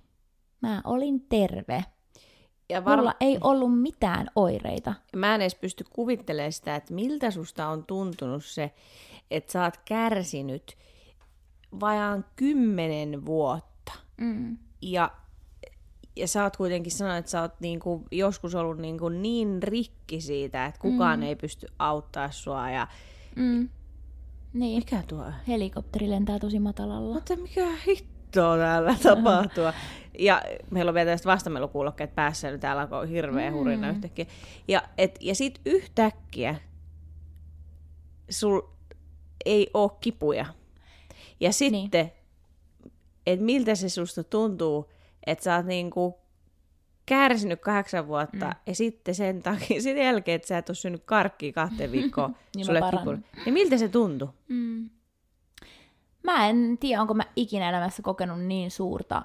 Mä 0.61 0.81
olin 0.83 1.21
terve. 1.29 1.85
Ja 2.69 2.85
var... 2.85 2.97
Mulla 2.97 3.13
ei 3.19 3.37
ollut 3.41 3.81
mitään 3.81 4.27
oireita. 4.35 4.93
Mä 5.15 5.35
en 5.35 5.41
edes 5.41 5.55
pysty 5.55 5.85
kuvittelemaan 5.89 6.51
sitä, 6.51 6.75
että 6.75 6.93
miltä 6.93 7.31
susta 7.31 7.67
on 7.67 7.85
tuntunut 7.85 8.45
se, 8.45 8.71
että 9.31 9.51
sä 9.51 9.63
oot 9.63 9.77
kärsinyt 9.85 10.77
vajaan 11.79 12.25
kymmenen 12.35 13.25
vuotta. 13.25 13.93
Mm. 14.17 14.57
Ja, 14.81 15.11
ja 16.15 16.27
sä 16.27 16.43
oot 16.43 16.57
kuitenkin 16.57 16.91
sanonut, 16.91 17.19
että 17.19 17.31
sä 17.31 17.41
oot 17.41 17.59
niinku, 17.59 18.05
joskus 18.11 18.55
ollut 18.55 18.77
niinku 18.77 19.09
niin 19.09 19.63
rikki 19.63 20.21
siitä, 20.21 20.65
että 20.65 20.81
kukaan 20.81 21.19
mm. 21.19 21.23
ei 21.23 21.35
pysty 21.35 21.67
auttaa 21.79 22.31
sua. 22.31 22.69
Ja... 22.69 22.87
Mm. 23.35 23.69
Niin. 24.53 24.77
Mikä 24.77 25.03
tuo? 25.07 25.25
Helikopteri 25.47 26.09
lentää 26.09 26.39
tosi 26.39 26.59
matalalla. 26.59 27.13
Mutta 27.13 27.35
mikä 27.35 27.67
hittoa 28.31 28.57
täällä 28.57 28.95
tapahtuu? 29.03 29.63
Ja 30.19 30.41
meillä 30.71 30.89
on 30.89 30.95
vielä 30.95 31.11
tästä 31.11 31.29
vastamelukuulokkeet 31.29 32.15
päässä, 32.15 32.47
ja 32.47 32.57
täällä 32.57 32.87
on 32.91 33.07
hirveä 33.07 33.49
Mm. 33.49 33.55
hurina 33.57 33.89
yhtäkkiä. 33.89 34.25
Ja, 34.67 34.81
et, 34.97 35.17
ja 35.21 35.35
sit 35.35 35.61
yhtäkkiä 35.65 36.55
sul 38.29 38.61
ei 39.45 39.69
oo 39.73 39.89
kipuja. 39.89 40.45
Ja 41.39 41.53
sitten, 41.53 42.05
niin. 42.05 42.11
että 43.25 43.45
miltä 43.45 43.75
se 43.75 43.89
susta 43.89 44.23
tuntuu, 44.23 44.89
että 45.25 45.43
sä 45.43 45.55
oot 45.55 45.65
niinku 45.65 46.17
kärsinyt 47.05 47.61
kahdeksan 47.61 48.07
vuotta, 48.07 48.45
mm. 48.45 48.55
ja 48.65 48.75
sitten 48.75 49.15
sen 49.15 49.43
takia, 49.43 49.81
sen 49.83 49.97
jälkeen, 49.97 50.35
että 50.35 50.47
sä 50.47 50.57
et 50.57 50.69
ole 50.69 50.75
syönyt 50.75 51.03
karkkia 51.05 51.53
kahteen 51.53 51.91
viikkoon, 51.91 52.35
Niin 52.55 52.65
sulle 52.65 52.81
kipunut. 52.91 53.19
Niin 53.45 53.53
miltä 53.53 53.77
se 53.77 53.89
tuntui? 53.89 54.29
Mm. 54.47 54.89
Mä 56.23 56.49
en 56.49 56.77
tiedä, 56.79 57.01
onko 57.01 57.13
mä 57.13 57.23
ikinä 57.35 57.69
elämässä 57.69 58.01
kokenut 58.01 58.41
niin 58.41 58.71
suurta 58.71 59.21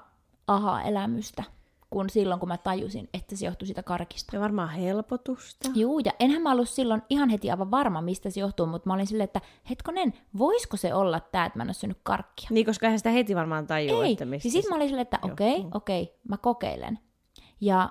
aha-elämystä 0.47 1.43
kuin 1.89 2.09
silloin, 2.09 2.39
kun 2.39 2.49
mä 2.49 2.57
tajusin, 2.57 3.09
että 3.13 3.35
se 3.35 3.45
johtui 3.45 3.65
siitä 3.65 3.83
karkista. 3.83 4.31
Se 4.31 4.39
varmaan 4.39 4.69
helpotusta. 4.69 5.69
Juu, 5.75 5.99
ja 5.99 6.11
enhän 6.19 6.41
mä 6.41 6.51
ollut 6.51 6.69
silloin 6.69 7.01
ihan 7.09 7.29
heti 7.29 7.51
aivan 7.51 7.71
varma, 7.71 8.01
mistä 8.01 8.29
se 8.29 8.39
johtuu, 8.39 8.65
mutta 8.65 8.89
mä 8.89 8.93
olin 8.93 9.07
silleen, 9.07 9.25
että 9.25 9.41
hetkonen, 9.69 10.13
voisiko 10.37 10.77
se 10.77 10.93
olla 10.93 11.19
tää, 11.19 11.45
että 11.45 11.59
mä 11.59 11.63
en 11.63 11.67
ole 11.67 11.73
syönyt 11.73 11.97
karkkia? 12.03 12.47
Niin, 12.51 12.65
koska 12.65 12.85
eihän 12.85 12.99
sitä 12.99 13.09
heti 13.09 13.35
varmaan 13.35 13.67
tajua, 13.67 14.05
Ei, 14.05 14.11
että 14.11 14.25
mistä 14.25 14.41
siis 14.41 14.53
sit 14.53 14.69
mä 14.69 14.75
olin 14.75 14.87
silleen, 14.87 15.01
että 15.01 15.19
Joo. 15.23 15.33
okei, 15.33 15.57
okay, 15.57 15.69
okei, 15.73 16.03
okay, 16.03 16.15
mä 16.29 16.37
kokeilen. 16.37 16.99
Ja 17.61 17.89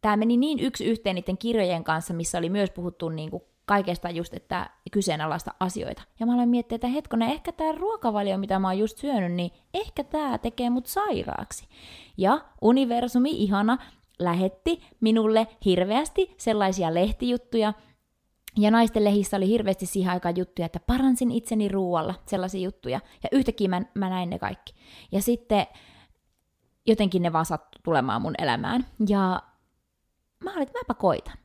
tämä 0.00 0.16
meni 0.16 0.36
niin 0.36 0.60
yksi 0.60 0.84
yhteen 0.84 1.14
niiden 1.14 1.38
kirjojen 1.38 1.84
kanssa, 1.84 2.14
missä 2.14 2.38
oli 2.38 2.50
myös 2.50 2.70
puhuttu 2.70 3.08
niinku 3.08 3.47
kaikesta 3.68 4.10
just, 4.10 4.34
että 4.34 4.70
kyseenalaista 4.92 5.54
asioita. 5.60 6.02
Ja 6.20 6.26
mä 6.26 6.34
aloin 6.34 6.48
miettiä, 6.48 6.76
että 6.76 6.86
hetkonen, 6.86 7.30
ehkä 7.30 7.52
tämä 7.52 7.72
ruokavalio, 7.72 8.38
mitä 8.38 8.58
mä 8.58 8.68
oon 8.68 8.78
just 8.78 8.98
syönyt, 8.98 9.32
niin 9.32 9.50
ehkä 9.74 10.04
tämä 10.04 10.38
tekee 10.38 10.70
mut 10.70 10.86
sairaaksi. 10.86 11.68
Ja 12.16 12.40
universumi, 12.62 13.30
ihana, 13.30 13.78
lähetti 14.18 14.82
minulle 15.00 15.46
hirveästi 15.64 16.34
sellaisia 16.36 16.94
lehtijuttuja, 16.94 17.72
ja 18.56 18.70
naisten 18.70 19.04
lehissä 19.04 19.36
oli 19.36 19.48
hirveästi 19.48 19.86
siihen 19.86 20.12
aikaan 20.12 20.36
juttuja, 20.36 20.66
että 20.66 20.80
paransin 20.80 21.30
itseni 21.30 21.68
ruualla, 21.68 22.14
sellaisia 22.26 22.60
juttuja. 22.60 23.00
Ja 23.22 23.28
yhtäkkiä 23.32 23.68
mä, 23.68 23.82
mä 23.94 24.08
näin 24.08 24.30
ne 24.30 24.38
kaikki. 24.38 24.74
Ja 25.12 25.22
sitten 25.22 25.66
jotenkin 26.86 27.22
ne 27.22 27.32
vaan 27.32 27.46
sattui 27.46 27.80
tulemaan 27.82 28.22
mun 28.22 28.34
elämään. 28.38 28.86
Ja 29.08 29.42
mä 30.44 30.50
olin, 30.50 30.62
että 30.62 30.78
mäpä 30.78 30.94
koitan. 30.94 31.36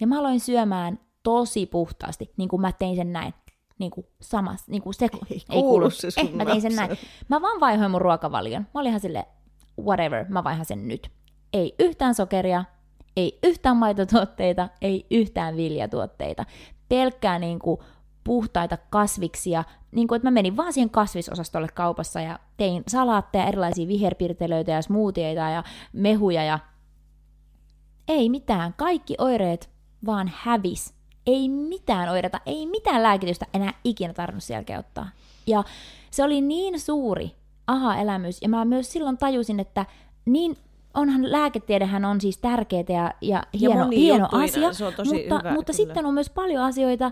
Ja 0.00 0.06
mä 0.06 0.18
aloin 0.18 0.40
syömään 0.40 0.98
tosi 1.26 1.66
puhtaasti, 1.66 2.32
niin 2.36 2.48
kuin 2.48 2.60
mä 2.60 2.72
tein 2.72 2.96
sen 2.96 3.12
näin. 3.12 3.34
Niin 3.78 3.90
kuin 3.90 4.06
samas, 4.20 4.68
niin 4.68 4.82
kuin 4.82 4.94
se, 4.94 5.08
Ei 5.30 5.42
kuulu 5.48 5.90
se 5.90 6.10
sun 6.10 6.26
eh, 6.26 6.32
mä 6.32 6.44
tein 6.44 6.62
sen 6.62 6.76
näin. 6.76 6.90
Mä 7.28 7.42
vaan 7.42 7.60
vaihoin 7.60 7.90
mun 7.90 8.00
ruokavalion. 8.00 8.62
Mä 8.62 8.80
olin 8.80 8.88
ihan 8.88 9.00
silleen, 9.00 9.24
whatever, 9.82 10.24
mä 10.28 10.44
vaihan 10.44 10.64
sen 10.64 10.88
nyt. 10.88 11.10
Ei 11.52 11.74
yhtään 11.78 12.14
sokeria, 12.14 12.64
ei 13.16 13.38
yhtään 13.42 13.76
maitotuotteita, 13.76 14.68
ei 14.82 15.06
yhtään 15.10 15.56
viljatuotteita. 15.56 16.44
Pelkkää 16.88 17.38
niin 17.38 17.58
kuin 17.58 17.80
puhtaita 18.24 18.78
kasviksia, 18.90 19.64
niin 19.92 20.08
kuin, 20.08 20.16
että 20.16 20.26
mä 20.26 20.34
menin 20.34 20.56
vaan 20.56 20.72
siihen 20.72 20.90
kasvisosastolle 20.90 21.68
kaupassa 21.74 22.20
ja 22.20 22.38
tein 22.56 22.82
salaatteja, 22.88 23.46
erilaisia 23.46 23.88
viherpirtelöitä 23.88 24.72
ja 24.72 24.82
smoothieita 24.82 25.40
ja 25.40 25.64
mehuja 25.92 26.44
ja 26.44 26.58
ei 28.08 28.28
mitään, 28.28 28.74
kaikki 28.76 29.14
oireet 29.18 29.70
vaan 30.06 30.32
hävis. 30.34 30.95
Ei 31.26 31.48
mitään 31.48 32.08
oireita, 32.08 32.40
ei 32.46 32.66
mitään 32.66 33.02
lääkitystä 33.02 33.46
enää 33.54 33.74
ikinä 33.84 34.12
tarvinnut 34.12 34.44
sen 34.44 34.54
jälkeen 34.54 34.78
ottaa. 34.78 35.08
Ja 35.46 35.64
se 36.10 36.24
oli 36.24 36.40
niin 36.40 36.80
suuri 36.80 37.30
aha-elämys, 37.66 38.42
ja 38.42 38.48
mä 38.48 38.64
myös 38.64 38.92
silloin 38.92 39.18
tajusin, 39.18 39.60
että 39.60 39.86
niin 40.24 40.56
onhan 40.94 41.32
lääketiedehän 41.32 42.04
on 42.04 42.20
siis 42.20 42.38
tärkeää 42.38 42.84
ja, 42.88 43.12
ja 43.22 43.42
hieno, 43.60 43.84
moni 43.84 43.96
hieno 43.96 44.28
asia, 44.32 44.72
se 44.72 44.86
on 44.86 44.92
tosi 44.94 45.14
mutta, 45.14 45.38
hyvä, 45.38 45.52
mutta 45.52 45.72
kyllä. 45.72 45.86
sitten 45.86 46.06
on 46.06 46.14
myös 46.14 46.30
paljon 46.30 46.64
asioita, 46.64 47.10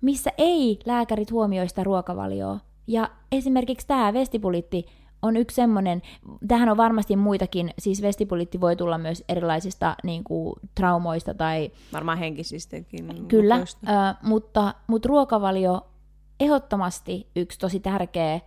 missä 0.00 0.30
ei 0.38 0.78
lääkärit 0.86 1.32
huomioi 1.32 1.68
sitä 1.68 1.84
ruokavalioa. 1.84 2.58
Ja 2.86 3.10
esimerkiksi 3.32 3.86
tämä 3.86 4.12
vestibulitti 4.12 4.86
on 5.22 5.36
yksi 5.36 5.54
semmoinen, 5.54 6.02
tähän 6.48 6.68
on 6.68 6.76
varmasti 6.76 7.16
muitakin, 7.16 7.70
siis 7.78 8.02
vestibulitti 8.02 8.60
voi 8.60 8.76
tulla 8.76 8.98
myös 8.98 9.24
erilaisista 9.28 9.96
niin 10.04 10.24
kuin, 10.24 10.54
traumoista 10.74 11.34
tai 11.34 11.70
Varmaan 11.92 12.18
henkisistäkin. 12.18 13.28
Kyllä, 13.28 13.56
ö, 13.56 13.64
mutta, 14.22 14.74
mutta 14.86 15.08
ruokavalio 15.08 15.86
ehdottomasti 16.40 17.26
yksi 17.36 17.58
tosi 17.58 17.80
tärkeä 17.80 18.40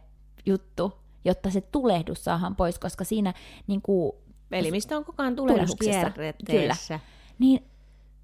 juttu, 0.46 0.94
jotta 1.26 1.50
se 1.50 1.62
tulehdus 1.62 2.24
saadaan 2.24 2.56
pois, 2.56 2.80
koska 2.80 3.04
siinä 3.04 3.34
niin 3.68 3.82
kuin, 3.82 4.12
Elimistö 4.52 4.98
on 4.98 5.06
koko 5.06 5.24
ajan 5.24 5.36
Tulehduksessa. 5.36 6.12
niin 7.40 7.64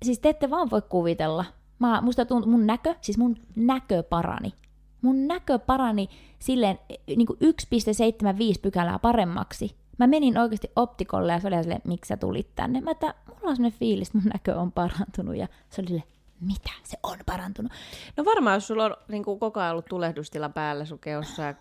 siis 0.03 0.19
te 0.19 0.29
ette 0.29 0.49
vaan 0.49 0.69
voi 0.69 0.81
kuvitella. 0.81 1.45
Mä, 1.79 2.01
musta 2.01 2.25
tuntuu, 2.25 2.51
mun 2.51 2.67
näkö, 2.67 2.95
siis 3.01 3.17
mun 3.17 3.37
näkö 3.55 4.03
parani. 4.03 4.53
Mun 5.01 5.27
näkö 5.27 5.59
parani 5.59 6.09
silleen 6.39 6.79
niin 7.07 7.25
kuin 7.25 7.39
1,75 7.39 8.59
pykälää 8.61 8.99
paremmaksi. 8.99 9.75
Mä 9.97 10.07
menin 10.07 10.37
oikeasti 10.37 10.71
optikolle 10.75 11.31
ja 11.31 11.39
se 11.39 11.47
oli 11.47 11.63
silleen, 11.63 11.81
miksi 11.87 12.07
sä 12.07 12.17
tulit 12.17 12.55
tänne? 12.55 12.81
Mä 12.81 12.91
että 12.91 13.13
mulla 13.27 13.49
on 13.49 13.55
sellainen 13.55 13.79
fiilis, 13.79 14.07
että 14.07 14.17
mun 14.17 14.31
näkö 14.33 14.55
on 14.59 14.71
parantunut 14.71 15.35
ja 15.35 15.47
se 15.69 15.81
oli 15.81 15.87
silleen, 15.87 16.07
mitä 16.41 16.69
se 16.83 16.97
on 17.03 17.17
parantunut? 17.25 17.71
No 18.17 18.25
varmaan, 18.25 18.53
jos 18.53 18.67
sulla 18.67 18.85
on 18.85 18.95
niin 19.07 19.23
kuin, 19.23 19.39
koko 19.39 19.59
ajan 19.59 19.71
ollut 19.71 19.85
tulehdustila 19.85 20.49
päällä 20.49 20.85
sun 20.85 20.99
kehossa 20.99 21.43
ja 21.43 21.53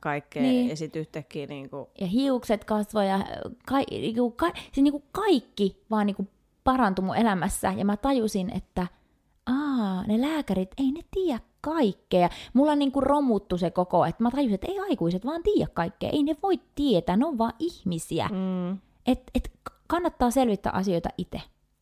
kaikkea, 0.00 0.42
Niin. 0.42 0.52
niin. 0.52 0.68
ja 0.68 0.76
sitten 0.76 1.00
yhtäkkiä 1.00 1.46
niin 1.46 1.70
kuin, 1.70 1.86
ja 2.00 2.06
hiukset 2.06 2.64
kasvoi 2.64 3.08
ja 3.08 3.18
ka, 3.66 3.76
niinku, 3.90 4.30
ka, 4.30 4.50
siis 4.54 4.76
niinku 4.82 5.04
kaikki 5.12 5.82
vaan 5.90 6.06
niinku 6.06 6.28
parantui 6.64 7.04
mun 7.04 7.16
elämässä. 7.16 7.74
Ja 7.76 7.84
mä 7.84 7.96
tajusin, 7.96 8.50
että 8.56 8.86
aa, 9.50 10.02
ne 10.06 10.20
lääkärit, 10.20 10.70
ei 10.78 10.92
ne 10.92 11.00
tiedä 11.10 11.40
kaikkea. 11.60 12.28
Mulla 12.54 12.74
niinku 12.76 13.00
romuttu 13.00 13.58
se 13.58 13.70
koko, 13.70 14.04
että 14.04 14.22
mä 14.22 14.30
tajusin, 14.30 14.54
että 14.54 14.66
ei 14.66 14.78
aikuiset 14.80 15.26
vaan 15.26 15.42
tiedä 15.42 15.70
kaikkea. 15.74 16.10
Ei 16.10 16.22
ne 16.22 16.36
voi 16.42 16.60
tietää, 16.74 17.16
ne 17.16 17.26
on 17.26 17.38
vaan 17.38 17.52
ihmisiä. 17.58 18.28
mm, 18.32 18.78
Et, 19.06 19.22
et 19.34 19.50
kannattaa 19.86 20.30
selvittää 20.30 20.72
asioita 20.72 21.08
itse. 21.18 21.40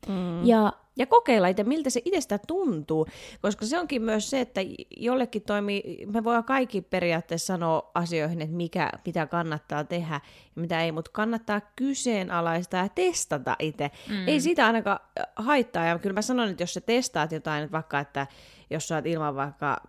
mm. 0.09 0.45
Ja 0.47 0.73
Ja 0.99 1.07
kokeilla 1.07 1.49
itse, 1.49 1.65
miltä 1.65 1.91
se 1.91 2.01
itsestä 2.05 2.39
tuntuu, 2.47 3.07
koska 3.43 3.67
se 3.67 3.79
onkin 3.79 4.03
myös 4.03 4.31
se, 4.31 4.41
että 4.41 4.61
jollekin 4.97 5.43
toimii, 5.43 6.07
me 6.07 6.25
voidaan 6.25 6.45
kaikki 6.45 6.81
periaatteessa 6.81 7.47
sanoa 7.47 7.91
asioihin, 7.95 8.43
että 8.43 8.57
mikä, 8.57 8.91
mitä 9.07 9.27
kannattaa 9.27 9.85
tehdä 9.85 10.21
ja 10.57 10.63
mitä 10.63 10.83
ei, 10.83 10.93
mutta 10.93 11.11
kannattaa 11.15 11.61
kyseenalaistaa 11.77 12.83
ja 12.83 12.89
testata 12.89 13.57
itse. 13.59 13.91
Mm. 14.09 14.29
Ei 14.29 14.41
siitä 14.41 14.67
ainakaan 14.67 14.99
äh, 15.21 15.27
haittaa, 15.37 15.85
ja 15.85 15.99
kyllä 15.99 16.15
mä 16.15 16.23
sanon, 16.23 16.49
että 16.49 16.63
jos 16.63 16.75
sä 16.75 16.81
testaat 16.81 17.33
jotain, 17.33 17.65
että 17.65 17.73
vaikka, 17.73 18.01
että 18.01 18.27
jos 18.71 18.89
sä 18.89 18.95
oot 18.95 19.07
ilman 19.07 19.37
vaikka 19.37 19.81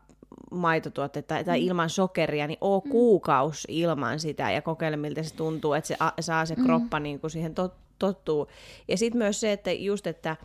maitotuotteita 0.52 1.28
tai, 1.28 1.44
tai 1.44 1.66
ilman 1.66 1.90
sokeria, 1.90 2.48
niin 2.48 2.58
oo 2.62 2.82
kuukaus 2.82 3.68
ilman 3.70 4.20
sitä 4.20 4.52
ja 4.52 4.62
kokeile, 4.62 4.98
miltä 4.98 5.24
se 5.24 5.36
tuntuu, 5.36 5.74
että 5.74 5.88
se 5.88 5.96
a, 6.00 6.12
saa 6.20 6.46
se 6.46 6.56
kroppa 6.56 7.00
niin 7.00 7.20
kuin 7.20 7.32
siihen 7.32 7.56
tot, 7.56 7.74
tottuu. 8.00 8.48
Ja 8.88 8.98
sitten 8.98 9.18
myös 9.18 9.40
se, 9.40 9.52
että 9.52 9.72
just, 9.72 10.08
että 10.08 10.36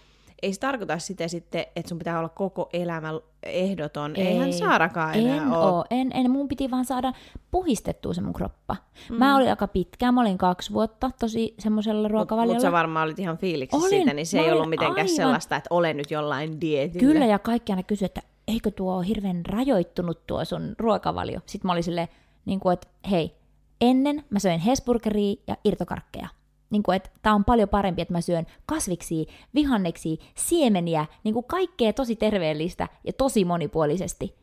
ei 0.42 0.52
se 0.52 0.60
tarkoita 0.60 0.98
sitä 0.98 1.28
sitten, 1.28 1.66
että 1.76 1.88
sun 1.88 1.98
pitää 1.98 2.18
olla 2.18 2.28
koko 2.28 2.68
elämä 2.72 3.12
ehdoton. 3.42 4.16
Ei, 4.16 4.26
Eihän 4.26 4.52
Saarakaan 4.52 5.14
enää 5.14 5.36
en 5.36 5.46
ole. 5.48 5.56
oo. 5.58 5.84
En, 5.90 6.10
en, 6.14 6.30
mun 6.30 6.48
piti 6.48 6.70
vaan 6.70 6.84
saada 6.84 7.12
puhistettua 7.50 8.14
se 8.14 8.20
mun 8.20 8.32
kroppa. 8.32 8.76
Mm. 9.10 9.16
Mä 9.16 9.36
olin 9.36 9.50
aika 9.50 9.68
pitkään, 9.68 10.14
mä 10.14 10.20
olin 10.20 10.38
kaksi 10.38 10.72
vuotta 10.72 11.10
tosi 11.20 11.54
semmoisella 11.58 12.08
ruokavaliolla. 12.08 12.54
Mutta 12.54 12.68
sä 12.68 12.72
varmaan 12.72 13.04
olit 13.06 13.18
ihan 13.18 13.38
fiiliksissä 13.38 13.86
Olin. 13.86 13.90
siitä, 13.98 14.12
niin 14.14 14.26
se 14.26 14.38
ei 14.40 14.52
ollut 14.52 14.68
mitenkään 14.70 14.96
aivan- 15.06 15.16
sellaista, 15.16 15.56
että 15.56 15.68
olen 15.70 15.96
nyt 15.96 16.10
jollain 16.10 16.60
dietillä. 16.60 17.00
Kyllä, 17.12 17.26
ja 17.26 17.38
kaikki 17.38 17.72
aina 17.72 17.82
kysyi, 17.82 18.06
että 18.06 18.20
eikö 18.48 18.70
tuo 18.70 18.96
ole 18.96 19.06
hirveän 19.06 19.46
rajoittunut 19.46 20.26
tuo 20.26 20.44
sun 20.44 20.74
ruokavalio. 20.78 21.40
Sitten 21.46 21.68
mä 21.68 21.72
olin 21.72 21.82
silleen, 21.84 22.08
niin 22.44 22.60
kuin, 22.60 22.72
että 22.72 22.88
hei, 23.10 23.34
ennen 23.80 24.24
mä 24.30 24.38
söin 24.38 24.60
Hesburgeria 24.60 25.36
ja 25.46 25.56
irtokarkkeja. 25.64 26.28
Niin 26.70 26.82
kuin, 26.82 26.96
että 26.96 27.10
tää 27.22 27.34
on 27.34 27.44
paljon 27.44 27.68
parempi, 27.68 28.02
että 28.02 28.14
mä 28.14 28.20
syön 28.20 28.46
kasviksi, 28.66 29.26
vihanneksia, 29.54 30.16
siemeniä, 30.34 31.06
niin 31.24 31.34
kuin 31.34 31.44
kaikkea 31.44 31.92
tosi 31.92 32.16
terveellistä 32.16 32.88
ja 33.04 33.12
tosi 33.12 33.44
monipuolisesti. 33.44 34.34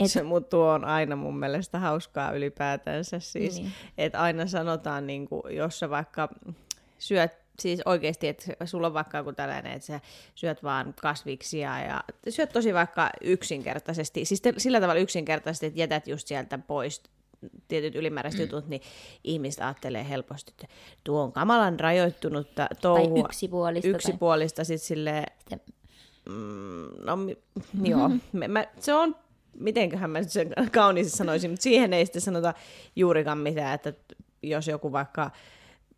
Et... 0.00 0.10
Se, 0.10 0.22
mutta 0.22 0.50
tuo 0.50 0.68
on 0.68 0.84
aina 0.84 1.16
mun 1.16 1.38
mielestä 1.38 1.78
hauskaa 1.78 2.32
ylipäätänsä 2.32 3.20
siis, 3.20 3.58
niin. 3.58 3.72
että 3.98 4.20
aina 4.20 4.46
sanotaan, 4.46 5.06
niin 5.06 5.28
kuin, 5.28 5.56
jos 5.56 5.78
sä 5.78 5.90
vaikka 5.90 6.28
syöt 6.98 7.32
siis 7.58 7.80
oikeasti, 7.84 8.28
että 8.28 8.66
sulla 8.66 8.86
on 8.86 8.94
vaikka 8.94 9.18
joku 9.18 9.32
tällainen, 9.32 9.72
että 9.72 9.86
sä 9.86 10.00
syöt 10.34 10.62
vaan 10.62 10.94
kasviksia 11.00 11.80
ja 11.80 12.04
syöt 12.28 12.52
tosi 12.52 12.74
vaikka 12.74 13.10
yksinkertaisesti, 13.20 14.24
siis 14.24 14.40
te, 14.40 14.54
sillä 14.56 14.80
tavalla 14.80 15.00
yksinkertaisesti, 15.00 15.66
että 15.66 15.80
jätät 15.80 16.08
just 16.08 16.28
sieltä 16.28 16.58
pois 16.58 17.02
tietyt 17.68 17.94
ylimääräiset 17.94 18.40
jutut, 18.40 18.68
niin 18.68 18.80
ihmiset 19.24 19.60
ajattelee 19.60 20.08
helposti, 20.08 20.52
että 20.52 20.74
tuo 21.04 21.22
on 21.22 21.32
kamalan 21.32 21.80
rajoittunutta 21.80 22.66
touhua. 22.80 23.14
Tai 23.14 23.20
yksipuolista. 23.20 23.88
Yksipuolista, 23.88 24.56
tai... 24.56 24.64
sitten 24.64 24.86
silleen, 24.86 25.26
mm, 26.28 26.88
no 27.04 27.18
joo, 27.90 28.10
mä, 28.32 28.48
mä, 28.48 28.66
se 28.78 28.94
on, 28.94 29.16
mitenköhän 29.58 30.10
mä 30.10 30.22
sen 30.22 30.52
kauniisti 30.72 31.16
sanoisin, 31.16 31.50
mutta 31.50 31.62
siihen 31.62 31.92
ei 31.92 32.06
sitten 32.06 32.22
sanota 32.22 32.54
juurikaan 32.96 33.38
mitään, 33.38 33.74
että 33.74 33.92
jos 34.42 34.68
joku 34.68 34.92
vaikka 34.92 35.30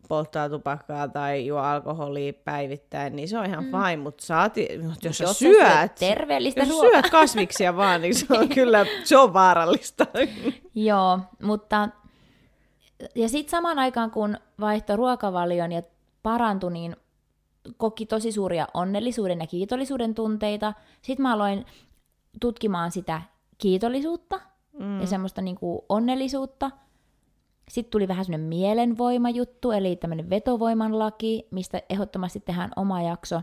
polttaa 0.07 0.49
tupakkaa 0.49 1.07
tai 1.07 1.45
juo 1.45 1.59
alkoholia 1.59 2.33
päivittäin, 2.33 3.15
niin 3.15 3.27
se 3.27 3.37
on 3.37 3.45
ihan 3.45 3.63
mm. 3.63 3.71
fine, 3.71 3.97
mutta 3.97 4.25
saati, 4.25 4.67
jos, 4.83 5.03
jos 5.03 5.17
sä 5.17 5.33
syöt, 5.33 5.95
terveellistä 5.99 6.59
jos 6.59 6.69
ruokaa. 6.69 6.91
syöt 6.91 7.09
kasviksia 7.09 7.75
vaan, 7.75 8.01
niin 8.01 8.15
se 8.15 8.25
on 8.29 8.49
kyllä 8.55 8.85
se 9.03 9.17
on 9.17 9.33
vaarallista. 9.33 10.05
Joo, 10.75 11.19
mutta 11.43 11.89
ja 13.15 13.29
sitten 13.29 13.51
samaan 13.51 13.79
aikaan, 13.79 14.11
kun 14.11 14.37
vaihtoi 14.59 14.95
ruokavalion 14.95 15.71
ja 15.71 15.81
parantui, 16.23 16.73
niin 16.73 16.95
koki 17.77 18.05
tosi 18.05 18.31
suuria 18.31 18.67
onnellisuuden 18.73 19.39
ja 19.39 19.47
kiitollisuuden 19.47 20.15
tunteita. 20.15 20.73
Sitten 21.01 21.23
mä 21.23 21.33
aloin 21.33 21.65
tutkimaan 22.41 22.91
sitä 22.91 23.21
kiitollisuutta 23.57 24.39
mm. 24.79 25.01
ja 25.01 25.07
semmoista 25.07 25.41
niinku 25.41 25.85
onnellisuutta– 25.89 26.71
sitten 27.69 27.91
tuli 27.91 28.07
vähän 28.07 28.25
semmoinen 28.25 28.49
mielenvoimajuttu, 28.49 29.71
eli 29.71 29.95
tämmöinen 29.95 30.29
vetovoiman 30.29 30.99
laki, 30.99 31.47
mistä 31.51 31.81
ehdottomasti 31.89 32.39
tehdään 32.39 32.71
oma 32.75 33.01
jakso. 33.01 33.41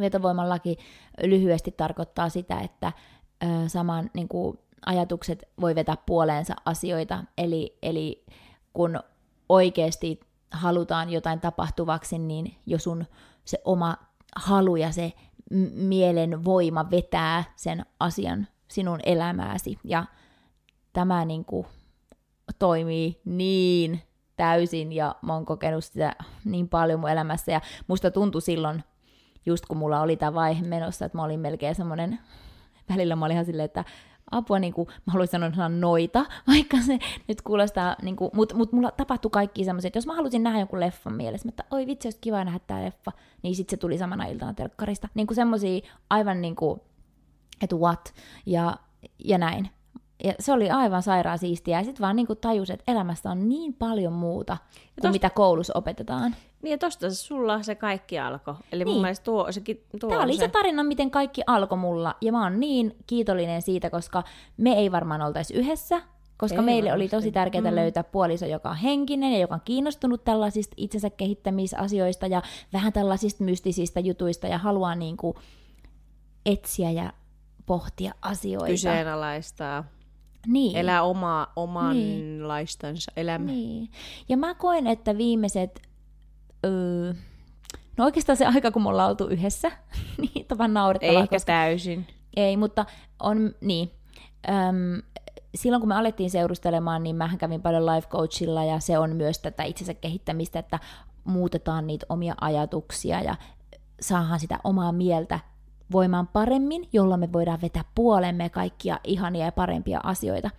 Vetovoiman 0.00 0.48
laki 0.48 0.76
lyhyesti 1.22 1.72
tarkoittaa 1.72 2.28
sitä, 2.28 2.60
että 2.60 2.92
ö, 3.42 3.68
saman 3.68 4.10
niin 4.14 4.28
kuin, 4.28 4.58
ajatukset 4.86 5.48
voi 5.60 5.74
vetää 5.74 5.96
puoleensa 6.06 6.54
asioita, 6.64 7.24
eli, 7.38 7.78
eli 7.82 8.24
kun 8.72 9.00
oikeasti 9.48 10.20
halutaan 10.50 11.10
jotain 11.10 11.40
tapahtuvaksi, 11.40 12.18
niin 12.18 12.54
jos 12.66 12.84
sun 12.84 13.04
se 13.44 13.58
oma 13.64 13.96
halu 14.36 14.76
ja 14.76 14.92
se 14.92 15.12
mielen 15.74 16.44
voima 16.44 16.90
vetää 16.90 17.44
sen 17.56 17.86
asian 18.00 18.46
sinun 18.68 19.00
elämääsi. 19.04 19.78
Ja 19.84 20.04
tämä 20.92 21.24
niin 21.24 21.44
kuin, 21.44 21.66
toimii 22.60 23.20
niin 23.24 24.02
täysin 24.36 24.92
ja 24.92 25.14
mä 25.22 25.32
oon 25.34 25.46
kokenut 25.46 25.84
sitä 25.84 26.16
niin 26.44 26.68
paljon 26.68 27.00
mun 27.00 27.10
elämässä 27.10 27.52
ja 27.52 27.60
musta 27.86 28.10
tuntui 28.10 28.42
silloin, 28.42 28.84
just 29.46 29.66
kun 29.66 29.76
mulla 29.76 30.00
oli 30.00 30.16
tämä 30.16 30.34
vaihe 30.34 30.66
menossa, 30.66 31.04
että 31.04 31.18
mä 31.18 31.24
olin 31.24 31.40
melkein 31.40 31.74
semmoinen, 31.74 32.18
välillä 32.88 33.16
mä 33.16 33.24
olin 33.24 33.34
ihan 33.34 33.44
silleen, 33.44 33.64
että 33.64 33.84
apua, 34.30 34.58
niin 34.58 34.72
kuin, 34.72 34.88
mä 34.88 35.12
haluaisin 35.12 35.40
sanoa 35.40 35.68
noita, 35.68 36.26
vaikka 36.48 36.76
se 36.86 36.98
nyt 37.28 37.42
kuulostaa, 37.42 37.96
niin 38.02 38.16
kuin, 38.16 38.30
mutta 38.34 38.54
mut 38.54 38.72
mulla 38.72 38.90
tapahtui 38.90 39.30
kaikki 39.30 39.64
semmoiset, 39.64 39.88
että 39.88 39.96
jos 39.96 40.06
mä 40.06 40.14
halusin 40.14 40.42
nähdä 40.42 40.58
jonkun 40.58 40.80
leffan 40.80 41.14
mielessä, 41.14 41.48
että 41.48 41.64
oi 41.70 41.86
vitsi, 41.86 42.08
olisi 42.08 42.18
kiva 42.20 42.44
nähdä 42.44 42.60
tämä 42.66 42.84
leffa, 42.84 43.12
niin 43.42 43.54
sitten 43.54 43.76
se 43.76 43.80
tuli 43.80 43.98
samana 43.98 44.24
iltana 44.24 44.54
telkkarista. 44.54 45.08
Niin 45.14 45.26
kuin 45.26 45.34
semmoisia 45.34 45.80
aivan 46.10 46.40
niin 46.40 46.56
kuin, 46.56 46.80
että 47.62 47.76
what, 47.76 48.14
ja, 48.46 48.76
ja 49.24 49.38
näin. 49.38 49.70
Ja 50.24 50.34
se 50.38 50.52
oli 50.52 50.70
aivan 50.70 51.02
sairaan 51.02 51.38
siistiä. 51.38 51.78
Ja 51.78 51.84
sitten 51.84 52.02
vaan 52.02 52.16
niinku 52.16 52.34
tajus, 52.34 52.70
että 52.70 52.92
elämässä 52.92 53.30
on 53.30 53.48
niin 53.48 53.74
paljon 53.74 54.12
muuta 54.12 54.56
kuin 54.56 54.94
tosta... 54.96 55.12
mitä 55.12 55.30
koulussa 55.30 55.72
opetetaan. 55.76 56.36
Niin 56.62 56.70
ja 56.70 56.78
tosta 56.78 57.14
sulla 57.14 57.62
se 57.62 57.74
kaikki 57.74 58.18
alkoi. 58.18 58.54
Eli 58.72 58.84
niin. 58.84 58.92
mun 58.92 59.02
mielestä 59.02 59.24
tuo, 59.24 59.52
se, 59.52 59.62
tuo 60.00 60.10
Tämä 60.10 60.22
oli 60.22 60.32
se... 60.32 60.38
se 60.38 60.48
tarina, 60.48 60.82
miten 60.82 61.10
kaikki 61.10 61.42
alkoi 61.46 61.78
mulla. 61.78 62.16
Ja 62.20 62.32
mä 62.32 62.42
oon 62.42 62.60
niin 62.60 62.96
kiitollinen 63.06 63.62
siitä, 63.62 63.90
koska 63.90 64.22
me 64.56 64.72
ei 64.72 64.92
varmaan 64.92 65.22
oltaisi 65.22 65.54
yhdessä, 65.54 66.02
koska 66.36 66.58
ei 66.58 66.64
meille 66.64 66.90
varmasti. 66.90 67.16
oli 67.16 67.20
tosi 67.20 67.32
tärkeää 67.32 67.70
mm. 67.70 67.76
löytää 67.76 68.04
puoliso, 68.04 68.46
joka 68.46 68.70
on 68.70 68.76
henkinen 68.76 69.32
ja 69.32 69.38
joka 69.38 69.54
on 69.54 69.60
kiinnostunut 69.64 70.24
tällaisista 70.24 70.74
itsensä 70.76 71.10
kehittämisasioista 71.10 72.26
ja 72.26 72.42
vähän 72.72 72.92
tällaisista 72.92 73.44
mystisistä 73.44 74.00
jutuista 74.00 74.46
ja 74.46 74.58
haluaa 74.58 74.94
niin 74.94 75.16
kuin 75.16 75.36
etsiä 76.46 76.90
ja 76.90 77.12
pohtia 77.66 78.14
asioita. 78.22 78.66
Kyseenalaistaa. 78.66 79.84
Niin. 80.46 80.76
Elää 80.76 81.02
omaa, 81.02 81.52
omanlaistansa 81.56 83.12
niin. 83.16 83.22
elämää. 83.22 83.54
Niin. 83.54 83.90
Ja 84.28 84.36
mä 84.36 84.54
koen, 84.54 84.86
että 84.86 85.18
viimeiset... 85.18 85.82
Öö, 86.66 87.12
no 87.96 88.04
oikeastaan 88.04 88.36
se 88.36 88.46
aika, 88.46 88.70
kun 88.70 88.82
me 88.82 88.88
ollaan 88.88 89.10
oltu 89.10 89.26
yhdessä, 89.26 89.72
niin 90.22 90.46
tavan 90.46 90.74
naurettavaa. 90.74 91.22
Ehkä 91.22 91.36
koska, 91.36 91.46
täysin. 91.52 92.06
Ei, 92.36 92.56
mutta 92.56 92.86
on, 93.22 93.54
niin. 93.60 93.90
Öm, 94.48 95.02
silloin 95.54 95.80
kun 95.80 95.88
me 95.88 95.94
alettiin 95.94 96.30
seurustelemaan, 96.30 97.02
niin 97.02 97.16
mä 97.16 97.30
kävin 97.38 97.62
paljon 97.62 97.86
life 97.86 98.08
coachilla 98.08 98.64
ja 98.64 98.80
se 98.80 98.98
on 98.98 99.16
myös 99.16 99.38
tätä 99.38 99.62
itsensä 99.62 99.94
kehittämistä, 99.94 100.58
että 100.58 100.78
muutetaan 101.24 101.86
niitä 101.86 102.06
omia 102.08 102.34
ajatuksia 102.40 103.20
ja 103.20 103.36
saadaan 104.00 104.40
sitä 104.40 104.58
omaa 104.64 104.92
mieltä 104.92 105.40
voimaan 105.92 106.26
paremmin, 106.26 106.88
jolla 106.92 107.16
me 107.16 107.32
voidaan 107.32 107.60
vetää 107.62 107.84
puolemme 107.94 108.48
kaikkia 108.48 108.98
ihania 109.04 109.44
ja 109.44 109.52
parempia 109.52 110.00
asioita. 110.02 110.50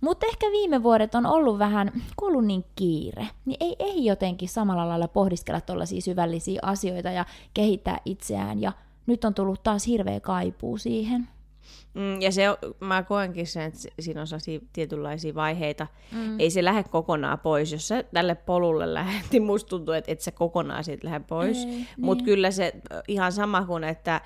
Mutta 0.00 0.26
ehkä 0.26 0.46
viime 0.46 0.82
vuodet 0.82 1.14
on 1.14 1.26
ollut 1.26 1.58
vähän, 1.58 1.92
kun 2.16 2.28
ollut 2.28 2.44
niin 2.44 2.64
kiire, 2.76 3.28
niin 3.44 3.56
ei, 3.60 3.76
ei 3.78 4.04
jotenkin 4.04 4.48
samalla 4.48 4.88
lailla 4.88 5.08
pohdiskella 5.08 5.60
tuollaisia 5.60 6.00
syvällisiä 6.00 6.60
asioita 6.62 7.10
ja 7.10 7.24
kehittää 7.54 7.98
itseään. 8.04 8.62
Ja 8.62 8.72
nyt 9.06 9.24
on 9.24 9.34
tullut 9.34 9.62
taas 9.62 9.86
hirveä 9.86 10.20
kaipuu 10.20 10.78
siihen. 10.78 11.28
Mm, 11.94 12.20
ja 12.20 12.32
se, 12.32 12.42
mä 12.80 13.02
koenkin 13.02 13.46
sen, 13.46 13.62
että 13.62 13.78
siinä 14.00 14.20
on 14.20 14.26
sellaisia 14.26 14.60
tietynlaisia 14.72 15.34
vaiheita. 15.34 15.86
Mm. 16.12 16.40
Ei 16.40 16.50
se 16.50 16.64
lähde 16.64 16.82
kokonaan 16.82 17.38
pois. 17.38 17.72
Jos 17.72 17.88
sä 17.88 18.02
tälle 18.02 18.34
polulle 18.34 18.94
lähdet, 18.94 19.32
niin 19.32 19.42
musta 19.42 19.68
tuntuu, 19.68 19.94
että 19.94 20.12
et 20.12 20.20
sä 20.20 20.32
kokonaan 20.32 20.84
siitä 20.84 21.06
lähde 21.06 21.20
pois. 21.28 21.66
Mutta 21.96 22.24
niin. 22.24 22.24
kyllä 22.24 22.50
se 22.50 22.72
ihan 23.08 23.32
sama 23.32 23.64
kuin, 23.64 23.84
että 23.84 24.20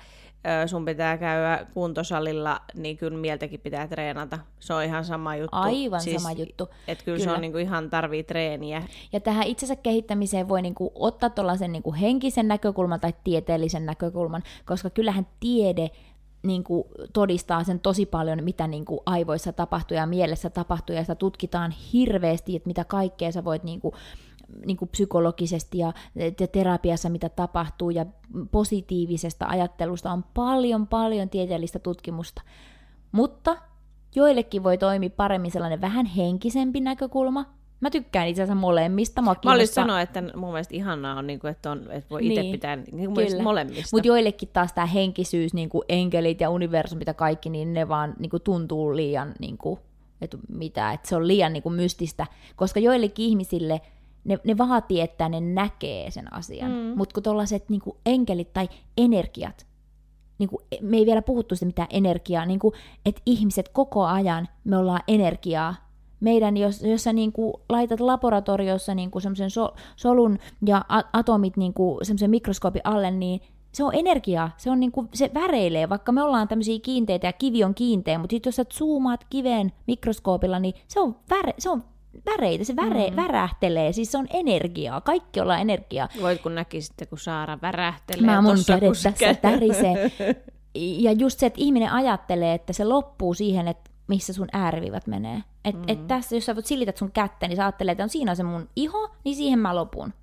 sun 0.65 0.85
pitää 0.85 1.17
käydä 1.17 1.65
kuntosalilla, 1.73 2.61
niin 2.73 2.97
kyllä 2.97 3.17
mieltäkin 3.17 3.59
pitää 3.59 3.87
treenata. 3.87 4.39
Se 4.59 4.73
on 4.73 4.83
ihan 4.83 5.05
sama 5.05 5.35
juttu. 5.35 5.57
Aivan 5.57 6.01
siis, 6.01 6.23
sama 6.23 6.31
juttu. 6.31 6.69
Että 6.87 7.03
kyllä, 7.03 7.17
kyllä. 7.17 7.31
se 7.31 7.35
on 7.35 7.41
niinku 7.41 7.57
ihan 7.57 7.89
tarvii 7.89 8.23
treeniä. 8.23 8.83
Ja 9.13 9.19
tähän 9.19 9.47
itsensä 9.47 9.75
kehittämiseen 9.75 10.49
voi 10.49 10.61
niinku 10.61 10.91
ottaa 10.95 11.29
tuollaisen 11.29 11.71
niinku 11.71 11.93
henkisen 11.93 12.47
näkökulman 12.47 12.99
tai 12.99 13.13
tieteellisen 13.23 13.85
näkökulman, 13.85 14.43
koska 14.65 14.89
kyllähän 14.89 15.27
tiede 15.39 15.89
niin 16.43 16.63
kuin 16.63 16.83
todistaa 17.13 17.63
sen 17.63 17.79
tosi 17.79 18.05
paljon, 18.05 18.43
mitä 18.43 18.67
niin 18.67 18.85
kuin 18.85 18.99
aivoissa 19.05 19.53
tapahtuu 19.53 19.97
ja 19.97 20.05
mielessä 20.05 20.49
tapahtuu, 20.49 20.95
ja 20.95 21.01
sitä 21.03 21.15
tutkitaan 21.15 21.71
hirveästi, 21.93 22.55
että 22.55 22.67
mitä 22.67 22.83
kaikkea 22.83 23.31
sä 23.31 23.43
voit 23.43 23.63
niin 23.63 23.81
kuin 23.81 23.95
niin 24.65 24.77
kuin 24.77 24.89
psykologisesti 24.89 25.77
ja 25.77 25.93
terapiassa, 26.51 27.09
mitä 27.09 27.29
tapahtuu, 27.29 27.89
ja 27.89 28.05
positiivisesta 28.51 29.45
ajattelusta 29.45 30.11
on 30.11 30.23
paljon, 30.33 30.87
paljon 30.87 31.29
tieteellistä 31.29 31.79
tutkimusta. 31.79 32.41
Mutta 33.11 33.57
joillekin 34.15 34.63
voi 34.63 34.77
toimia 34.77 35.09
paremmin 35.09 35.51
sellainen 35.51 35.81
vähän 35.81 36.05
henkisempi 36.05 36.79
näkökulma. 36.79 37.45
Mä 37.79 37.89
tykkään 37.89 38.27
itse 38.27 38.41
asiassa 38.43 38.61
molemmista. 38.61 39.21
Mä, 39.21 39.35
mä 39.45 39.51
olisin 39.51 39.73
sanoa, 39.73 40.01
että 40.01 40.23
mun 40.35 40.51
mielestä 40.51 40.75
ihanaa 40.75 41.17
on, 41.17 41.27
niinku, 41.27 41.47
että, 41.47 41.71
on, 41.71 41.91
että 41.91 42.09
voi 42.09 42.27
itse 42.27 42.41
niin, 42.41 42.51
pitää 42.51 42.75
niin 42.75 43.43
molemmista. 43.43 43.89
Mutta 43.91 44.07
joillekin 44.07 44.49
taas 44.53 44.73
tämä 44.73 44.85
henkisyys, 44.85 45.53
niin 45.53 45.69
kuin 45.69 45.83
enkelit 45.89 46.41
ja 46.41 46.49
universumit 46.49 47.07
ja 47.07 47.13
kaikki, 47.13 47.49
niin 47.49 47.73
ne 47.73 47.87
vaan 47.87 48.13
niin 48.19 48.29
kuin 48.29 48.43
tuntuu 48.43 48.95
liian, 48.95 49.33
niin 49.39 49.57
kuin, 49.57 49.79
että 50.21 50.37
mitä, 50.49 50.91
että 50.91 51.09
se 51.09 51.15
on 51.15 51.27
liian 51.27 51.53
niin 51.53 51.63
kuin 51.63 51.75
mystistä. 51.75 52.27
Koska 52.55 52.79
joillekin 52.79 53.25
ihmisille– 53.25 53.81
ne, 54.25 54.39
ne 54.43 54.57
vaatii, 54.57 55.01
että 55.01 55.29
ne 55.29 55.39
näkee 55.39 56.11
sen 56.11 56.33
asian. 56.33 56.71
Mm. 56.71 56.77
Mutta 56.97 57.13
kun 57.13 57.23
tuollaiset 57.23 57.69
niin 57.69 57.81
enkelit 58.05 58.53
tai 58.53 58.69
energiat, 58.97 59.65
niin 60.37 60.49
kuin, 60.49 60.59
me 60.81 60.97
ei 60.97 61.05
vielä 61.05 61.21
puhuttu 61.21 61.55
sitä 61.55 61.65
mitään 61.65 61.87
energiaa, 61.91 62.45
niin 62.45 62.59
kuin, 62.59 62.73
että 63.05 63.21
ihmiset 63.25 63.69
koko 63.69 64.05
ajan, 64.05 64.47
me 64.63 64.77
ollaan 64.77 65.01
energiaa. 65.07 65.75
Meidän, 66.19 66.57
jos, 66.57 66.81
jos 66.81 67.03
sä 67.03 67.13
niin 67.13 67.31
kuin, 67.31 67.53
laitat 67.69 67.99
laboratoriossa 67.99 68.95
niin 68.95 69.11
kuin 69.11 69.21
semmoisen 69.21 69.49
so, 69.49 69.73
solun 69.95 70.39
ja 70.65 70.85
a, 70.89 71.01
atomit 71.13 71.57
niin 71.57 71.73
kuin, 71.73 72.05
semmoisen 72.05 72.29
mikroskoopin 72.29 72.81
alle, 72.83 73.11
niin 73.11 73.41
se 73.73 73.83
on 73.83 73.95
energiaa, 73.95 74.51
se, 74.57 74.71
on 74.71 74.79
niinku, 74.79 75.07
se 75.13 75.31
väreilee, 75.33 75.89
vaikka 75.89 76.11
me 76.11 76.23
ollaan 76.23 76.47
tämmöisiä 76.47 76.79
kiinteitä 76.79 77.27
ja 77.27 77.33
kivi 77.33 77.63
on 77.63 77.75
kiinteä, 77.75 78.17
mutta 78.17 78.33
sitten 78.33 78.47
jos 78.47 78.55
sä 78.55 78.63
zoomaat 78.63 79.25
kiveen 79.29 79.71
mikroskoopilla, 79.87 80.59
niin 80.59 80.73
se 80.87 80.99
on, 80.99 81.15
väre, 81.29 81.53
se 81.57 81.69
on 81.69 81.83
väreitä, 82.25 82.63
se 82.63 82.75
väre, 82.75 83.09
mm. 83.09 83.15
värähtelee, 83.15 83.93
siis 83.93 84.11
se 84.11 84.17
on 84.17 84.27
energiaa, 84.33 85.01
kaikki 85.01 85.39
ollaan 85.41 85.61
energiaa. 85.61 86.07
Voit 86.21 86.41
kun 86.41 86.55
näkisitte, 86.55 87.05
kun 87.05 87.19
Saara 87.19 87.57
värähtelee. 87.61 88.25
Mä 88.25 88.41
mun 88.41 88.57
kädet 88.67 88.93
tässä 89.03 89.33
tärisee. 89.33 90.11
ja 91.05 91.11
just 91.11 91.39
se, 91.39 91.45
että 91.45 91.61
ihminen 91.61 91.91
ajattelee, 91.91 92.53
että 92.53 92.73
se 92.73 92.85
loppuu 92.85 93.33
siihen, 93.33 93.67
että 93.67 93.91
missä 94.07 94.33
sun 94.33 94.47
äärivivat 94.53 95.07
menee. 95.07 95.43
Että 95.65 95.81
mm. 95.81 95.85
et 95.87 96.07
tässä, 96.07 96.35
jos 96.35 96.45
sä 96.45 96.55
voit 96.55 96.65
silität 96.65 96.97
sun 96.97 97.11
kättä, 97.11 97.47
niin 97.47 97.55
sä 97.55 97.63
ajattelet, 97.63 97.91
että 97.91 98.03
on 98.03 98.09
siinä 98.09 98.31
on 98.31 98.35
se 98.35 98.43
mun 98.43 98.69
iho, 98.75 99.09
niin 99.23 99.35
siihen 99.35 99.59
mä 99.59 99.75
lopun. 99.75 100.13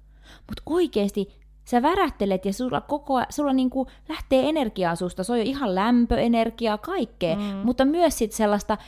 Mutta 0.46 0.62
oikeasti 0.66 1.42
sä 1.64 1.82
värähtelet 1.82 2.44
ja 2.44 2.52
sulla 2.52 2.80
koko 2.80 3.14
ajan, 3.14 3.26
sulla 3.30 3.52
niinku 3.52 3.86
lähtee 4.08 4.48
energiaa 4.48 4.96
susta, 4.96 5.24
se 5.24 5.32
on 5.32 5.38
jo 5.38 5.44
ihan 5.44 5.74
lämpöenergiaa, 5.74 6.78
kaikkea, 6.78 7.36
mm. 7.36 7.42
mutta 7.42 7.84
myös 7.84 8.18
sit 8.18 8.32
sellaista 8.32 8.78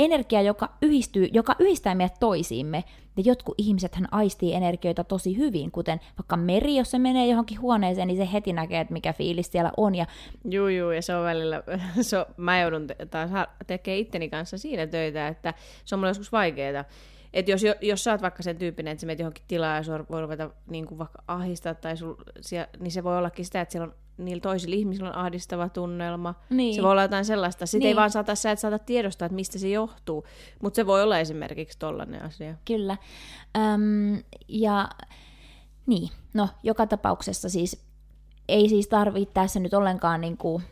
energiaa, 0.00 0.42
joka, 0.42 0.68
yhdistyy, 0.82 1.28
joka 1.32 1.56
yhdistää 1.58 1.94
meidät 1.94 2.20
toisiimme. 2.20 2.84
Ja 3.16 3.22
jotkut 3.26 3.54
ihmiset 3.58 3.96
aistii 4.10 4.54
energioita 4.54 5.04
tosi 5.04 5.36
hyvin, 5.36 5.70
kuten 5.70 6.00
vaikka 6.18 6.36
meri, 6.36 6.76
jos 6.76 6.90
se 6.90 6.98
menee 6.98 7.26
johonkin 7.26 7.60
huoneeseen, 7.60 8.08
niin 8.08 8.16
se 8.16 8.32
heti 8.32 8.52
näkee, 8.52 8.80
että 8.80 8.92
mikä 8.92 9.12
fiilis 9.12 9.52
siellä 9.52 9.72
on. 9.76 9.94
Ja... 9.94 10.06
Juu, 10.50 10.68
juu, 10.68 10.90
ja 10.90 11.02
se 11.02 11.14
on 11.14 11.24
välillä, 11.24 11.62
se 12.00 12.18
on, 12.18 12.24
mä 12.36 12.60
joudun 12.60 12.86
te- 12.86 13.06
taas 13.10 13.30
tekemään 13.66 13.98
itteni 13.98 14.28
kanssa 14.28 14.58
siinä 14.58 14.86
töitä, 14.86 15.28
että 15.28 15.54
se 15.84 15.94
on 15.94 15.98
mulle 15.98 16.10
joskus 16.10 16.32
vaikeaa. 16.32 16.84
Että 17.32 17.50
jos, 17.50 17.62
jos 17.80 18.04
sä 18.04 18.12
oot 18.12 18.22
vaikka 18.22 18.42
sen 18.42 18.56
tyyppinen, 18.56 18.92
että 18.92 19.00
sä 19.00 19.06
menet 19.06 19.18
johonkin 19.18 19.44
tilaan 19.48 19.76
ja 19.76 19.82
sua 19.82 20.04
voi 20.10 20.20
ruveta 20.20 20.50
niin 20.70 20.86
kuin 20.86 20.98
vaikka 20.98 21.22
ahdistaa, 21.28 21.74
tai 21.74 21.96
sul, 21.96 22.14
siellä, 22.40 22.68
niin 22.78 22.92
se 22.92 23.04
voi 23.04 23.18
ollakin 23.18 23.44
sitä, 23.44 23.60
että 23.60 23.72
siellä 23.72 23.86
on 23.86 23.94
niillä 24.24 24.40
toisilla 24.40 24.76
ihmisillä 24.76 25.08
on 25.08 25.16
ahdistava 25.16 25.68
tunnelma. 25.68 26.34
Niin. 26.50 26.74
Se 26.74 26.82
voi 26.82 26.90
olla 26.90 27.02
jotain 27.02 27.24
sellaista. 27.24 27.66
Sitten 27.66 27.78
niin. 27.78 27.88
ei 27.88 27.96
vaan 27.96 28.10
saata, 28.10 28.34
sä 28.34 28.50
et 28.50 28.58
saata 28.58 28.78
tiedostaa, 28.78 29.26
että 29.26 29.34
mistä 29.34 29.58
se 29.58 29.68
johtuu. 29.68 30.24
Mutta 30.62 30.76
se 30.76 30.86
voi 30.86 31.02
olla 31.02 31.18
esimerkiksi 31.18 31.78
tollainen 31.78 32.22
asia. 32.22 32.54
Kyllä. 32.64 32.96
Öm, 33.56 34.22
ja 34.48 34.88
niin, 35.86 36.08
no 36.34 36.48
joka 36.62 36.86
tapauksessa 36.86 37.48
siis 37.48 37.84
ei 38.48 38.68
siis 38.68 38.88
tarvitse 38.88 39.34
tässä 39.34 39.60
nyt 39.60 39.74
ollenkaan 39.74 40.20
niin 40.20 40.36
kuin, 40.36 40.62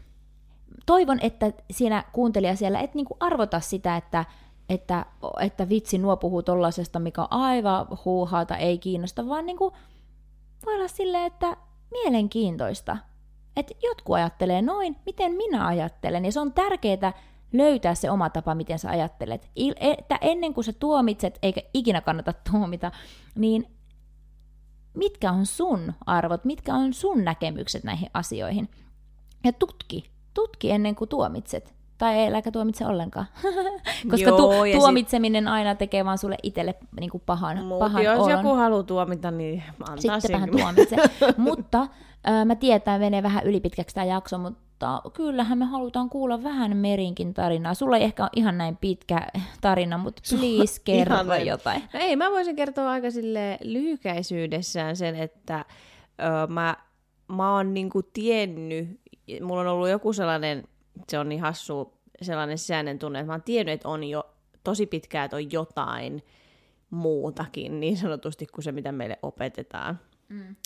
toivon, 0.87 1.19
että 1.23 1.53
siinä 1.71 2.05
kuuntelija 2.13 2.57
siellä 2.57 2.81
et 2.81 2.95
niin 2.95 3.07
kuin 3.07 3.17
arvota 3.21 3.61
sitä, 3.61 3.97
että 3.97 4.25
että, 4.69 5.07
että 5.41 5.69
vitsi, 5.69 5.99
nuo 5.99 6.17
puhuu 6.17 6.43
tollasesta, 6.43 6.99
mikä 6.99 7.23
on 7.23 7.29
aivan 7.31 7.87
huuhaata, 8.05 8.57
ei 8.57 8.79
kiinnosta, 8.79 9.29
vaan 9.29 9.47
niin 9.47 9.57
kuin, 9.57 9.75
voi 10.67 10.75
olla 10.75 10.89
silleen, 10.89 11.25
että 11.25 11.57
mielenkiintoista. 11.91 12.97
Että 13.57 13.75
jotkut 13.83 14.17
ajattelee 14.17 14.63
noin, 14.63 14.97
miten 15.07 15.33
minä 15.33 15.67
ajattelen, 15.67 16.25
ja 16.25 16.33
se 16.33 16.41
on 16.41 16.53
tärkeää 16.53 17.13
löytää 17.53 17.95
se 17.95 18.11
oma 18.11 18.31
tapa, 18.31 18.55
miten 18.55 18.79
sä 18.79 18.91
ajattelet. 18.91 19.51
Että 19.81 20.19
ennen 20.21 20.55
kuin 20.55 20.65
sä 20.65 20.73
tuomitset, 20.73 21.39
eikä 21.43 21.61
ikinä 21.75 22.01
kannata 22.01 22.35
tuomita, 22.51 22.93
niin 23.35 23.67
mitkä 24.95 25.33
on 25.33 25.47
sun 25.47 25.95
arvot, 26.07 26.45
mitkä 26.45 26.75
on 26.75 26.95
sun 26.95 27.25
näkemykset 27.25 27.85
näihin 27.85 28.11
asioihin. 28.15 28.69
Ja 29.45 29.53
tutki, 29.53 30.11
tutki 30.35 30.71
ennen 30.71 30.95
kuin 30.95 31.09
tuomitset. 31.09 31.78
Tai 31.99 32.27
äläkä 32.29 32.51
tuomitse 32.51 32.87
ollenkaan. 32.87 33.27
Koska 34.11 34.29
Joo, 34.31 34.37
tu- 34.37 34.79
tuomitseminen 34.79 35.45
sit... 35.45 35.53
aina 35.53 35.75
tekee 35.75 36.05
vaan 36.05 36.19
sulle 36.19 36.37
itselle 36.43 36.75
niin 37.01 37.11
kuin 37.11 37.23
pahan, 37.27 37.65
Mut 37.65 37.79
pahan 37.79 38.05
jos 38.05 38.19
olon. 38.19 38.31
joku 38.31 38.55
haluaa 38.55 38.83
tuomita, 38.83 39.31
niin 39.31 39.63
antaa 39.89 40.21
Sitten 40.21 40.35
vähän 40.37 40.51
tuomitse. 40.59 40.97
mutta 41.37 41.81
äh, 42.29 42.45
mä 42.45 42.55
tiedän, 42.55 43.01
menee 43.01 43.23
vähän 43.23 43.47
ylipitkäksi 43.47 43.95
tämä 43.95 44.05
jakso, 44.05 44.39
mutta 44.39 45.03
kyllähän 45.13 45.59
me 45.59 45.65
halutaan 45.65 46.11
kuulla 46.11 46.43
vähän 46.43 46.77
Merinkin 46.77 47.35
tarinaa. 47.35 47.75
Sulla 47.75 47.97
ei 47.97 48.05
ehkä 48.05 48.23
ole 48.23 48.31
ihan 48.37 48.59
näin 48.59 48.77
pitkä 48.77 49.27
tarina, 49.61 49.99
mutta 49.99 50.23
please 50.31 50.81
kerro 50.85 51.35
jotain. 51.45 51.83
No 51.95 52.01
ei, 52.01 52.17
mä 52.17 52.31
voisin 52.31 52.57
kertoa 52.57 52.91
aika 52.91 53.11
sille 53.11 53.59
lyhykäisyydessään 53.63 54.97
sen, 54.97 55.17
että 55.17 55.65
ö, 56.21 56.47
mä, 56.47 56.77
mä 57.29 57.55
oon 57.55 57.75
niinku 57.75 58.03
tiennyt, 58.03 59.01
mulla 59.43 59.61
on 59.61 59.67
ollut 59.67 59.89
joku 59.89 60.13
sellainen 60.13 60.65
se 61.11 61.19
on 61.19 61.29
niin 61.29 61.41
hassu 61.41 61.99
sellainen 62.23 62.59
sisäinen 62.59 62.99
tunne, 62.99 63.19
että 63.19 63.27
mä 63.27 63.33
oon 63.33 63.43
tiennyt, 63.43 63.75
että 63.75 63.89
on 63.89 64.05
jo 64.05 64.35
tosi 64.65 64.87
pitkään, 64.87 65.25
että 65.25 65.37
on 65.37 65.53
jotain 65.53 66.23
muutakin 66.91 67.81
niin 67.81 67.97
sanotusti 67.97 68.47
kuin 68.47 68.65
se, 68.65 68.73
mitä 68.73 68.93
meille 68.93 69.19
opetetaan. 69.23 70.01
Mm. 70.29 70.57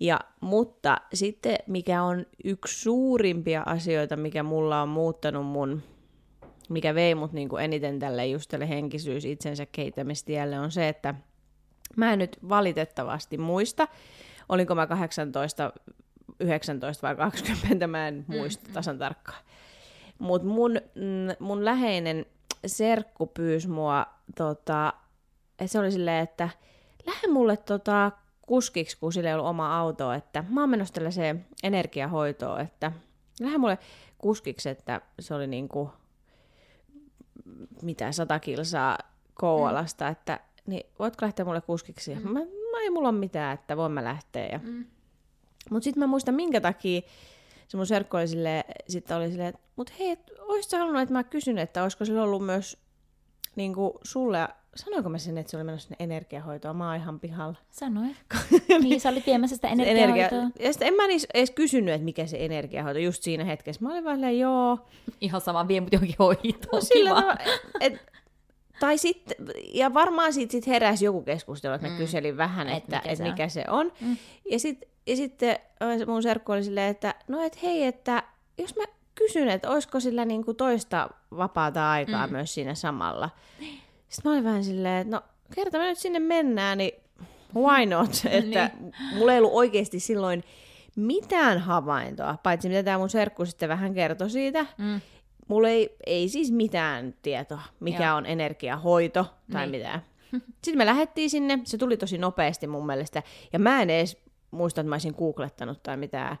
Ja, 0.00 0.20
mutta 0.40 0.96
sitten 1.14 1.58
mikä 1.66 2.02
on 2.02 2.26
yksi 2.44 2.80
suurimpia 2.82 3.62
asioita, 3.66 4.16
mikä 4.16 4.42
mulla 4.42 4.82
on 4.82 4.88
muuttanut 4.88 5.46
mun, 5.46 5.82
mikä 6.68 6.94
vei 6.94 7.14
mut 7.14 7.32
niin 7.32 7.48
kuin 7.48 7.64
eniten 7.64 7.98
tälle 7.98 8.26
just 8.26 8.50
tälle 8.50 8.68
henkisyys 8.68 9.24
itsensä 9.24 9.66
kehittämistielle, 9.66 10.58
on 10.58 10.70
se, 10.70 10.88
että 10.88 11.14
mä 11.96 12.12
en 12.12 12.18
nyt 12.18 12.38
valitettavasti 12.48 13.38
muista, 13.38 13.88
olinko 14.48 14.74
mä 14.74 14.86
18 14.86 15.72
19 16.40 17.06
vai 17.06 17.16
20, 17.16 17.86
mä 17.86 18.08
en 18.08 18.24
muista 18.28 18.68
mm, 18.68 18.74
tasan 18.74 18.98
tarkkaan. 18.98 19.38
Mutta 20.18 20.48
mun, 20.48 20.80
mm, 20.94 21.36
mun 21.38 21.64
läheinen 21.64 22.26
serkku 22.66 23.26
pyysi 23.26 23.68
mua, 23.68 24.06
tota, 24.36 24.92
se 25.66 25.78
oli 25.78 25.92
silleen, 25.92 26.22
että 26.22 26.48
lähde 27.06 27.28
mulle 27.28 27.56
tota, 27.56 28.12
kuskiksi, 28.42 28.98
kun 28.98 29.12
sillä 29.12 29.28
ei 29.28 29.34
ollut 29.34 29.48
oma 29.48 29.78
auto, 29.78 30.12
että 30.12 30.44
mä 30.48 30.60
oon 30.60 30.70
menossa 30.70 30.94
tällaiseen 30.94 31.46
energiahoitoon, 31.62 32.60
että 32.60 32.92
lähde 33.40 33.58
mulle 33.58 33.78
kuskiksi, 34.18 34.68
että 34.68 35.00
se 35.20 35.34
oli 35.34 35.46
niinku, 35.46 35.90
mitä, 37.82 38.12
sata 38.12 38.38
kilsaa 38.38 38.98
Koualasta, 39.34 40.04
mm. 40.04 40.12
että 40.12 40.40
niin 40.66 40.86
voitko 40.98 41.26
lähteä 41.26 41.44
mulle 41.44 41.60
kuskiksi? 41.60 42.14
Mm. 42.14 42.22
Mä, 42.22 42.40
mä 42.40 42.80
ei 42.82 42.90
mulla 42.90 43.08
ole 43.08 43.18
mitään, 43.18 43.54
että 43.54 43.76
voin 43.76 43.92
mä 43.92 44.04
lähteä. 44.04 44.46
Ja... 44.46 44.60
Mm. 44.62 44.84
Mutta 45.70 45.84
sitten 45.84 46.00
mä 46.00 46.06
muistan, 46.06 46.34
minkä 46.34 46.60
takia 46.60 47.00
se 47.74 47.76
mun 47.76 47.86
serkku 47.86 48.16
oli 48.16 48.28
silleen, 48.28 48.64
sitten 48.88 49.16
oli 49.16 49.30
silleen, 49.30 49.48
että 49.48 49.60
mut 49.76 49.98
hei, 49.98 50.10
et, 50.10 50.30
oisit 50.38 50.70
sä 50.70 50.78
halunnut, 50.78 51.02
että 51.02 51.12
mä 51.12 51.24
kysyn, 51.24 51.58
että 51.58 51.82
olisiko 51.82 52.04
sillä 52.04 52.22
ollut 52.22 52.46
myös 52.46 52.78
niin 53.56 53.74
kuin 53.74 53.92
sulle, 54.02 54.48
sanoinko 54.74 55.08
mä 55.08 55.18
sen, 55.18 55.38
että 55.38 55.50
se 55.50 55.56
oli 55.56 55.64
menossa 55.64 55.88
sinne 55.88 56.04
energiahoitoon, 56.04 56.76
mä 56.76 56.86
oon 56.86 56.96
ihan 56.96 57.20
pihalla. 57.20 57.56
Sanoin. 57.70 58.16
niin, 58.82 59.00
sä 59.00 59.08
olit 59.08 59.26
viemässä 59.26 59.56
sitä 59.56 59.68
energiahoitoa. 59.68 60.38
Energia... 60.38 60.66
Ja 60.66 60.72
sitten 60.72 60.88
en 60.88 60.94
mä 60.94 61.04
edes, 61.04 61.26
edes 61.34 61.50
kysynyt, 61.50 61.94
että 61.94 62.04
mikä 62.04 62.26
se 62.26 62.44
energiahoito 62.44 62.98
just 62.98 63.22
siinä 63.22 63.44
hetkessä. 63.44 63.82
Mä 63.82 63.92
olin 63.92 64.04
vaan 64.04 64.38
joo. 64.38 64.78
Ihan 65.20 65.40
sama, 65.40 65.68
vie 65.68 65.80
mut 65.80 65.92
johonkin 65.92 66.16
hoitoon. 66.18 66.54
No, 66.72 66.80
sillä 66.80 67.10
tavalla, 67.10 67.36
et, 67.80 68.12
tai 68.80 68.98
sitten, 68.98 69.36
ja 69.72 69.94
varmaan 69.94 70.32
siitä 70.32 70.52
sit 70.52 70.66
heräsi 70.66 71.04
joku 71.04 71.22
keskustelu, 71.22 71.74
että 71.74 71.86
mä 71.86 71.92
mm. 71.92 71.98
kyselin 71.98 72.36
vähän, 72.36 72.68
et 72.68 72.76
että 72.76 72.96
mikä, 72.96 73.10
et 73.10 73.18
se, 73.18 73.24
mikä 73.24 73.44
on. 73.44 73.50
se 73.50 73.64
on. 73.68 73.92
Mm. 74.00 74.16
Ja, 74.50 74.58
sit, 74.58 74.93
ja 75.06 75.16
sitten 75.16 75.58
mun 76.06 76.22
serkku 76.22 76.52
oli 76.52 76.64
silleen, 76.64 76.90
että 76.90 77.14
no 77.28 77.42
et 77.42 77.62
hei, 77.62 77.84
että 77.84 78.22
jos 78.58 78.76
mä 78.76 78.84
kysyn, 79.14 79.48
että 79.48 79.70
olisiko 79.70 80.00
sillä 80.00 80.24
niinku 80.24 80.54
toista 80.54 81.10
vapaata 81.36 81.90
aikaa 81.90 82.26
mm. 82.26 82.32
myös 82.32 82.54
siinä 82.54 82.74
samalla. 82.74 83.30
Sitten 84.08 84.30
mä 84.30 84.32
olin 84.32 84.44
vähän 84.44 84.64
silleen, 84.64 85.00
että 85.00 85.16
no 85.16 85.22
kerta 85.54 85.78
me 85.78 85.84
nyt 85.84 85.98
sinne 85.98 86.18
mennään, 86.18 86.78
niin 86.78 86.92
why 87.54 87.86
not? 87.86 88.10
että 88.30 88.70
niin. 88.80 88.94
mulla 89.14 89.32
ei 89.32 89.38
ollut 89.38 89.54
oikeasti 89.54 90.00
silloin 90.00 90.44
mitään 90.96 91.58
havaintoa, 91.58 92.38
paitsi 92.42 92.68
mitä 92.68 92.82
tämä 92.82 92.98
mun 92.98 93.10
serkku 93.10 93.46
sitten 93.46 93.68
vähän 93.68 93.94
kertoi 93.94 94.30
siitä. 94.30 94.66
Mm. 94.78 95.00
Mulla 95.48 95.68
ei, 95.68 95.96
ei 96.06 96.28
siis 96.28 96.52
mitään 96.52 97.14
tietoa, 97.22 97.62
mikä 97.80 98.06
Joo. 98.06 98.16
on 98.16 98.26
energiahoito 98.26 99.26
tai 99.52 99.66
niin. 99.66 99.70
mitään. 99.70 100.02
Sitten 100.64 100.78
me 100.78 100.86
lähdettiin 100.86 101.30
sinne, 101.30 101.58
se 101.64 101.78
tuli 101.78 101.96
tosi 101.96 102.18
nopeasti 102.18 102.66
mun 102.66 102.86
mielestä, 102.86 103.22
ja 103.52 103.58
mä 103.58 103.82
en 103.82 103.90
edes 103.90 104.23
muista, 104.54 104.80
että 104.80 104.88
mä 104.88 104.94
olisin 104.94 105.14
googlettanut 105.18 105.82
tai 105.82 105.96
mitään. 105.96 106.36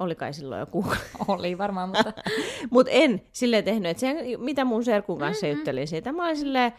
Oli 0.00 0.14
kai 0.14 0.34
silloin 0.34 0.60
jo 0.60 0.66
Google. 0.66 0.96
Oli 1.28 1.58
varmaan, 1.58 1.88
mutta... 1.88 2.12
Mut 2.70 2.86
en 2.90 3.22
sille 3.32 3.62
tehnyt, 3.62 3.90
että 3.90 4.00
se, 4.00 4.16
mitä 4.38 4.64
mun 4.64 4.84
serkun 4.84 5.18
kanssa 5.18 5.46
mm-hmm. 5.46 5.58
juttelin 5.58 5.88
siitä, 5.88 6.12
mä 6.12 6.24
olin 6.24 6.36
silleen, 6.36 6.72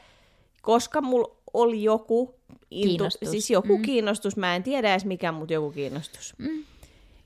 koska 0.62 1.02
mulla 1.02 1.36
oli 1.54 1.84
joku, 1.84 2.36
intu, 2.72 2.88
kiinnostus. 2.88 3.32
siis 3.32 3.50
joku 3.50 3.78
mm. 3.78 3.82
kiinnostus, 3.82 4.38
mä 4.38 4.56
en 4.56 4.64
tiedä 4.64 4.92
edes 4.92 5.06
mikä, 5.06 5.32
mutta 5.32 5.54
joku 5.54 5.72
kiinnostus. 5.72 6.34
Mm. 6.38 6.64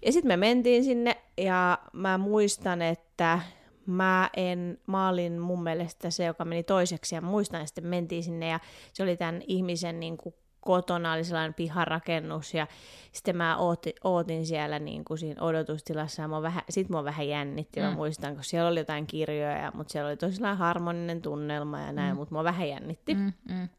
Ja 0.06 0.12
sitten 0.12 0.28
me 0.28 0.38
mentiin 0.38 0.84
sinne, 0.84 1.18
ja 1.38 1.80
mä 1.94 2.18
muistan, 2.18 2.82
että 2.82 3.40
mä 3.86 4.30
en, 4.38 4.78
mä 4.88 5.10
olin 5.10 5.40
mun 5.40 5.64
mielestä 5.64 6.10
se, 6.10 6.26
joka 6.26 6.46
meni 6.46 6.64
toiseksi, 6.64 7.16
ja 7.16 7.22
muistan, 7.22 7.62
että 7.62 7.68
sitten 7.68 7.88
mentiin 7.88 8.24
sinne, 8.24 8.48
ja 8.48 8.60
se 8.94 9.04
oli 9.04 9.18
tämän 9.18 9.42
ihmisen 9.48 10.00
niin 10.00 10.18
kuin 10.18 10.36
kotona 10.68 11.14
oli 11.14 11.24
sellainen 11.24 11.54
piharakennus 11.54 12.54
ja 12.54 12.68
sitten 13.12 13.38
mä 13.38 13.58
ootin, 13.58 13.94
ootin 14.04 14.46
siellä 14.46 14.80
niin 14.80 15.06
kuin 15.06 15.18
siinä 15.18 15.42
odotustilassa 15.42 16.22
ja 16.22 16.28
mua 16.28 16.42
vähän, 16.42 16.64
sit 16.70 16.90
mua 16.90 17.04
vähän 17.04 17.28
jännitti, 17.28 17.80
mm. 17.80 17.86
mä 17.86 17.92
muistan, 17.92 18.36
kun 18.36 18.44
siellä 18.44 18.70
oli 18.70 18.80
jotain 18.80 19.08
kirjoja, 19.08 19.72
mutta 19.76 19.92
siellä 19.92 20.08
oli 20.08 20.18
tosi 20.18 20.42
harmoninen 20.56 21.22
tunnelma 21.22 21.80
ja 21.80 21.92
näin, 21.92 22.14
mm. 22.14 22.18
mutta 22.18 22.36
mua 22.36 22.44
vähän 22.44 22.70
jännitti. 22.70 23.14
Mm, 23.14 23.34
mm. 23.50 23.70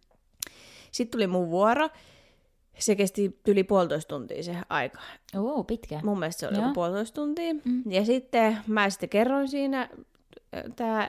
Sitten 0.91 1.19
tuli 1.19 1.27
mun 1.27 1.51
vuoro, 1.51 1.89
se 2.79 2.97
kesti 2.97 3.41
yli 3.49 3.65
puolitoista 3.65 4.09
tuntia 4.09 4.43
se 4.43 4.57
aika. 4.69 5.01
Oo, 5.37 5.65
pitkä. 5.65 6.01
Mun 6.05 6.19
mielestä 6.19 6.41
se 6.41 6.49
oli 6.49 6.57
joku 6.57 6.73
puolitoista 6.75 7.15
tuntia. 7.15 7.55
Mm. 7.55 7.83
Ja 7.91 8.05
sitten 8.05 8.59
mä 8.67 8.91
sitten 8.91 9.09
kerroin 9.09 9.49
siinä, 9.49 9.89
tämä 10.77 11.09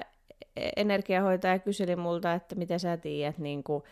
energiahoitaja 0.75 1.59
kyseli 1.59 1.95
multa, 1.95 2.33
että 2.33 2.55
mitä 2.55 2.77
sä 2.77 2.97
tiedät, 2.97 3.37
niin 3.37 3.63
kuin, 3.63 3.83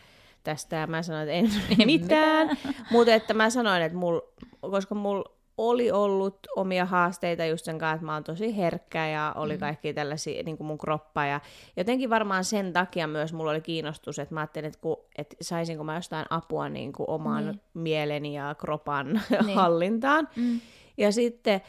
tästä 0.48 0.76
ja 0.76 0.86
mä 0.86 1.02
sanoin, 1.02 1.28
että 1.28 1.32
en, 1.32 1.62
en 1.80 1.86
mitään, 1.94 2.56
mutta 2.90 3.14
että 3.14 3.34
mä 3.34 3.50
sanoin, 3.50 3.82
että 3.82 3.98
mul, 3.98 4.20
koska 4.60 4.94
mul 4.94 5.22
oli 5.58 5.90
ollut 5.90 6.38
omia 6.56 6.84
haasteita 6.86 7.44
just 7.44 7.64
sen 7.64 7.78
kanssa, 7.78 7.94
että 7.94 8.06
mä 8.06 8.14
oon 8.14 8.24
tosi 8.24 8.56
herkkä 8.56 9.08
ja 9.08 9.32
oli 9.36 9.54
Mm. 9.54 9.60
kaikki 9.60 9.94
tällaisia 9.94 10.42
niin 10.42 10.56
kuin 10.56 10.66
mun 10.66 10.78
kroppa. 10.78 11.24
Ja 11.26 11.40
jotenkin 11.76 12.10
varmaan 12.10 12.44
sen 12.44 12.72
takia 12.72 13.06
myös 13.06 13.32
mulla 13.32 13.50
oli 13.50 13.60
kiinnostus, 13.60 14.18
että 14.18 14.34
mä 14.34 14.40
ajattelin, 14.40 14.68
että, 14.68 14.80
kun, 14.80 14.96
että 15.18 15.36
saisinko 15.40 15.84
mä 15.84 15.94
jostain 15.94 16.26
apua 16.30 16.68
niin 16.68 16.92
kuin 16.92 17.10
oman 17.10 17.46
Niin. 17.46 17.60
mieleni 17.74 18.34
ja 18.34 18.54
kropan 18.58 19.20
Niin. 19.46 19.56
hallintaan. 19.56 20.28
Mm. 20.36 20.60
Ja 20.96 21.12
sitten, 21.12 21.60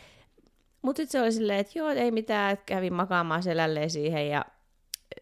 mutta 0.81 0.97
sitten 0.99 1.11
se 1.19 1.21
oli 1.23 1.31
silleen, 1.31 1.59
että 1.59 1.79
joo, 1.79 1.89
ei 1.89 2.11
mitään, 2.11 2.51
että 2.53 2.65
kävin 2.65 2.93
makaamaan 2.93 3.43
selälleen 3.43 3.89
siihen 3.89 4.29
ja 4.29 4.45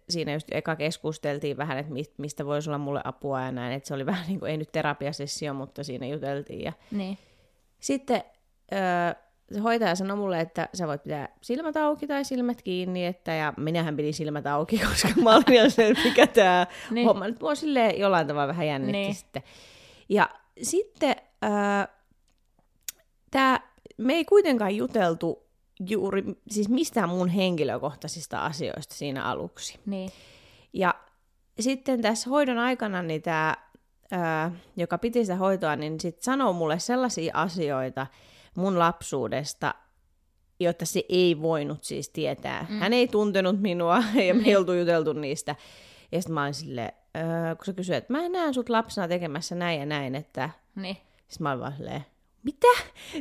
siinä 0.10 0.34
just 0.34 0.48
eka 0.52 0.76
keskusteltiin 0.76 1.58
vähän, 1.58 1.78
että 1.78 1.94
mist- 1.94 2.14
mistä 2.18 2.46
voisi 2.46 2.70
olla 2.70 2.78
mulle 2.78 3.02
apua 3.04 3.42
ja 3.42 3.52
näin, 3.52 3.74
että 3.74 3.88
se 3.88 3.94
oli 3.94 4.06
vähän 4.12 4.28
niin 4.28 4.40
kuin, 4.40 4.52
ei 4.52 4.58
nyt 4.58 4.72
terapiasessio, 4.72 5.54
mutta 5.54 5.84
siinä 5.84 6.06
juteltiin 6.08 6.62
ja 6.62 6.74
Niin. 6.92 7.18
sitten 7.80 8.24
öö, 8.74 9.22
se 9.52 9.60
hoitaja 9.60 9.96
sanoi 9.96 10.18
mulle, 10.18 10.40
että 10.40 10.70
sä 10.74 10.88
voit 10.88 11.04
pitää 11.04 11.30
silmät 11.42 11.78
auki 11.78 12.08
tai 12.08 12.24
silmät 12.26 12.62
kiinni, 12.62 13.06
että, 13.06 13.34
ja 13.34 13.54
minähän 13.58 13.96
pidin 13.98 14.14
silmät 14.14 14.48
auki, 14.48 14.78
koska 14.90 15.10
mä 15.24 15.36
olin 15.36 15.58
jo 15.64 15.70
se, 15.70 15.88
että 15.88 16.04
mikä 16.04 16.28
tämä 16.28 16.68
Niin. 16.92 17.08
homma 17.08 17.28
nyt 17.28 17.42
mua 17.42 17.56
silleen 17.56 18.00
jollain 18.00 18.28
tavalla 18.28 18.48
vähän 18.48 18.68
jännitti 18.68 18.92
Niin. 18.98 19.16
sitten. 19.16 19.44
Ja 20.10 20.30
sitten 20.62 21.16
öö, 21.44 21.50
tää, 23.32 23.60
me 23.98 24.14
ei 24.14 24.26
kuitenkaan 24.26 24.76
juteltu 24.76 25.47
juuri, 25.90 26.24
siis 26.50 26.70
mistään 26.70 27.10
mun 27.10 27.28
henkilökohtaisista 27.30 28.46
asioista 28.46 28.96
siinä 28.96 29.24
aluksi. 29.24 29.80
Niin. 29.86 30.12
Ja 30.74 30.96
sitten 31.60 32.02
tässä 32.02 32.30
hoidon 32.30 32.58
aikana 32.58 33.02
niin 33.02 33.22
tämä, 33.22 33.56
joka 34.76 34.98
piti 34.98 35.26
sitä 35.26 35.36
hoitoa, 35.36 35.76
niin 35.76 36.00
sitten 36.00 36.24
sanoo 36.24 36.54
mulle 36.54 36.80
sellaisia 36.80 37.32
asioita 37.36 38.08
mun 38.56 38.80
lapsuudesta, 38.80 39.76
jotta 40.60 40.86
se 40.86 41.04
ei 41.10 41.42
voinut 41.42 41.84
siis 41.84 42.10
tietää. 42.10 42.66
Mm. 42.70 42.80
Hän 42.80 42.94
ei 42.94 43.08
tuntenut 43.08 43.62
minua 43.62 44.04
ja 44.28 44.34
me 44.34 44.44
ei 44.46 44.56
oltu 44.56 44.74
juteltu 44.74 45.14
niistä. 45.14 45.56
Ja 46.12 46.22
sitten 46.22 46.34
mä 46.34 46.44
olin 46.44 46.54
silleen, 46.54 46.92
öö, 47.18 47.56
kun 47.56 47.66
se 47.66 47.74
kysyi, 47.74 47.96
että 47.96 48.14
mä 48.14 48.30
näen 48.30 48.54
sut 48.54 48.70
lapsena 48.70 49.08
tekemässä 49.08 49.56
näin 49.56 49.80
ja 49.80 49.86
näin, 49.86 50.16
että 50.16 50.50
Niin. 50.76 50.96
sitten 51.28 51.44
mä 51.44 51.50
olin 51.52 51.60
vaan 51.62 51.74
silleen, 51.74 52.06
mitä? 52.44 52.68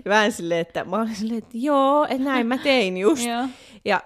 Vähän 0.04 0.32
silleen, 0.32 0.60
että 0.60 0.84
mä 0.84 0.96
olin 0.96 1.16
silleen, 1.16 1.38
että 1.38 1.58
joo, 1.58 2.04
että 2.04 2.24
näin 2.24 2.46
mä 2.46 2.58
tein 2.58 2.96
just. 2.96 3.22
Ja 3.84 4.02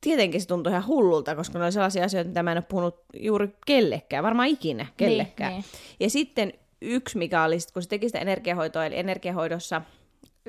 tietenkin 0.00 0.40
se 0.40 0.48
tuntui 0.48 0.72
ihan 0.72 0.86
hullulta, 0.86 1.34
koska 1.34 1.58
ne 1.58 1.64
oli 1.64 1.72
sellaisia 1.72 2.04
asioita, 2.04 2.28
mitä 2.28 2.42
mä 2.42 2.52
en 2.52 2.58
ole 2.58 2.64
puhunut 2.68 3.04
juuri 3.14 3.48
kellekään, 3.66 4.24
varmaan 4.24 4.48
ikinä 4.48 4.86
kellekään. 4.96 5.52
Niin, 5.52 5.64
Ja 6.00 6.10
sitten 6.10 6.52
yksi, 6.82 7.18
mikä 7.18 7.44
oli, 7.44 7.60
sit, 7.60 7.72
kun 7.72 7.82
se 7.82 7.88
teki 7.88 8.08
sitä 8.08 8.18
energiahoitoa, 8.18 8.86
eli 8.86 8.98
energiahoidossa 8.98 9.82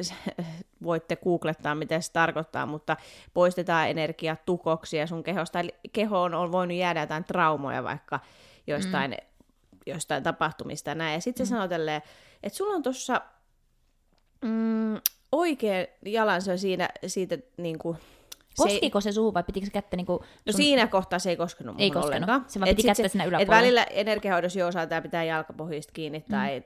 voitte 0.83 1.15
googlettaa, 1.15 1.75
mitä 1.75 2.01
se 2.01 2.11
tarkoittaa, 2.11 2.65
mutta 2.65 2.97
poistetaan 3.33 3.89
energiatukoksia 3.89 5.07
sun 5.07 5.23
kehosta. 5.23 5.59
Eli 5.59 5.75
kehoon 5.93 6.33
on 6.33 6.51
voinut 6.51 6.77
jäädä 6.77 7.01
jotain 7.01 7.23
traumoja 7.23 7.83
vaikka 7.83 8.19
jostain, 8.67 9.11
mm. 9.11 9.77
jostain 9.85 10.23
tapahtumista 10.23 10.89
ja 10.89 10.95
näin. 10.95 11.13
Ja 11.13 11.21
sitten 11.21 11.45
se 11.45 11.49
sanoo 11.49 11.67
tälleen, 11.67 12.01
että 12.43 12.57
sulla 12.57 12.75
on 12.75 12.83
tuossa 12.83 13.21
mm, 14.41 14.95
oikea 15.31 15.85
jalan, 16.05 16.41
se 16.41 16.51
on 16.51 16.57
siinä, 16.57 16.89
siitä 17.07 17.37
niin 17.57 17.79
kuin, 17.79 17.97
se 17.97 18.69
ei- 18.69 18.73
Koskiko 18.75 19.01
se 19.01 19.11
suu 19.11 19.33
vai 19.33 19.43
pitikö 19.43 19.65
se 19.65 19.71
kättä 19.71 19.97
niinku... 19.97 20.23
No 20.45 20.51
siinä 20.53 20.87
kohtaa 20.87 21.19
se 21.19 21.29
ei 21.29 21.37
koskenut 21.37 21.75
Ei 21.79 21.91
koskenut. 21.91 22.05
ollenkaan. 22.05 22.45
Se 22.47 22.59
vaan 22.59 22.69
piti 22.75 22.83
kättä 22.87 23.07
siinä 23.07 23.39
Et 23.39 23.47
välillä 23.47 23.83
energiahoidossa 23.83 24.59
jo 24.59 24.67
osaa 24.67 25.01
pitää 25.03 25.23
jalkapohjista 25.23 25.93
kiinni 25.93 26.25
tai 26.31 26.59
mm. 26.59 26.65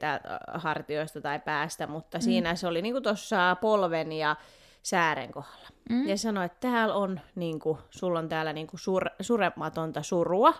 hartioista 0.59 1.22
tai 1.22 1.39
päästä, 1.39 1.88
mutta 1.88 2.17
mm. 2.17 2.22
siinä 2.22 2.55
se 2.55 2.67
oli 2.67 2.82
niinku 2.82 3.01
tuossa 3.01 3.55
polven 3.61 4.11
ja 4.11 4.36
säären 4.84 5.32
kohdalla. 5.32 5.67
Mm. 5.89 6.07
Ja 6.07 6.17
sanoi, 6.17 6.45
että 6.45 6.57
täällä 6.59 6.95
on, 6.95 7.19
niinku, 7.36 7.80
sulla 7.89 8.19
on 8.19 8.30
täällä 8.30 8.53
niinku 8.53 8.78
sur, 8.78 9.05
surematonta 9.22 10.03
surua. 10.03 10.53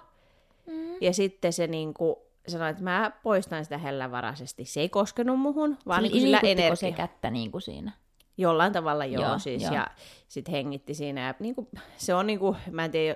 Mm. 0.68 0.96
Ja 1.02 1.14
sitten 1.14 1.54
se 1.54 1.68
niinku, 1.68 2.22
sanoi, 2.48 2.70
että 2.70 2.84
mä 2.84 3.12
poistan 3.24 3.64
sitä 3.66 3.78
hellävaraisesti. 3.78 4.66
Se 4.66 4.80
ei 4.80 4.90
koskenut 4.90 5.40
muhun, 5.40 5.78
vaan 5.88 6.04
niinku 6.04 6.18
sillä 6.20 6.40
Liikuttiko 6.44 6.62
energia. 6.62 6.76
se 6.76 6.92
kättä 6.92 7.32
niinku 7.32 7.60
siinä? 7.60 7.92
Jollain 8.38 8.74
tavalla 8.74 9.06
joo, 9.06 9.24
Joo, 9.24 9.40
siis, 9.40 9.64
joo. 9.64 9.74
ja 9.74 9.88
sitten 10.28 10.52
hengitti 10.52 10.94
siinä. 10.94 11.22
Ja 11.28 11.34
niinku, 11.40 11.70
se 11.98 12.14
on, 12.14 12.28
niinku, 12.28 12.56
mä 12.72 12.86
en 12.86 12.92
tiedä, 12.92 13.16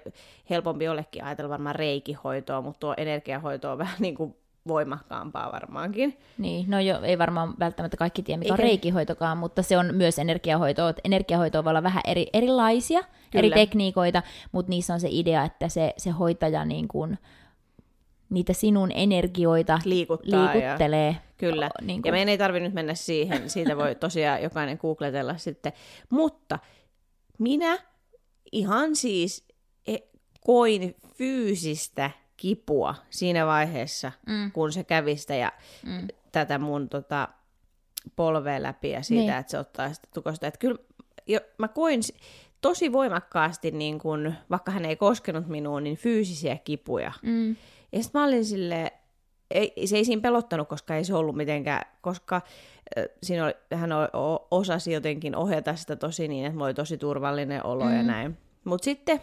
helpompi 0.50 0.86
jollekin 0.86 1.24
ajatella 1.24 1.50
varmaan 1.50 1.76
reikihoitoa, 1.76 2.62
mutta 2.62 2.80
tuo 2.80 2.94
energiahoito 2.98 3.72
on 3.72 3.78
vähän 3.84 3.96
niinku 4.00 4.38
voimakkaampaa 4.68 5.52
varmaankin. 5.52 6.18
Niin, 6.38 6.70
no 6.70 6.80
jo, 6.80 7.00
ei 7.02 7.18
varmaan 7.18 7.54
välttämättä 7.60 7.98
kaikki 7.98 8.24
tiedä, 8.24 8.40
mikä 8.40 8.54
on 8.54 8.60
Eikä- 8.60 8.68
reikihoitokaan, 8.68 9.38
mutta 9.38 9.62
se 9.64 9.78
on 9.78 9.96
myös 9.96 10.20
energiahoitoa. 10.20 10.94
Energiahoitoa 11.04 11.64
voi 11.64 11.70
olla 11.72 11.84
vähän 11.84 12.02
eri, 12.08 12.28
erilaisia, 12.34 13.00
Kyllä. 13.02 13.12
eri 13.34 13.52
tekniikoita, 13.52 14.24
mutta 14.52 14.70
niissä 14.70 14.94
on 14.94 15.00
se 15.00 15.08
idea, 15.12 15.44
että 15.44 15.70
se, 15.70 15.94
se 15.98 16.10
hoitaja 16.10 16.66
niin 16.66 16.88
kuin, 16.88 17.18
niitä 18.30 18.54
sinun 18.54 18.92
energioita 18.96 19.80
Liikuttaa 19.86 20.46
ja- 20.46 20.62
liikuttelee. 20.62 21.18
Kyllä. 21.38 21.70
Niin 21.82 21.98
ja 21.98 22.02
kuin- 22.02 22.12
meidän 22.14 22.30
ei 22.30 22.38
tarvitse 22.38 22.64
nyt 22.66 22.74
mennä 22.74 22.94
siihen, 22.94 23.50
siitä 23.50 23.78
voi 23.78 23.96
tosiaan 23.96 24.44
jokainen 24.44 24.78
googletella 24.82 25.38
sitten. 25.38 25.74
Mutta 26.10 26.60
minä 27.40 27.78
ihan 28.52 28.96
siis 28.96 29.48
e- 29.88 29.98
koin 30.46 30.96
fyysistä 31.18 32.12
kipua 32.38 32.96
siinä 33.10 33.46
vaiheessa, 33.46 34.12
Mm. 34.28 34.52
kun 34.52 34.72
se 34.74 34.84
kävi 34.84 35.18
sitä 35.18 35.36
ja 35.36 35.52
Mm. 35.86 36.08
tätä 36.32 36.60
mun 36.60 36.90
tota, 36.90 37.28
polvea 38.16 38.64
läpi 38.64 38.90
ja 38.90 39.04
siitä, 39.04 39.22
Niin. 39.32 39.40
että 39.40 39.52
se 39.52 39.60
ottaa 39.60 39.94
sitä 39.94 40.08
tukosta. 40.14 40.48
Että 40.48 40.58
kyllä 40.58 40.78
jo, 41.28 41.40
mä 41.58 41.68
koin 41.68 42.02
tosi 42.66 42.92
voimakkaasti, 42.92 43.72
niin 43.72 44.00
kun, 44.00 44.34
vaikka 44.50 44.72
hän 44.72 44.86
ei 44.86 44.96
koskenut 44.96 45.48
minuun, 45.48 45.84
niin 45.84 45.98
fyysisiä 45.98 46.58
kipuja. 46.58 47.12
Mm. 47.22 47.56
Ja 47.92 48.04
sitten 48.04 48.22
mä 48.22 48.26
olin 48.26 48.46
silleen, 48.46 48.92
ei, 49.52 49.74
se 49.86 49.98
ei 49.98 50.06
siinä 50.06 50.22
pelottanut, 50.22 50.68
koska 50.68 50.96
ei 50.96 51.04
se 51.04 51.14
ollut 51.14 51.36
mitenkään, 51.36 51.82
koska 52.02 52.36
äh, 52.36 53.06
siinä 53.24 53.46
oli, 53.46 53.54
hän 53.74 53.92
o- 53.92 54.18
o- 54.34 54.48
osasi 54.52 54.92
jotenkin 54.92 55.36
ohjata 55.36 55.76
sitä 55.76 55.96
tosi 55.96 56.28
niin, 56.28 56.46
että 56.46 56.54
mulla 56.54 56.66
oli 56.66 56.74
tosi 56.74 56.98
turvallinen 56.98 57.66
olo 57.66 57.86
mm. 57.86 57.96
ja 57.96 58.04
näin. 58.04 58.38
Mutta 58.64 58.86
sitten 58.86 59.22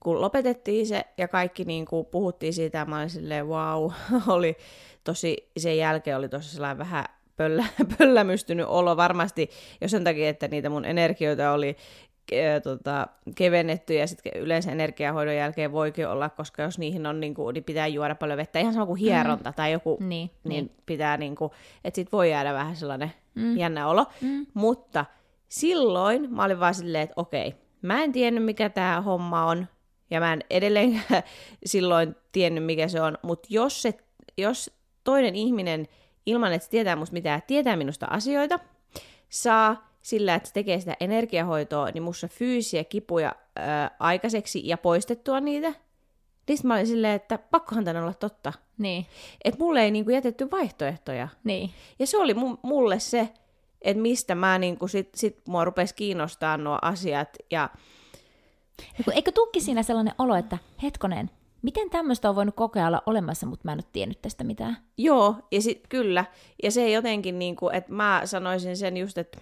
kun 0.00 0.20
lopetettiin 0.20 0.86
se 0.86 1.04
ja 1.18 1.28
kaikki 1.28 1.64
niin 1.64 1.86
kuin 1.86 2.06
puhuttiin 2.06 2.52
siitä, 2.52 2.84
mä 2.84 2.98
olin 2.98 3.10
silleen, 3.10 3.46
wow, 3.46 3.90
oli 4.36 4.56
tosi, 5.04 5.50
sen 5.56 5.78
jälkeen 5.78 6.16
oli 6.16 6.28
tosi 6.28 6.48
sellainen 6.48 6.78
vähän 6.78 7.04
pöllä, 7.40 7.64
pöllämystynyt 7.98 8.66
olo 8.68 8.96
varmasti, 8.96 9.50
jos 9.80 9.90
sen 9.90 10.04
takia, 10.04 10.28
että 10.28 10.48
niitä 10.48 10.70
mun 10.70 10.84
energioita 10.84 11.52
oli 11.52 11.76
ke, 12.26 12.60
tota, 12.60 13.06
kevennetty 13.34 13.94
ja 13.94 14.06
sitten 14.06 14.32
yleensä 14.36 14.72
energiahoidon 14.72 15.36
jälkeen 15.36 15.72
voikin 15.72 16.08
olla, 16.08 16.28
koska 16.28 16.62
jos 16.62 16.78
niihin 16.78 17.06
on, 17.06 17.20
niin, 17.20 17.34
kuin, 17.34 17.54
niin 17.54 17.64
pitää 17.64 17.86
juoda 17.86 18.14
paljon 18.14 18.36
vettä, 18.36 18.58
ihan 18.58 18.72
sama 18.74 18.86
kuin 18.86 19.00
hieronta 19.00 19.50
mm. 19.50 19.54
tai 19.54 19.72
joku, 19.72 19.96
Niin, 20.00 20.08
niin, 20.08 20.30
niin. 20.44 20.70
pitää 20.86 21.16
niin 21.16 21.36
kuin, 21.36 21.50
että 21.84 21.96
sit 21.96 22.12
voi 22.12 22.30
jäädä 22.30 22.52
vähän 22.52 22.76
sellainen 22.76 23.12
Mm. 23.34 23.42
mm. 23.42 23.56
jännä 23.56 23.88
olo, 23.88 24.06
Mm. 24.20 24.46
mutta 24.54 25.04
silloin 25.48 26.34
mä 26.34 26.44
olin 26.44 26.60
vaan 26.60 26.74
silleen, 26.74 27.04
että 27.04 27.14
okei, 27.16 27.54
mä 27.82 28.02
en 28.02 28.12
tiennyt 28.12 28.44
mikä 28.44 28.68
tämä 28.68 29.00
homma 29.00 29.46
on, 29.46 29.66
ja 30.10 30.20
mä 30.20 30.32
en 30.32 30.40
edelleenkään 30.50 31.22
silloin 31.64 32.16
tiennyt 32.32 32.64
mikä 32.64 32.88
se 32.88 33.02
on, 33.02 33.18
mutta 33.22 33.48
jos, 33.50 33.82
se, 33.82 33.94
jos 34.38 34.70
toinen 35.04 35.34
ihminen 35.34 35.88
ilman, 36.30 36.52
että 36.52 36.64
se 36.64 36.70
tietää 36.70 36.96
musta 36.96 37.12
mitään, 37.12 37.42
tietää 37.46 37.76
minusta 37.76 38.06
asioita, 38.10 38.58
saa 39.28 39.90
sillä, 40.02 40.34
että 40.34 40.46
se 40.48 40.52
tekee 40.52 40.80
sitä 40.80 40.96
energiahoitoa, 41.00 41.90
niin 41.90 42.02
musta 42.02 42.28
fyysisiä 42.28 42.84
kipuja 42.84 43.32
ää, 43.56 43.90
aikaiseksi 43.98 44.68
ja 44.68 44.78
poistettua 44.78 45.40
niitä, 45.40 45.74
sit 46.56 46.64
mä 46.64 46.74
olin 46.74 46.86
silleen, 46.86 47.14
että 47.14 47.38
pakkohan 47.38 47.84
tän 47.84 47.96
olla 47.96 48.14
totta. 48.14 48.52
Niin, 48.78 49.06
Että 49.44 49.58
mulle 49.60 49.82
ei 49.82 49.90
niinku 49.90 50.10
jätetty 50.10 50.50
vaihtoehtoja. 50.50 51.28
niin. 51.44 51.70
Ja 51.98 52.06
se 52.06 52.18
oli 52.18 52.32
mu- 52.32 52.58
mulle 52.62 52.98
se, 52.98 53.28
että 53.82 54.02
mistä 54.02 54.34
mä 54.34 54.58
niinku 54.58 54.88
sit, 54.88 55.08
sit 55.14 55.40
mua 55.48 55.64
rupesi 55.64 55.94
kiinnostaa 55.94 56.56
nuo 56.56 56.78
asiat. 56.82 57.36
Ja 57.50 57.70
eikö 59.14 59.32
tukki 59.32 59.60
siinä 59.60 59.82
sellainen 59.82 60.14
olo, 60.18 60.34
että 60.36 60.58
hetkonen, 60.82 61.30
miten 61.62 61.90
tämmöistä 61.90 62.28
on 62.28 62.36
voinut 62.36 62.54
kokeilla 62.54 63.02
olemassa, 63.06 63.46
mutta 63.46 63.62
mä 63.64 63.72
en 63.72 63.78
ole 63.78 63.90
tiennyt 63.92 64.22
tästä 64.22 64.44
mitään? 64.44 64.76
joo, 64.98 65.36
ja 65.50 65.62
sit 65.62 65.86
kyllä. 65.88 66.24
Ja 66.62 66.70
se 66.70 66.90
jotenkin 66.90 67.38
niinku, 67.38 67.68
että 67.68 67.92
mä 67.92 68.22
sanoisin 68.24 68.76
sen 68.76 68.96
just, 68.96 69.18
että 69.18 69.38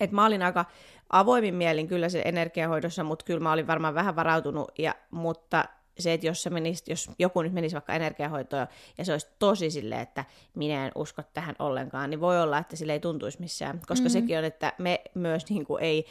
että 0.00 0.16
mä 0.16 0.26
olin 0.26 0.42
aika 0.42 0.64
avoimin 1.10 1.54
mielin 1.54 1.88
kyllä 1.88 2.08
se 2.08 2.22
energiahoidossa, 2.24 3.04
mutta 3.04 3.24
kyllä 3.24 3.40
mä 3.40 3.52
olin 3.52 3.66
varmaan 3.66 3.94
vähän 3.94 4.16
varautunut, 4.16 4.70
ja, 4.78 4.94
mutta 5.10 5.64
se, 5.98 6.12
että 6.12 6.26
jos, 6.26 6.42
se 6.42 6.50
menisi, 6.50 6.84
jos 6.88 7.10
joku 7.18 7.42
nyt 7.42 7.52
menisi 7.52 7.74
vaikka 7.74 7.94
energiahoitoon 7.94 8.66
ja 8.98 9.04
se 9.04 9.12
olisi 9.12 9.28
tosi 9.38 9.70
silleen, 9.70 10.00
että 10.00 10.24
minä 10.54 10.86
en 10.86 10.92
usko 10.94 11.22
tähän 11.34 11.56
ollenkaan, 11.58 12.10
niin 12.10 12.20
voi 12.20 12.42
olla, 12.42 12.58
että 12.58 12.76
sille 12.76 12.92
ei 12.92 13.00
tuntuisi 13.00 13.40
missään. 13.40 13.80
Koska 13.88 13.94
mm-hmm. 13.94 14.20
sekin 14.20 14.38
on, 14.38 14.44
että 14.44 14.72
me 14.78 15.00
myös 15.14 15.50
niin 15.50 15.64
kuin 15.64 15.82
ei, 15.82 16.06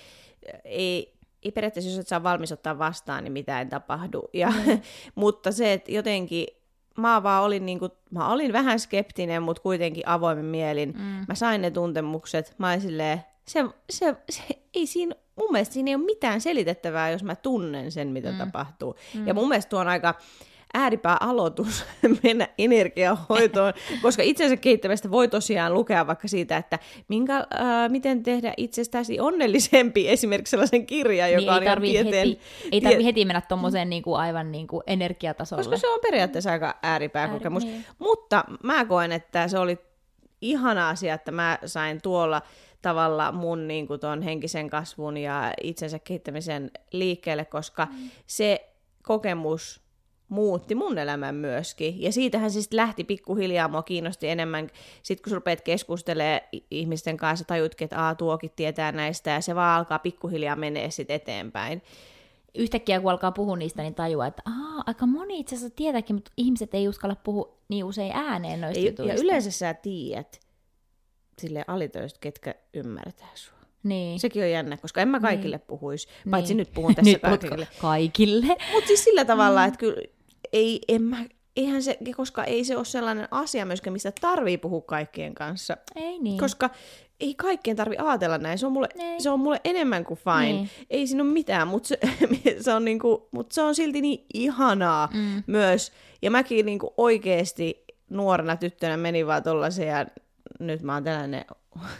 ei, 0.63 1.18
ei 1.43 1.51
periaatteessa, 1.51 1.89
jos 1.89 1.99
et 1.99 2.07
saa 2.07 2.23
valmis 2.23 2.51
ottaa 2.51 2.79
vastaan, 2.79 3.23
niin 3.23 3.31
mitään 3.31 3.59
ei 3.59 3.69
tapahdu. 3.69 4.29
Ja, 4.33 4.49
mm-hmm. 4.49 4.81
mutta 5.15 5.51
se, 5.51 5.73
että 5.73 5.91
jotenkin 5.91 6.47
mä 6.97 7.23
vaan 7.23 7.43
olin, 7.43 7.65
niinku, 7.65 7.89
mä 8.11 8.31
olin 8.31 8.53
vähän 8.53 8.79
skeptinen, 8.79 9.43
mutta 9.43 9.61
kuitenkin 9.61 10.07
avoimen 10.07 10.45
mielin. 10.45 10.93
Mm. 10.97 11.25
Mä 11.27 11.35
sain 11.35 11.61
ne 11.61 11.71
tuntemukset. 11.71 12.55
Mä 12.57 12.69
olin 12.69 12.81
silleen, 12.81 13.23
se, 13.47 13.65
se, 13.89 14.15
se, 14.29 14.43
ei 14.73 14.87
siinä, 14.87 15.15
mun 15.35 15.51
mielestä 15.51 15.73
siinä 15.73 15.89
ei 15.89 15.95
ole 15.95 16.05
mitään 16.05 16.41
selitettävää, 16.41 17.09
jos 17.09 17.23
mä 17.23 17.35
tunnen 17.35 17.91
sen, 17.91 18.07
mitä 18.07 18.31
mm. 18.31 18.37
tapahtuu. 18.37 18.95
Mm. 19.15 19.27
Ja 19.27 19.33
mun 19.33 19.49
mielestä 19.49 19.69
tuo 19.69 19.79
on 19.79 19.87
aika 19.87 20.15
ääripää 20.73 21.17
aloitus 21.19 21.85
mennä 22.23 22.47
energiahoitoon, 22.57 23.73
koska 24.01 24.23
itsensä 24.23 24.57
kehittämästä 24.57 25.11
voi 25.11 25.27
tosiaan 25.27 25.73
lukea 25.73 26.07
vaikka 26.07 26.27
siitä, 26.27 26.57
että 26.57 26.79
minkä, 27.07 27.37
äh, 27.37 27.89
miten 27.89 28.23
tehdä 28.23 28.53
itsestäsi 28.57 29.19
onnellisempi, 29.19 30.09
esimerkiksi 30.09 30.51
sellaisen 30.51 30.85
kirjan, 30.85 31.31
joka 31.31 31.59
niin, 31.59 31.71
on 31.71 31.83
ei 31.83 31.91
tieteen... 31.91 32.27
Heti, 32.27 32.41
ei 32.71 32.81
tarvitse 32.81 33.05
heti 33.05 33.25
mennä 33.25 33.41
tuommoiseen 33.41 33.89
niin 33.89 34.03
kuin 34.03 34.19
aivan 34.19 34.51
niin 34.51 34.67
kuin 34.67 34.83
energiatasolle. 34.87 35.63
Koska 35.63 35.77
se 35.77 35.87
on 35.87 35.99
periaatteessa 36.01 36.51
aika 36.51 36.75
ääripää 36.83 37.21
Ääri, 37.21 37.33
kokemus. 37.33 37.63
Niin. 37.63 37.85
Mutta 37.99 38.43
mä 38.63 38.85
koen, 38.85 39.11
että 39.11 39.47
se 39.47 39.59
oli 39.59 39.77
ihana 40.41 40.89
asia, 40.89 41.13
että 41.13 41.31
mä 41.31 41.59
sain 41.65 42.01
tuolla 42.01 42.41
tavalla 42.81 43.31
mun 43.31 43.67
niin 43.67 43.87
kuin 43.87 43.99
ton 43.99 44.21
henkisen 44.21 44.69
kasvun 44.69 45.17
ja 45.17 45.53
itsensä 45.63 45.99
kehittämisen 45.99 46.71
liikkeelle, 46.91 47.45
koska 47.45 47.85
mm. 47.85 48.09
se 48.27 48.69
kokemus 49.03 49.81
muutti 50.29 50.75
mun 50.75 50.97
elämän 50.97 51.35
myöskin. 51.35 52.01
Ja 52.01 52.11
siitähän 52.11 52.51
siis 52.51 52.73
lähti 52.73 53.03
pikkuhiljaa, 53.03 53.67
mua 53.67 53.83
kiinnosti 53.83 54.29
enemmän. 54.29 54.69
Sitten 55.03 55.23
kun 55.23 55.29
sä 55.29 55.35
rupeat 55.35 55.61
keskustelemaan 55.61 56.41
ihmisten 56.71 57.17
kanssa, 57.17 57.45
tajutkin, 57.45 57.85
että 57.85 58.07
Aa, 58.07 58.15
tuokin 58.15 58.51
tietää 58.55 58.91
näistä, 58.91 59.31
ja 59.31 59.41
se 59.41 59.55
vaan 59.55 59.77
alkaa 59.79 59.99
pikkuhiljaa 59.99 60.55
menee 60.55 60.91
sitten 60.91 61.15
eteenpäin. 61.15 61.81
Yhtäkkiä 62.55 63.01
kun 63.01 63.11
alkaa 63.11 63.31
puhua 63.31 63.57
niistä, 63.57 63.81
niin 63.81 63.95
tajuaa, 63.95 64.27
että 64.27 64.41
Aa, 64.45 64.83
aika 64.85 65.05
moni 65.05 65.39
itse 65.39 65.55
asiassa 65.55 65.75
tietääkin, 65.75 66.15
mutta 66.15 66.31
ihmiset 66.37 66.73
ei 66.73 66.87
uskalla 66.87 67.15
puhua 67.15 67.57
niin 67.69 67.85
usein 67.85 68.11
ääneen 68.15 68.61
noista 68.61 68.79
ei, 68.79 68.85
jutuista. 68.85 69.13
Ja 69.13 69.23
yleensä 69.23 69.51
sä 69.51 69.73
tiedät 69.73 70.39
sille 71.39 71.65
alitöistä, 71.67 72.19
ketkä 72.21 72.55
ymmärtää 72.73 73.31
sua. 73.35 73.59
Niin. 73.83 74.19
Sekin 74.19 74.43
on 74.43 74.51
jännä, 74.51 74.77
koska 74.77 75.01
en 75.01 75.07
mä 75.07 75.19
kaikille 75.19 75.55
niin. 75.55 75.67
puhuisi, 75.67 76.07
paitsi 76.31 76.53
niin. 76.53 76.57
nyt 76.57 76.73
puhun 76.73 76.95
tässä 76.95 77.11
nyt 77.11 77.21
kaikille. 77.21 77.67
kaikille. 77.81 78.57
Mutta 78.73 78.87
siis 78.87 79.03
sillä 79.03 79.25
tavalla, 79.25 79.61
mm. 79.61 79.67
että 79.67 79.77
kyllä 79.77 80.01
ei, 80.53 80.81
en 80.87 81.01
mä, 81.01 81.25
eihän 81.55 81.83
se, 81.83 81.97
koska 82.15 82.43
ei 82.43 82.63
se 82.63 82.77
ole 82.77 82.85
sellainen 82.85 83.27
asia 83.31 83.65
myöskään, 83.65 83.93
mistä 83.93 84.11
tarvii 84.21 84.57
puhua 84.57 84.81
kaikkien 84.81 85.35
kanssa. 85.35 85.77
Ei 85.95 86.19
niin. 86.19 86.37
Koska 86.39 86.69
ei 87.19 87.35
kaikkien 87.35 87.75
tarvi 87.75 87.95
ajatella 87.97 88.37
näin. 88.37 88.57
Se 88.57 88.65
on 88.65 88.71
mulle, 88.71 88.89
se 89.17 89.29
on 89.29 89.39
mulle 89.39 89.61
enemmän 89.63 90.05
kuin 90.05 90.19
fine. 90.19 90.53
Niin. 90.53 90.69
Ei 90.89 91.07
siinä 91.07 91.23
ole 91.23 91.31
mitään, 91.31 91.67
mutta 91.67 91.87
se, 91.87 91.99
se, 92.63 92.73
on 92.73 92.85
niinku, 92.85 93.29
mut 93.31 93.51
se 93.51 93.61
on 93.61 93.75
silti 93.75 94.01
niin 94.01 94.25
ihanaa 94.33 95.09
mm. 95.13 95.43
myös. 95.47 95.91
Ja 96.21 96.31
mäkin 96.31 96.65
niinku 96.65 96.93
oikeasti 96.97 97.83
nuorena 98.09 98.55
tyttönä 98.55 98.97
menin 98.97 99.27
vaan 99.27 99.43
tollasen 99.43 99.87
ja 99.87 100.05
nyt 100.59 100.81
mä 100.81 100.93
oon 100.93 101.03
tällainen. 101.03 101.45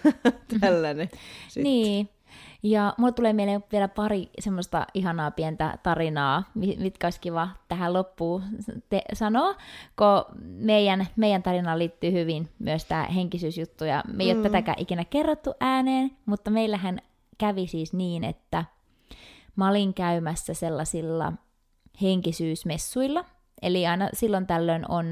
tällainen 0.61 1.09
niin. 1.55 2.09
Ja 2.63 2.93
mulle 2.97 3.11
tulee 3.11 3.33
mieleen 3.33 3.63
vielä 3.71 3.87
pari 3.87 4.29
semmoista 4.39 4.87
ihanaa 4.93 5.31
pientä 5.31 5.77
tarinaa, 5.83 6.43
mitkä 6.55 7.07
olisi 7.07 7.19
kiva 7.19 7.49
tähän 7.67 7.93
loppuun 7.93 8.43
te- 8.89 9.03
sanoa, 9.13 9.53
kun 9.97 10.39
meidän, 10.41 11.07
meidän 11.15 11.43
tarinaan 11.43 11.79
liittyy 11.79 12.11
hyvin 12.11 12.49
myös 12.59 12.85
tämä 12.85 13.03
henkisyysjuttu, 13.03 13.85
ja 13.85 14.03
me 14.13 14.23
ei 14.23 14.33
mm. 14.33 14.39
ole 14.39 14.49
tätäkään 14.49 14.79
ikinä 14.79 15.05
kerrottu 15.05 15.53
ääneen, 15.59 16.11
mutta 16.25 16.51
meillähän 16.51 17.01
kävi 17.37 17.67
siis 17.67 17.93
niin, 17.93 18.23
että 18.23 18.65
mä 19.55 19.69
olin 19.69 19.93
käymässä 19.93 20.53
sellaisilla 20.53 21.33
henkisyysmessuilla, 22.01 23.25
Eli 23.61 23.87
aina 23.87 24.09
silloin 24.13 24.47
tällöin 24.47 24.91
on 24.91 25.05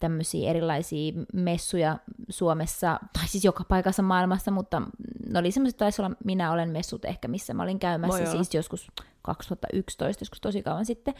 tämmöisiä 0.00 0.50
erilaisia 0.50 1.12
messuja 1.32 1.98
Suomessa, 2.28 3.00
tai 3.12 3.28
siis 3.28 3.44
joka 3.44 3.64
paikassa 3.64 4.02
maailmassa, 4.02 4.50
mutta 4.50 4.82
ne 5.28 5.38
oli 5.38 5.50
semmoiset, 5.50 5.78
taisi 5.78 6.02
olla 6.02 6.16
Minä 6.24 6.52
olen 6.52 6.70
messut 6.70 7.04
ehkä, 7.04 7.28
missä 7.28 7.54
mä 7.54 7.62
olin 7.62 7.78
käymässä 7.78 8.26
siis 8.26 8.54
joskus 8.54 8.90
2011, 9.22 10.22
joskus 10.22 10.40
tosi 10.40 10.62
kauan 10.62 10.86
sitten. 10.86 11.14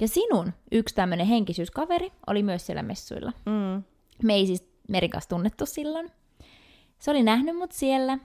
Ja 0.00 0.08
sinun 0.08 0.52
yksi 0.72 0.94
tämmöinen 0.94 1.26
henkisyyskaveri 1.26 2.12
oli 2.26 2.42
myös 2.42 2.66
siellä 2.66 2.82
messuilla. 2.82 3.32
Mm. 3.46 3.82
Me 4.22 4.34
ei 4.34 4.46
siis 4.46 4.64
Merikas 4.88 5.26
tunnettu 5.26 5.66
silloin. 5.66 6.10
Se 6.98 7.10
oli 7.10 7.22
nähnyt 7.22 7.56
mut 7.56 7.72
siellä, 7.72 8.18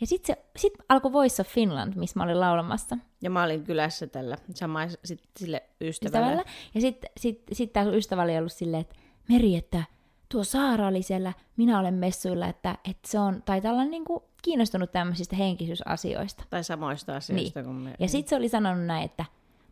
ja 0.00 0.06
sitten 0.06 0.36
sit 0.56 0.72
alkoi 0.88 1.12
Voice 1.12 1.42
of 1.42 1.48
Finland, 1.48 1.94
missä 1.96 2.20
mä 2.20 2.24
olin 2.24 2.40
laulamassa. 2.40 2.98
Ja 3.22 3.30
mä 3.30 3.42
olin 3.42 3.64
kylässä 3.64 4.06
tällä 4.06 4.36
sama 4.54 4.80
sit 5.04 5.20
sille 5.36 5.62
ystävälle. 5.80 6.26
ystävällä. 6.26 6.44
Ja 6.74 6.80
sitten 6.80 7.10
sit, 7.16 7.42
sit 7.52 7.72
tämä 7.72 7.90
ystävä 7.90 8.22
oli 8.22 8.38
ollut 8.38 8.52
silleen, 8.52 8.80
että 8.80 8.94
Meri, 9.28 9.56
että 9.56 9.84
tuo 10.28 10.44
Saara 10.44 10.86
oli 10.86 11.02
siellä, 11.02 11.32
minä 11.56 11.78
olen 11.78 11.94
messuilla, 11.94 12.46
että, 12.46 12.78
että 12.90 13.08
se 13.08 13.18
on, 13.18 13.42
taitaa 13.42 13.72
olla 13.72 13.84
niin 13.84 14.04
kuin 14.04 14.22
kiinnostunut 14.42 14.92
tämmöisistä 14.92 15.36
henkisyysasioista. 15.36 16.44
Tai 16.50 16.64
samoista 16.64 17.16
asioista 17.16 17.60
niin. 17.60 17.66
kuin 17.66 17.76
me. 17.76 17.94
Ja 17.98 18.08
sitten 18.08 18.30
se 18.30 18.36
oli 18.36 18.48
sanonut 18.48 18.86
näin, 18.86 19.04
että 19.04 19.24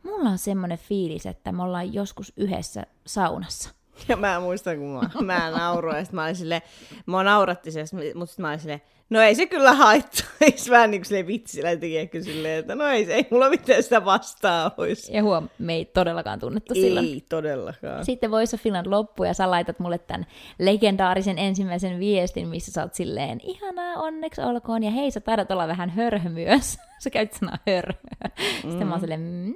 mulla 0.02 0.28
on 0.28 0.38
semmoinen 0.38 0.78
fiilis, 0.78 1.26
että 1.26 1.52
me 1.52 1.62
ollaan 1.62 1.94
joskus 1.94 2.32
yhdessä 2.36 2.86
saunassa. 3.06 3.70
Ja 4.08 4.16
mä 4.16 4.40
muistan, 4.40 4.78
kun 4.78 4.88
mä, 4.88 5.10
mä 5.34 5.50
nauroin, 5.50 5.96
ja 5.96 6.04
mä 6.12 6.24
olin 6.24 6.36
silleen, 6.36 6.62
mä 7.06 7.22
nauratti 7.22 7.70
se, 7.70 7.80
mutta 8.14 8.26
sitten 8.26 8.42
mä 8.42 8.48
olin 8.48 8.60
silleen, 8.60 8.82
no 9.10 9.20
ei 9.20 9.34
se 9.34 9.46
kyllä 9.46 9.72
haittaisi, 9.72 10.70
vähän 10.76 10.90
niin 10.90 11.02
kuin 11.08 11.26
vitsillä 11.26 11.76
tiedätkö 11.76 12.22
silleen, 12.22 12.58
että 12.58 12.74
no 12.74 12.86
ei 12.86 13.06
se, 13.06 13.14
ei 13.14 13.26
mulla 13.30 13.50
mitään 13.50 13.82
sitä 13.82 14.04
vastaa 14.04 14.70
olisi. 14.76 15.16
Ja 15.16 15.22
huom, 15.22 15.48
me 15.58 15.74
ei 15.74 15.84
todellakaan 15.84 16.38
tunnettu 16.38 16.74
ei 16.76 16.82
silloin. 16.82 17.06
Ei 17.06 17.24
todellakaan. 17.28 18.04
Sitten 18.04 18.30
Voice 18.30 18.56
of 18.56 18.62
Finland 18.62 18.86
loppu, 18.86 19.24
ja 19.24 19.34
sä 19.34 19.50
laitat 19.50 19.78
mulle 19.78 19.98
tämän 19.98 20.26
legendaarisen 20.58 21.38
ensimmäisen 21.38 21.98
viestin, 21.98 22.48
missä 22.48 22.72
sä 22.72 22.82
oot 22.82 22.94
silleen, 22.94 23.40
ihanaa, 23.42 23.94
onneksi 23.94 24.40
olkoon, 24.40 24.82
ja 24.82 24.90
hei, 24.90 25.10
sä 25.10 25.20
taidat 25.20 25.50
olla 25.50 25.68
vähän 25.68 25.90
hörhö 25.90 26.28
myös. 26.28 26.78
sä 27.04 27.10
käyt 27.10 27.32
sanaa 27.32 27.58
hörhö. 27.66 27.92
Mm. 28.24 28.70
Sitten 28.70 28.86
mä 28.86 28.92
oon 28.92 29.00
silleen, 29.00 29.20
mm, 29.20 29.54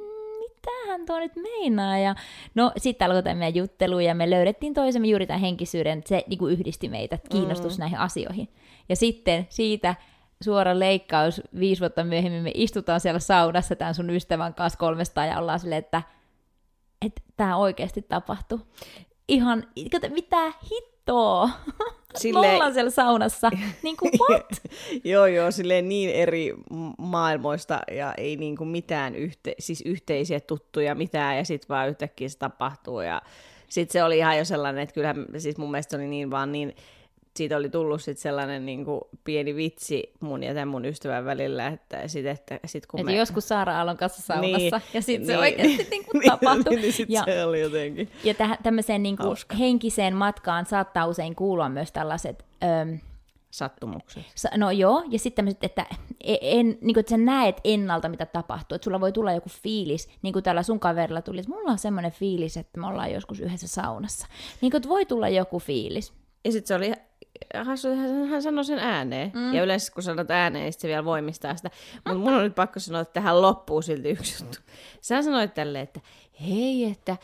mitähän 0.67 1.07
tuo 1.07 1.19
nyt 1.19 1.37
meinaa? 1.37 1.99
Ja 1.99 2.15
no 2.55 2.73
sitten 2.77 3.07
alkoi 3.07 3.23
tämä 3.23 3.49
juttelu 3.49 4.01
ja 4.01 4.15
me 4.15 4.31
löydettiin 4.31 4.75
toisemme 4.75 5.09
juuri 5.09 5.27
tämän 5.27 5.41
henkisyyden, 5.41 6.03
se 6.07 6.25
niin 6.27 6.39
kuin 6.39 6.53
yhdisti 6.53 6.89
meitä, 6.89 7.19
kiinnostus 7.31 7.79
mm. 7.79 7.81
näihin 7.81 7.99
asioihin. 7.99 8.49
Ja 8.89 8.97
sitten 8.97 9.47
siitä 9.49 9.95
suora 10.45 10.79
leikkaus, 10.79 11.43
viisi 11.59 11.81
vuotta 11.81 12.05
myöhemmin 12.05 12.43
me 12.43 12.51
istutaan 12.55 13.01
siellä 13.01 13.19
saunassa 13.19 13.77
tämän 13.77 13.95
sun 13.95 14.11
ystävän 14.11 14.55
kanssa 14.55 14.79
kolmesta 14.79 15.25
ja 15.25 15.39
ollaan 15.39 15.61
silleen, 15.61 15.79
että, 15.79 16.03
että 17.07 17.23
tämä 17.37 17.57
oikeasti 17.57 18.03
tapahtui. 18.03 18.59
Ihan, 19.29 19.65
mitä 20.11 20.53
hittoa? 21.07 21.51
Sille... 22.17 22.47
Me 22.47 22.53
ollaan 22.53 22.75
siellä 22.75 22.91
saunassa. 22.91 23.51
niin 23.83 23.97
kuin 23.97 24.13
what? 24.31 24.47
joo, 25.05 25.27
joo, 25.27 25.51
silleen 25.51 25.89
niin 25.89 26.11
eri 26.11 26.55
maailmoista 26.99 27.81
ja 27.93 28.15
ei 28.15 28.37
niin 28.37 28.57
kuin 28.57 28.69
mitään 28.69 29.15
yhte... 29.15 29.55
siis 29.59 29.83
yhteisiä 29.87 30.41
tuttuja 30.41 30.95
mitään 30.95 31.37
ja 31.37 31.45
sitten 31.45 31.69
vaan 31.69 31.89
yhtäkkiä 31.89 32.29
se 32.29 32.39
tapahtuu 32.39 33.01
ja 33.01 33.23
sitten 33.69 33.93
se 33.93 34.05
oli 34.05 34.19
ihan 34.19 34.39
jo 34.39 34.45
sellainen, 34.45 34.83
että 34.83 34.95
kyllähän 34.95 35.27
siis 35.39 35.57
mun 35.57 35.71
mielestä 35.71 35.97
oli 35.97 36.07
niin 36.07 36.31
vaan 36.31 36.53
niin 36.53 36.77
siitä 37.37 37.57
oli 37.57 37.69
tullut 37.69 38.03
sit 38.03 38.19
sellainen 38.19 38.67
niin 38.67 38.85
kuin 38.85 39.01
pieni 39.25 39.57
vitsi 39.57 40.13
mun 40.21 40.43
ja 40.43 40.55
tämän 40.55 40.69
mun 40.69 40.85
ystävän 40.85 41.25
välillä, 41.25 41.67
että 41.67 42.09
sit, 42.09 42.27
että 42.27 42.59
sit 42.65 42.87
kun 42.87 43.01
Et 43.01 43.07
me... 43.07 43.17
joskus 43.17 43.49
Saara 43.49 43.79
Aallon 43.79 43.97
kanssa 43.97 44.23
saunassa, 44.23 44.59
niin, 44.59 44.73
ja 44.95 45.03
sitten 45.03 45.27
niin, 45.27 45.27
se 45.27 45.39
oikeasti 45.39 45.87
niin 45.91 46.05
kuin 46.05 46.23
tapahtui. 46.27 46.73
niin, 46.73 46.83
niin 46.83 46.93
sit 46.93 47.09
ja, 47.11 47.23
se 47.25 47.45
oli 47.45 47.61
jotenkin 47.61 48.11
Ja 48.25 48.33
täh- 48.35 48.63
tämmöiseen 48.63 49.03
niin 49.03 49.17
kuin 49.17 49.37
henkiseen 49.59 50.17
matkaan 50.17 50.67
saattaa 50.67 51.07
usein 51.07 51.35
kuulua 51.35 51.69
myös 51.69 51.93
tällaiset... 51.93 52.45
Öm, 52.83 52.99
Sattumukset. 53.51 54.25
No 54.57 54.71
joo, 54.71 55.05
ja 55.11 55.19
sitten 55.19 55.37
tämmöiset, 55.37 55.65
että, 55.65 55.87
e- 56.25 56.37
en, 56.41 56.67
niin 56.67 56.95
kuin, 56.95 56.99
että 56.99 57.11
sä 57.11 57.17
näet 57.17 57.61
ennalta, 57.65 58.09
mitä 58.09 58.27
tapahtuu. 58.27 58.77
Että 58.77 58.85
sulla 58.85 59.01
voi 59.01 59.13
tulla 59.13 59.33
joku 59.33 59.49
fiilis, 59.63 60.09
niin 60.23 60.33
kuin 60.33 60.43
tällä 60.43 60.63
sun 60.63 60.81
kaverilla 60.81 61.23
tuli, 61.23 61.41
että 61.41 61.53
mulla 61.53 61.71
on 61.71 61.79
semmoinen 61.79 62.13
fiilis, 62.13 62.57
että 62.57 62.81
me 62.81 62.87
ollaan 62.87 63.13
joskus 63.13 63.41
yhdessä 63.41 63.69
saunassa. 63.69 64.27
Niin 64.61 64.71
kuin, 64.71 64.79
että 64.79 64.89
voi 64.89 65.07
tulla 65.07 65.29
joku 65.29 65.59
fiilis. 65.59 66.13
Ja 66.45 66.53
sitten 66.53 66.69
se 66.69 66.75
oli 66.75 66.93
hän, 67.55 68.29
hän 68.29 68.43
sanoi 68.43 68.65
sen 68.65 68.79
ääneen. 68.79 69.33
Mm. 69.35 69.55
Ja 69.55 69.63
yleensä 69.63 69.93
kun 69.93 70.03
sanot 70.03 70.31
ääneen, 70.31 70.63
niin 70.63 70.73
se 70.73 70.89
vielä 70.89 71.05
voimistaa 71.05 71.57
sitä. 71.57 71.71
Mutta 71.95 72.15
mun 72.15 72.35
on 72.35 72.43
nyt 72.43 72.55
pakko 72.55 72.81
sanoa, 72.81 73.01
että 73.01 73.13
tähän 73.13 73.43
loppuu 73.43 73.83
silti 73.83 74.09
yksi 74.09 74.45
juttu. 74.45 74.59
Sä 75.01 75.23
sanoit 75.23 75.55
tälle, 75.55 75.81
että 75.81 76.01
hei, 76.41 76.85
että 76.85 77.17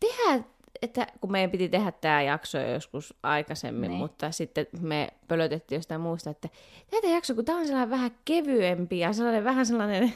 tehdään 0.00 0.44
että 0.82 1.06
kun 1.20 1.32
meidän 1.32 1.50
piti 1.50 1.68
tehdä 1.68 1.92
tämä 1.92 2.22
jakso 2.22 2.58
joskus 2.58 3.14
aikaisemmin, 3.22 3.90
niin. 3.90 3.98
mutta 3.98 4.30
sitten 4.30 4.66
me 4.80 5.08
pölötettiin 5.28 5.76
jostain 5.76 6.00
muusta, 6.00 6.30
että 6.30 6.48
tätä 6.90 7.06
jakso, 7.06 7.34
kun 7.34 7.44
tämä 7.44 7.58
on 7.58 7.66
sellainen 7.66 7.90
vähän 7.90 8.10
kevyempi 8.24 8.98
ja 8.98 9.12
sellainen 9.12 9.44
vähän 9.44 9.66
sellainen 9.66 10.14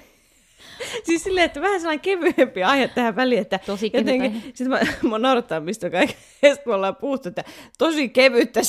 siis 1.05 1.25
silleen, 1.25 1.45
että 1.45 1.61
vähän 1.61 1.81
sellainen 1.81 2.01
kevyempi 2.01 2.65
aihe 2.65 2.89
tähän 2.89 3.17
väliin, 3.17 3.41
että 3.41 3.59
tosi 3.67 3.91
jotenkin, 3.95 4.43
sitten 4.55 4.69
mä, 4.69 4.81
mä 5.11 5.19
naurattaa, 5.19 5.61
mistä 5.61 5.91
kaikesta 5.91 6.63
me 6.67 6.75
ollaan 6.75 6.97
puhuttu, 6.97 7.29
että 7.29 7.45
tosi 7.79 8.09
kevyttä 8.09 8.61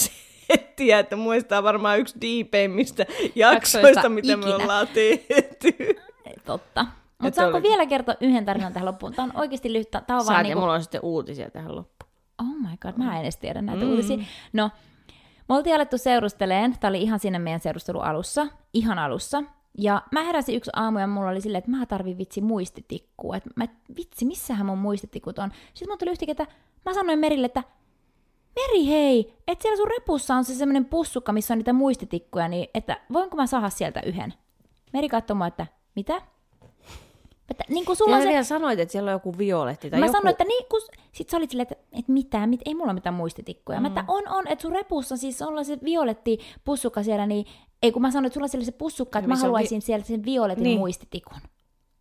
settiä, 0.48 1.00
että 1.00 1.16
muistaa 1.16 1.64
varmaan 1.64 2.00
yksi 2.00 2.16
diipeimmistä 2.22 3.06
jaksoista, 3.10 3.38
jaksoista 3.40 4.10
mitä 4.10 4.34
ikinä. 4.34 4.48
me 4.48 4.56
ollaan 4.56 4.88
tehty. 4.88 5.96
Totta. 6.46 6.86
Mutta 7.22 7.36
saanko 7.36 7.58
oli... 7.58 7.64
vielä 7.64 7.86
kertoa 7.86 8.16
yhden 8.22 8.46
tarinan 8.46 8.74
tähän 8.74 8.86
loppuun? 8.86 9.14
Tämä 9.14 9.24
on 9.26 9.42
oikeasti 9.42 9.74
lyhyt. 9.74 9.92
Tämä 9.92 10.02
on 10.08 10.08
Saat, 10.08 10.28
vaan 10.28 10.44
niinku... 10.44 10.60
mulla 10.60 10.74
on 10.74 10.82
sitten 10.82 11.02
uutisia 11.04 11.52
tähän 11.52 11.76
loppuun. 11.76 12.12
god, 12.82 12.94
mä 12.98 13.16
en 13.16 13.22
edes 13.22 13.38
tiedä 13.38 13.62
näitä 13.62 13.86
mm. 13.86 13.92
uutisia. 13.92 14.18
No, 14.54 14.70
me 15.50 15.56
oltiin 15.56 15.76
alettu 15.76 15.98
seurusteleen, 15.98 16.76
tää 16.80 16.90
oli 16.90 17.02
ihan 17.02 17.20
siinä 17.20 17.40
meidän 17.40 17.60
seurustelun 17.60 18.04
alussa, 18.04 18.48
ihan 18.74 19.00
alussa. 19.00 19.44
Ja 19.78 20.02
mä 20.12 20.24
heräsin 20.24 20.56
yksi 20.56 20.72
aamu 20.76 21.00
ja 21.00 21.08
mulla 21.08 21.30
oli 21.30 21.42
silleen, 21.42 21.60
että 21.60 21.72
mä 21.72 21.86
tarvin 21.86 22.18
vitsi 22.18 22.42
muistitikkua. 22.42 23.36
Että 23.36 23.50
mä, 23.56 23.68
vitsi, 23.98 24.26
missähän 24.26 24.66
mun 24.66 24.78
muistitikut 24.78 25.40
on? 25.40 25.52
Sitten 25.74 25.94
mä 25.94 25.98
tuli 25.98 26.12
yhtäkkiä, 26.12 26.32
että 26.32 26.46
mä 26.86 26.94
sanoin 26.94 27.20
Merille, 27.20 27.46
että 27.46 27.64
Meri 28.56 28.88
hei, 28.88 29.34
että 29.48 29.62
siellä 29.62 29.78
sun 29.78 29.88
repussa 29.88 30.36
on 30.36 30.46
se 30.46 30.54
semmoinen 30.54 30.86
pussukka, 30.86 31.34
missä 31.34 31.54
on 31.54 31.58
niitä 31.58 31.74
muistitikkuja, 31.74 32.48
niin 32.48 32.68
että 32.74 33.02
voinko 33.14 33.38
mä 33.38 33.48
saada 33.48 33.70
sieltä 33.70 34.02
yhden? 34.06 34.34
Meri 34.94 35.10
katsoi 35.10 35.36
mua, 35.36 35.48
että 35.48 35.68
mitä? 35.96 36.22
Että, 37.52 37.64
niin 37.70 37.86
kuin 37.86 37.96
sulla 37.96 38.16
ja 38.16 38.22
se... 38.22 38.30
vielä 38.30 38.44
sanoit, 38.44 38.80
että 38.80 38.92
siellä 38.92 39.10
on 39.10 39.16
joku 39.16 39.38
violetti 39.38 39.90
tai 39.90 40.00
Mä 40.00 40.06
joku... 40.06 40.18
sanoin, 40.18 40.32
että 40.32 40.44
niin, 40.44 40.66
kun... 40.70 40.82
sit 41.12 41.30
sä 41.30 41.38
olit 41.38 41.50
silleen, 41.50 41.68
että, 41.72 41.86
että 42.00 42.12
mitä, 42.12 42.48
mit, 42.48 42.62
ei 42.66 42.74
mulla 42.76 42.86
ole 42.86 42.94
mitään 42.94 43.16
muistitikkuja. 43.16 43.80
Mm. 43.80 43.82
Mä, 43.82 43.88
että 43.88 44.06
on, 44.08 44.24
on, 44.30 44.48
että 44.48 44.62
sun 44.62 44.72
repussa 44.72 45.18
siis 45.18 45.42
on 45.42 45.66
se 45.66 45.78
violetti 45.84 46.40
pussukka 46.66 47.04
siellä, 47.04 47.28
niin 47.28 47.46
ei 47.84 47.92
kun 47.92 48.02
mä 48.02 48.12
sanoin, 48.12 48.26
että 48.26 48.34
sulla 48.34 48.46
on 48.46 48.50
siellä 48.50 48.66
se 48.66 48.72
pussukka, 48.72 49.20
että 49.20 49.26
Ja 49.26 49.28
mä 49.28 49.34
on 49.34 49.40
vi- 49.40 49.42
haluaisin 49.42 49.82
sieltä 49.82 50.08
sen 50.08 50.26
violetin 50.26 50.64
niin. 50.64 50.80
muistitikun. 50.80 51.38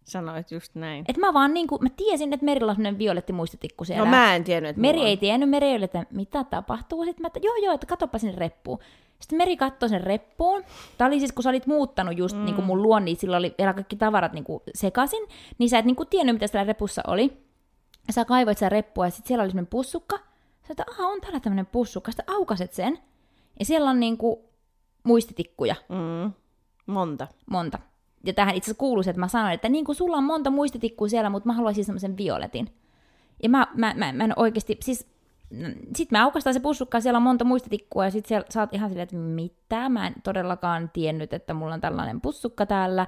Sanoit 0.05 0.51
just 0.51 0.75
näin. 0.75 1.05
Et 1.09 1.17
mä 1.17 1.35
vaan 1.35 1.55
niinku, 1.55 1.79
mä 1.79 1.89
tiesin, 1.97 2.33
että 2.33 2.45
Merillä 2.45 2.71
on 2.71 2.77
semmoinen 2.77 2.99
violetti 2.99 3.33
muistitikku 3.33 3.85
siellä. 3.85 4.05
No 4.05 4.11
mä 4.11 4.35
en 4.35 4.45
tiennyt, 4.45 4.71
että 4.71 4.81
Meri 4.81 5.03
ei 5.03 5.17
tiennyt, 5.17 5.51
Meri 5.51 5.67
ei 5.67 5.75
ollut, 5.75 5.85
että 5.85 6.07
mitä 6.11 6.45
tapahtuu. 6.45 7.05
Sitten 7.05 7.23
mä, 7.23 7.27
että 7.27 7.41
joo 7.43 7.57
joo, 7.57 7.75
että 7.75 7.87
katoppa 7.87 8.19
sinne 8.19 8.37
reppuun. 8.37 8.79
Sitten 9.21 9.37
Meri 9.37 9.57
katsoi 9.57 9.89
sen 9.89 10.01
reppuun. 10.01 10.65
Tämä 10.99 11.09
oli 11.09 11.19
siis, 11.19 11.33
kun 11.33 11.43
sä 11.43 11.49
olit 11.49 11.67
muuttanut 11.67 12.19
just 12.19 12.37
mm. 12.37 12.45
niin 12.45 12.55
kuin 12.55 12.65
mun 12.65 12.83
luon, 12.83 13.05
niin 13.05 13.17
sillä 13.17 13.37
oli 13.37 13.55
vielä 13.59 13.73
kaikki 13.75 13.97
tavarat 13.97 14.33
niin 14.33 14.45
kuin 14.45 14.63
sekasin. 14.75 15.29
Niin 15.59 15.71
sä 15.71 15.79
et 15.79 15.85
niin 15.85 15.97
kuin 15.97 16.09
tiennyt, 16.09 16.35
mitä 16.35 16.47
siellä 16.47 16.65
repussa 16.65 17.03
oli. 17.07 17.33
Ja 18.07 18.13
sä 18.13 18.25
kaivoit 18.25 18.59
sen 18.59 18.73
reppua 18.73 19.07
ja 19.07 19.11
sitten 19.11 19.29
siellä 19.29 19.43
oli 19.43 19.51
semmoinen 19.51 19.71
pussukka. 19.71 20.19
Sä 20.63 20.69
että, 20.71 20.85
aha, 20.91 21.07
on 21.09 21.21
täällä 21.21 21.41
tämmöinen 21.41 21.67
pussukka. 21.67 22.11
Sitten 22.11 22.35
aukaset 22.35 22.73
sen. 22.73 22.99
Ja 23.59 23.65
siellä 23.65 23.91
on 23.91 24.01
niin 24.01 24.17
kuin 24.19 24.41
muistitikkuja 25.03 25.75
Mm. 25.89 26.33
Monta. 26.87 27.29
monta. 27.51 27.79
Ja 28.27 28.33
tähän 28.33 28.55
itse 28.55 28.71
asiassa 28.71 29.11
että 29.11 29.21
mä 29.21 29.29
sanoin, 29.29 29.55
että 29.55 29.69
niin 29.69 29.85
kuin 29.85 29.97
sulla 29.97 30.17
on 30.17 30.25
monta 30.25 30.51
muistitikkua 30.51 31.09
siellä, 31.09 31.31
mutta 31.31 31.47
mä 31.47 31.53
haluaisin 31.53 31.85
semmoisen 31.85 32.17
violetin. 32.17 32.69
Ja 33.43 33.49
mä, 33.49 33.67
mä, 33.75 33.95
mä, 33.97 34.13
mä 34.13 34.25
en 34.25 34.33
oikeasti, 34.37 34.77
siis 34.81 35.07
sitten 35.97 36.19
me 36.19 36.19
aukastaan 36.19 36.55
se 36.55 36.61
pussukka, 36.61 37.01
siellä 37.01 37.17
on 37.17 37.23
monta 37.23 37.45
muistitikkua, 37.45 38.05
ja 38.05 38.11
sitten 38.11 38.29
siellä 38.29 38.47
sä 38.51 38.61
oot 38.61 38.75
ihan 38.75 38.89
silleen, 38.89 39.03
että 39.03 39.17
mitä, 39.17 39.89
mä 39.89 40.07
en 40.07 40.15
todellakaan 40.25 40.91
tiennyt, 40.93 41.33
että 41.33 41.55
mulla 41.55 41.75
on 41.75 41.81
tällainen 41.81 42.21
pussukka 42.21 42.67
täällä. 42.67 43.07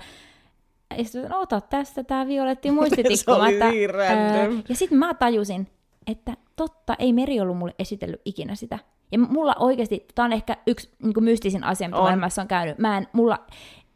Ja 0.99 1.05
sitten 1.05 1.31
no, 1.31 1.41
ota 1.41 1.61
tästä 1.61 2.05
tää 2.05 2.27
violetti 2.27 2.71
muistitikku. 2.71 3.17
Se 3.25 3.31
oli 3.33 3.41
Mä, 3.41 3.49
että, 3.49 3.71
niin 3.71 3.91
random. 3.91 4.63
ja 4.69 4.75
sitten 4.75 4.99
mä 4.99 5.15
tajusin, 5.15 5.69
että 6.07 6.37
totta, 6.57 6.95
ei 6.99 7.13
Meri 7.13 7.41
ollut 7.41 7.57
mulle 7.57 7.75
esitellyt 7.79 8.21
ikinä 8.25 8.55
sitä. 8.55 8.79
Ja 9.13 9.19
mulla 9.19 9.55
oikeasti, 9.59 10.07
tää 10.15 10.25
on 10.25 10.33
ehkä 10.33 10.57
yksi 10.67 10.91
niin 11.03 11.25
mystisin 11.25 11.65
asia, 11.65 11.89
mitä 11.89 12.01
On. 12.01 12.09
elämässä 12.09 12.43
on 12.43 12.49
käynyt. 12.49 12.79
Mä 12.79 12.99
en, 12.99 13.09
mulla 13.13 13.39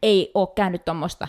ei 0.03 0.31
ole 0.33 0.47
käynyt 0.55 0.81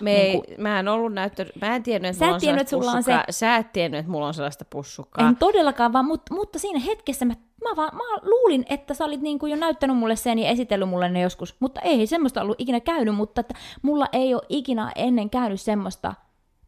ei, 0.06 0.32
niin 0.32 0.44
kuin, 0.44 0.60
mä 0.62 0.78
en 0.78 0.88
ollut 0.88 1.12
näyttänyt, 1.12 1.56
mä 1.60 1.76
en 1.76 1.82
tiennyt, 1.82 2.10
että 2.10 2.18
Sä 2.18 2.24
mulla 2.24 2.34
on 2.34 2.40
tiennyt, 2.40 2.68
sulla 2.68 2.90
on 2.90 2.96
pussukkaa. 2.96 3.24
Sä 3.30 3.56
et 3.56 3.72
tiennyt, 3.72 4.00
että 4.00 4.12
mulla 4.12 4.26
on 4.26 4.34
sellaista 4.34 4.64
pussukkaa. 4.64 5.28
en 5.28 5.36
todellakaan, 5.36 5.92
vaan, 5.92 6.04
mutta, 6.04 6.34
mutta 6.34 6.58
siinä 6.58 6.78
hetkessä 6.78 7.24
mä, 7.24 7.34
mä, 7.64 7.76
vaan, 7.76 7.96
mä 7.96 8.02
luulin, 8.22 8.64
että 8.68 8.94
sä 8.94 9.04
olit 9.04 9.20
niin 9.20 9.38
kuin 9.38 9.50
jo 9.50 9.56
näyttänyt 9.56 9.96
mulle 9.96 10.16
sen 10.16 10.38
ja 10.38 10.48
esitellyt 10.48 10.88
mulle 10.88 11.08
ne 11.08 11.20
joskus. 11.20 11.56
Mutta 11.60 11.80
ei 11.80 12.06
semmoista 12.06 12.42
ollut 12.42 12.60
ikinä 12.60 12.80
käynyt, 12.80 13.14
mutta 13.14 13.40
että 13.40 13.54
mulla 13.82 14.06
ei 14.12 14.34
ole 14.34 14.42
ikinä 14.48 14.92
ennen 14.96 15.30
käynyt 15.30 15.60
semmoista, 15.60 16.14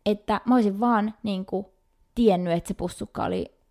että 0.06 0.40
mä 0.44 0.54
olisin 0.54 0.80
vaan 0.80 1.14
niin 1.22 1.46
kuin, 1.46 1.66
tiennyt, 2.14 2.52
että 2.52 2.68
se 2.68 2.74
pussukka 2.74 3.24
oli 3.24 3.61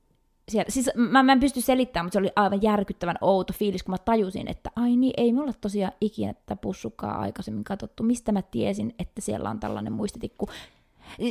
siellä. 0.52 0.72
Siis 0.72 0.90
mä, 0.96 1.24
mä 1.24 1.32
en 1.32 1.40
pysty 1.40 1.62
selittämään, 1.62 2.06
mutta 2.06 2.14
se 2.14 2.20
oli 2.20 2.32
aivan 2.36 2.62
järkyttävän 2.62 3.18
outo 3.22 3.54
fiilis, 3.54 3.84
kun 3.84 3.94
mä 3.94 3.98
tajusin, 3.98 4.48
että 4.48 4.72
ai 4.76 4.96
niin, 4.96 5.14
ei 5.18 5.34
me 5.34 5.42
olla 5.42 5.54
tosiaan 5.62 5.94
ikinä 6.02 6.34
tätä 6.34 6.56
pussukkaa 6.56 7.20
aikaisemmin 7.22 7.64
katsottu. 7.64 8.04
Mistä 8.04 8.32
mä 8.32 8.42
tiesin, 8.42 8.96
että 9.00 9.22
siellä 9.22 9.50
on 9.50 9.60
tällainen 9.60 9.94
muistitikku? 9.94 10.50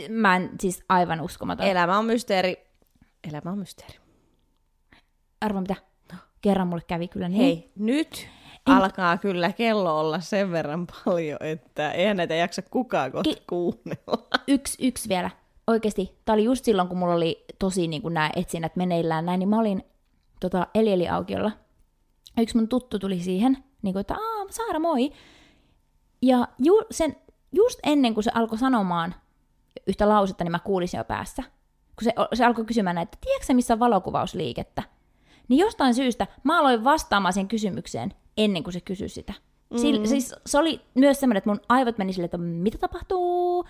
Mä 0.09 0.37
en 0.37 0.51
siis 0.61 0.85
aivan 0.89 1.21
uskomaton. 1.21 1.67
Elämä 1.67 1.99
on 1.99 2.05
mysteeri. 2.05 2.57
Elämä 3.29 3.51
on 3.51 3.59
mysteeri. 3.59 3.99
Arvo 5.41 5.61
mitä? 5.61 5.75
Kerran 6.41 6.69
mulle 6.69 6.83
kävi 6.87 7.09
kyllä 7.09 7.29
niin. 7.29 7.43
Hei, 7.43 7.71
nyt 7.77 8.29
alkaa 8.67 9.19
kyllä 9.19 9.53
kello 9.53 10.01
olla 10.01 10.21
sen 10.21 10.51
verran 10.53 10.87
paljon, 11.05 11.39
että 11.41 11.93
eihän 11.93 12.17
näitä 12.17 12.35
jaksa 12.35 12.63
kukaan 12.63 13.13
kohta 13.13 13.31
Ki- 13.31 13.43
kuunnella. 13.49 14.29
Yksi, 14.49 14.87
yksi 14.87 15.09
vielä. 15.09 15.31
Oikeasti, 15.67 16.19
tää 16.25 16.33
oli 16.33 16.45
just 16.45 16.65
silloin, 16.65 16.89
kun 16.89 16.99
mulla 16.99 17.15
oli 17.15 17.45
tosi 17.61 17.89
niin 17.89 18.03
kuin 18.03 18.15
nämä 18.15 18.31
etsinnät 18.37 18.77
meneillään 18.77 19.27
näin, 19.27 19.39
niin 19.39 19.49
mä 19.49 19.59
olin 19.61 19.83
tota, 20.41 20.67
Elieli-aukiolla. 20.75 21.53
Yksi 22.39 22.57
mun 22.57 22.69
tuttu 22.69 22.99
tuli 22.99 23.21
siihen, 23.21 23.65
niin 23.83 23.93
kuin, 23.95 24.01
että 24.01 24.15
Aa, 24.15 24.47
Saara, 24.51 24.79
moi. 24.79 25.13
Ja 26.23 26.49
ju, 26.59 26.83
sen, 26.91 27.17
just 27.53 27.79
ennen 27.83 28.15
kuin 28.15 28.25
se 28.25 28.31
alkoi 28.35 28.59
sanomaan 28.59 29.15
yhtä 29.87 30.09
lausetta, 30.09 30.45
niin 30.45 30.53
mä 30.53 30.59
kuulisin 30.59 30.99
jo 30.99 31.05
päässä. 31.05 31.43
Kun 31.43 32.05
se, 32.05 32.15
se 32.35 32.45
alkoi 32.45 32.65
kysymään, 32.65 32.99
että 32.99 33.19
tiedätkö 33.21 33.47
sä, 33.47 33.55
missä 33.55 33.75
on 33.75 33.81
valokuvausliikettä? 33.81 34.83
Niin 35.49 35.59
jostain 35.59 35.95
syystä 35.95 36.27
mä 36.45 36.59
aloin 36.61 36.85
vastaamaan 36.85 37.33
sen 37.33 37.49
kysymykseen 37.49 38.15
ennen 38.37 38.63
kuin 38.63 38.73
se 38.73 38.81
kysyi 38.81 39.09
sitä. 39.09 39.33
Mm. 39.71 40.07
Siis 40.07 40.35
se 40.47 40.59
oli 40.59 40.81
myös 40.95 41.21
semmoinen, 41.21 41.39
että 41.39 41.51
mun 41.51 41.61
aivot 41.69 41.99
meni 41.99 42.13
silleen, 42.13 42.25
että 42.27 42.39
mitä 42.39 42.79
tapahtuu? 42.79 43.65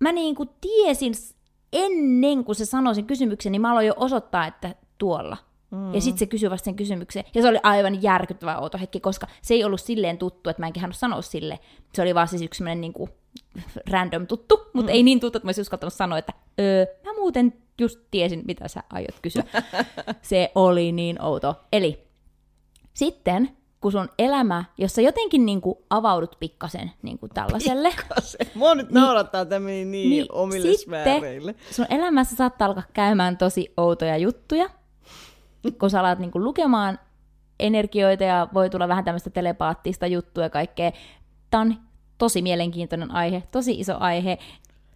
Mä 0.00 0.12
niinku 0.12 0.46
tiesin 0.60 1.14
s- 1.14 1.34
ennen 1.72 2.44
kuin 2.44 2.56
se 2.56 2.64
sanoi 2.64 2.94
sen 2.94 3.06
kysymyksen, 3.06 3.52
niin 3.52 3.62
mä 3.62 3.70
aloin 3.72 3.86
jo 3.86 3.94
osoittaa, 3.96 4.46
että 4.46 4.74
tuolla. 4.98 5.36
Mm. 5.70 5.94
Ja 5.94 6.00
sitten 6.00 6.18
se 6.18 6.26
kysyi 6.26 6.50
vasta 6.50 6.64
sen 6.64 6.76
kysymyksen. 6.76 7.24
Ja 7.34 7.42
se 7.42 7.48
oli 7.48 7.58
aivan 7.62 8.02
järkyttävä 8.02 8.58
outo 8.58 8.78
hetki, 8.78 9.00
koska 9.00 9.26
se 9.42 9.54
ei 9.54 9.64
ollut 9.64 9.80
silleen 9.80 10.18
tuttu, 10.18 10.50
että 10.50 10.62
mä 10.62 10.66
en 10.66 10.72
kehannut 10.72 10.96
sanoa 10.96 11.22
sille. 11.22 11.58
Se 11.92 12.02
oli 12.02 12.14
vaan 12.14 12.28
siis 12.28 12.42
yksi 12.42 12.58
semmoinen 12.58 12.80
niinku 12.80 13.08
random 13.92 14.26
tuttu, 14.26 14.70
mutta 14.72 14.92
mm. 14.92 14.94
ei 14.94 15.02
niin 15.02 15.20
tuttu, 15.20 15.38
että 15.38 15.46
mä 15.46 15.48
olisin 15.48 15.62
uskaltanut 15.62 15.94
sanoa, 15.94 16.18
että 16.18 16.32
öö, 16.60 16.86
mä 17.04 17.12
muuten 17.12 17.52
just 17.80 18.00
tiesin, 18.10 18.42
mitä 18.46 18.68
sä 18.68 18.82
aiot 18.92 19.20
kysyä. 19.22 19.44
se 20.22 20.52
oli 20.54 20.92
niin 20.92 21.22
outo. 21.22 21.54
Eli 21.72 22.06
sitten, 22.94 23.56
kun 23.86 23.92
sun 23.92 24.08
elämä, 24.18 24.64
jossa 24.78 25.00
jotenkin 25.00 25.46
niinku 25.46 25.84
avaudut 25.90 26.36
pikkasen 26.40 26.90
niinku 27.02 27.28
tällaiselle, 27.28 27.94
Mua 28.54 28.74
nyt 28.74 28.90
naurattaa 28.90 29.44
tämä 29.44 29.64
meni 29.66 29.84
niin, 29.84 30.10
niin 30.10 30.26
omille 30.32 30.72
sitten 30.72 31.04
sfääreille. 31.04 31.54
sun 31.70 31.86
elämässä 31.90 32.36
saattaa 32.36 32.68
alkaa 32.68 32.82
käymään 32.92 33.36
tosi 33.36 33.72
outoja 33.76 34.16
juttuja, 34.16 34.70
kun 35.80 35.90
sä 35.90 36.00
alat 36.00 36.18
niinku 36.18 36.44
lukemaan 36.44 36.98
energioita 37.60 38.24
ja 38.24 38.48
voi 38.54 38.70
tulla 38.70 38.88
vähän 38.88 39.04
tämmöistä 39.04 39.30
telepaattista 39.30 40.06
juttua 40.06 40.42
ja 40.42 40.50
kaikkea. 40.50 40.92
Tämä 41.50 41.60
on 41.60 41.76
tosi 42.18 42.42
mielenkiintoinen 42.42 43.10
aihe, 43.10 43.42
tosi 43.50 43.80
iso 43.80 43.96
aihe. 43.98 44.38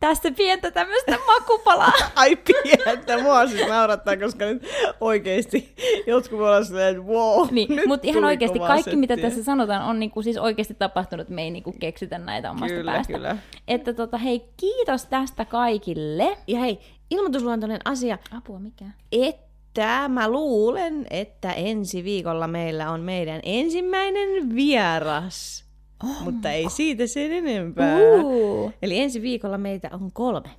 Tästä 0.00 0.30
pientä 0.30 0.70
tämmöistä 0.70 1.18
makupalaa. 1.26 1.92
Ai 2.14 2.36
pientä, 2.36 3.22
mua 3.22 3.46
siis 3.46 3.68
naurattaa, 3.68 4.16
koska 4.16 4.44
nyt 4.44 4.62
oikeesti 5.00 5.74
jotkut 6.06 6.38
voi 6.38 6.48
olla 6.48 6.64
silleen, 6.64 6.96
että 6.96 7.02
wow, 7.12 7.48
Niin, 7.50 7.80
mutta 7.88 8.06
ihan 8.06 8.24
oikeasti 8.24 8.58
kaikki, 8.58 8.96
mitä 8.96 9.14
settiä. 9.14 9.30
tässä 9.30 9.44
sanotaan, 9.44 9.82
on 9.82 10.00
niinku 10.00 10.22
siis 10.22 10.38
oikeasti 10.38 10.74
tapahtunut, 10.74 11.20
että 11.20 11.34
me 11.34 11.42
ei 11.42 11.50
niinku 11.50 11.72
keksitä 11.80 12.18
näitä 12.18 12.50
omasta 12.50 12.76
Kyllä, 12.76 12.92
päästä. 12.92 13.12
kyllä. 13.12 13.36
Että 13.68 13.92
tota, 13.94 14.18
hei, 14.18 14.44
kiitos 14.56 15.06
tästä 15.06 15.44
kaikille. 15.44 16.36
Ja 16.46 16.58
hei, 16.60 16.78
ilmoitusluontoinen 17.10 17.80
asia, 17.84 18.18
Apua, 18.36 18.58
mikä? 18.60 18.84
että 19.12 20.08
mä 20.08 20.28
luulen, 20.28 21.06
että 21.10 21.52
ensi 21.52 22.04
viikolla 22.04 22.46
meillä 22.48 22.90
on 22.90 23.00
meidän 23.00 23.40
ensimmäinen 23.42 24.54
vieras. 24.54 25.69
Oh 26.04 26.22
mutta 26.24 26.50
ei 26.50 26.70
siitä 26.70 27.06
sen 27.06 27.32
enempää. 27.32 27.96
Uh. 28.22 28.72
Eli 28.82 28.98
ensi 28.98 29.22
viikolla 29.22 29.58
meitä 29.58 29.90
on 29.92 30.12
kolme. 30.12 30.50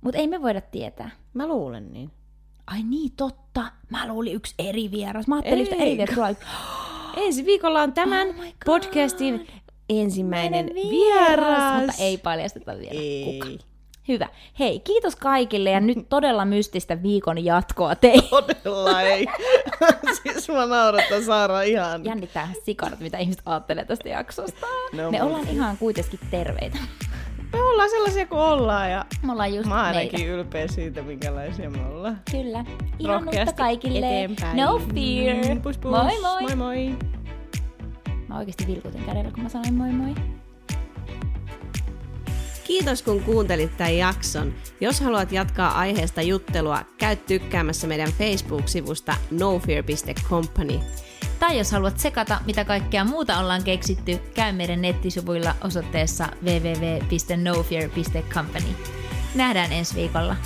Mutta 0.00 0.18
ei 0.18 0.26
me 0.26 0.42
voida 0.42 0.60
tietää. 0.60 1.10
Mä 1.34 1.46
luulen 1.46 1.92
niin. 1.92 2.10
Ai 2.66 2.82
niin, 2.82 3.12
totta. 3.16 3.64
Mä 3.90 4.08
luulin 4.08 4.34
yksi 4.34 4.54
eri 4.58 4.90
vieras. 4.90 5.26
Mä 5.26 5.34
ajattelin 5.34 5.62
yhtä 5.62 5.74
eri 5.74 5.96
vieras. 5.96 6.36
Ensi 7.26 7.46
viikolla 7.46 7.82
on 7.82 7.92
tämän 7.92 8.28
Oh 8.28 8.54
podcastin 8.66 9.46
ensimmäinen 9.88 10.70
Meidän 10.72 10.90
vieras. 10.90 11.80
Mutta 11.80 12.02
ei 12.02 12.18
paljasteta 12.18 12.78
vielä 12.78 13.00
Ei. 13.00 13.40
kuka. 13.40 13.71
Hyvä. 14.08 14.28
Hei, 14.58 14.80
kiitos 14.80 15.16
kaikille 15.16 15.70
ja 15.70 15.80
nyt 15.80 16.08
todella 16.08 16.44
mystistä 16.44 17.02
viikon 17.02 17.44
jatkoa 17.44 17.94
teille. 17.94 18.28
Todella 18.30 19.02
ei. 19.02 19.26
siis 20.22 20.48
mä 20.48 20.66
naurattaa 20.66 21.22
Saara 21.22 21.62
ihan. 21.62 22.04
Jännittää 22.04 22.48
sikarat, 22.64 23.00
mitä 23.00 23.18
ihmiset 23.18 23.42
ajattelee 23.46 23.84
tästä 23.84 24.08
jaksosta. 24.08 24.66
No, 24.92 25.10
Me 25.10 25.22
ollaan 25.22 25.48
ihan 25.48 25.76
kuitenkin 25.76 26.20
terveitä. 26.30 26.78
Me 27.52 27.60
ollaan 27.62 27.90
sellaisia 27.90 28.26
kuin 28.26 28.40
ollaan 28.40 28.90
ja 28.90 29.04
Me 29.22 29.32
ollaan 29.32 29.54
just 29.54 29.68
mä 29.68 29.74
oon 29.74 29.84
meitä. 29.84 29.98
ainakin 29.98 30.28
ylpeä 30.28 30.68
siitä, 30.68 31.02
minkälaisia 31.02 31.70
me 31.70 31.86
ollaan. 31.86 32.20
Kyllä. 32.30 32.64
Rohkeasti 33.06 33.54
kaikille. 33.56 33.98
eteenpäin. 33.98 34.56
No 34.56 34.78
fear. 34.78 35.60
Pus, 35.62 35.78
pus. 35.78 35.90
Moi 35.90 36.20
moi. 36.20 36.42
Moi 36.42 36.56
moi. 36.56 36.96
Mä 38.28 38.38
oikeasti 38.38 38.66
vilkutin 38.66 39.04
kädellä, 39.04 39.30
kun 39.30 39.42
mä 39.42 39.48
sanoin 39.48 39.74
moi 39.74 39.90
moi. 39.92 40.14
Kiitos 42.64 43.02
kun 43.02 43.22
kuuntelit 43.22 43.76
tämän 43.76 43.96
jakson. 43.96 44.54
Jos 44.80 45.00
haluat 45.00 45.32
jatkaa 45.32 45.78
aiheesta 45.78 46.22
juttelua, 46.22 46.82
käy 46.98 47.16
tykkäämässä 47.16 47.86
meidän 47.86 48.12
Facebook-sivusta 48.12 49.16
nofear.company. 49.30 50.80
Tai 51.38 51.58
jos 51.58 51.72
haluat 51.72 51.98
sekata, 51.98 52.40
mitä 52.46 52.64
kaikkea 52.64 53.04
muuta 53.04 53.38
ollaan 53.38 53.64
keksitty, 53.64 54.18
käy 54.34 54.52
meidän 54.52 54.82
nettisivuilla 54.82 55.54
osoitteessa 55.64 56.28
www.nofear.company. 56.44 58.68
Nähdään 59.34 59.72
ensi 59.72 59.94
viikolla. 59.94 60.36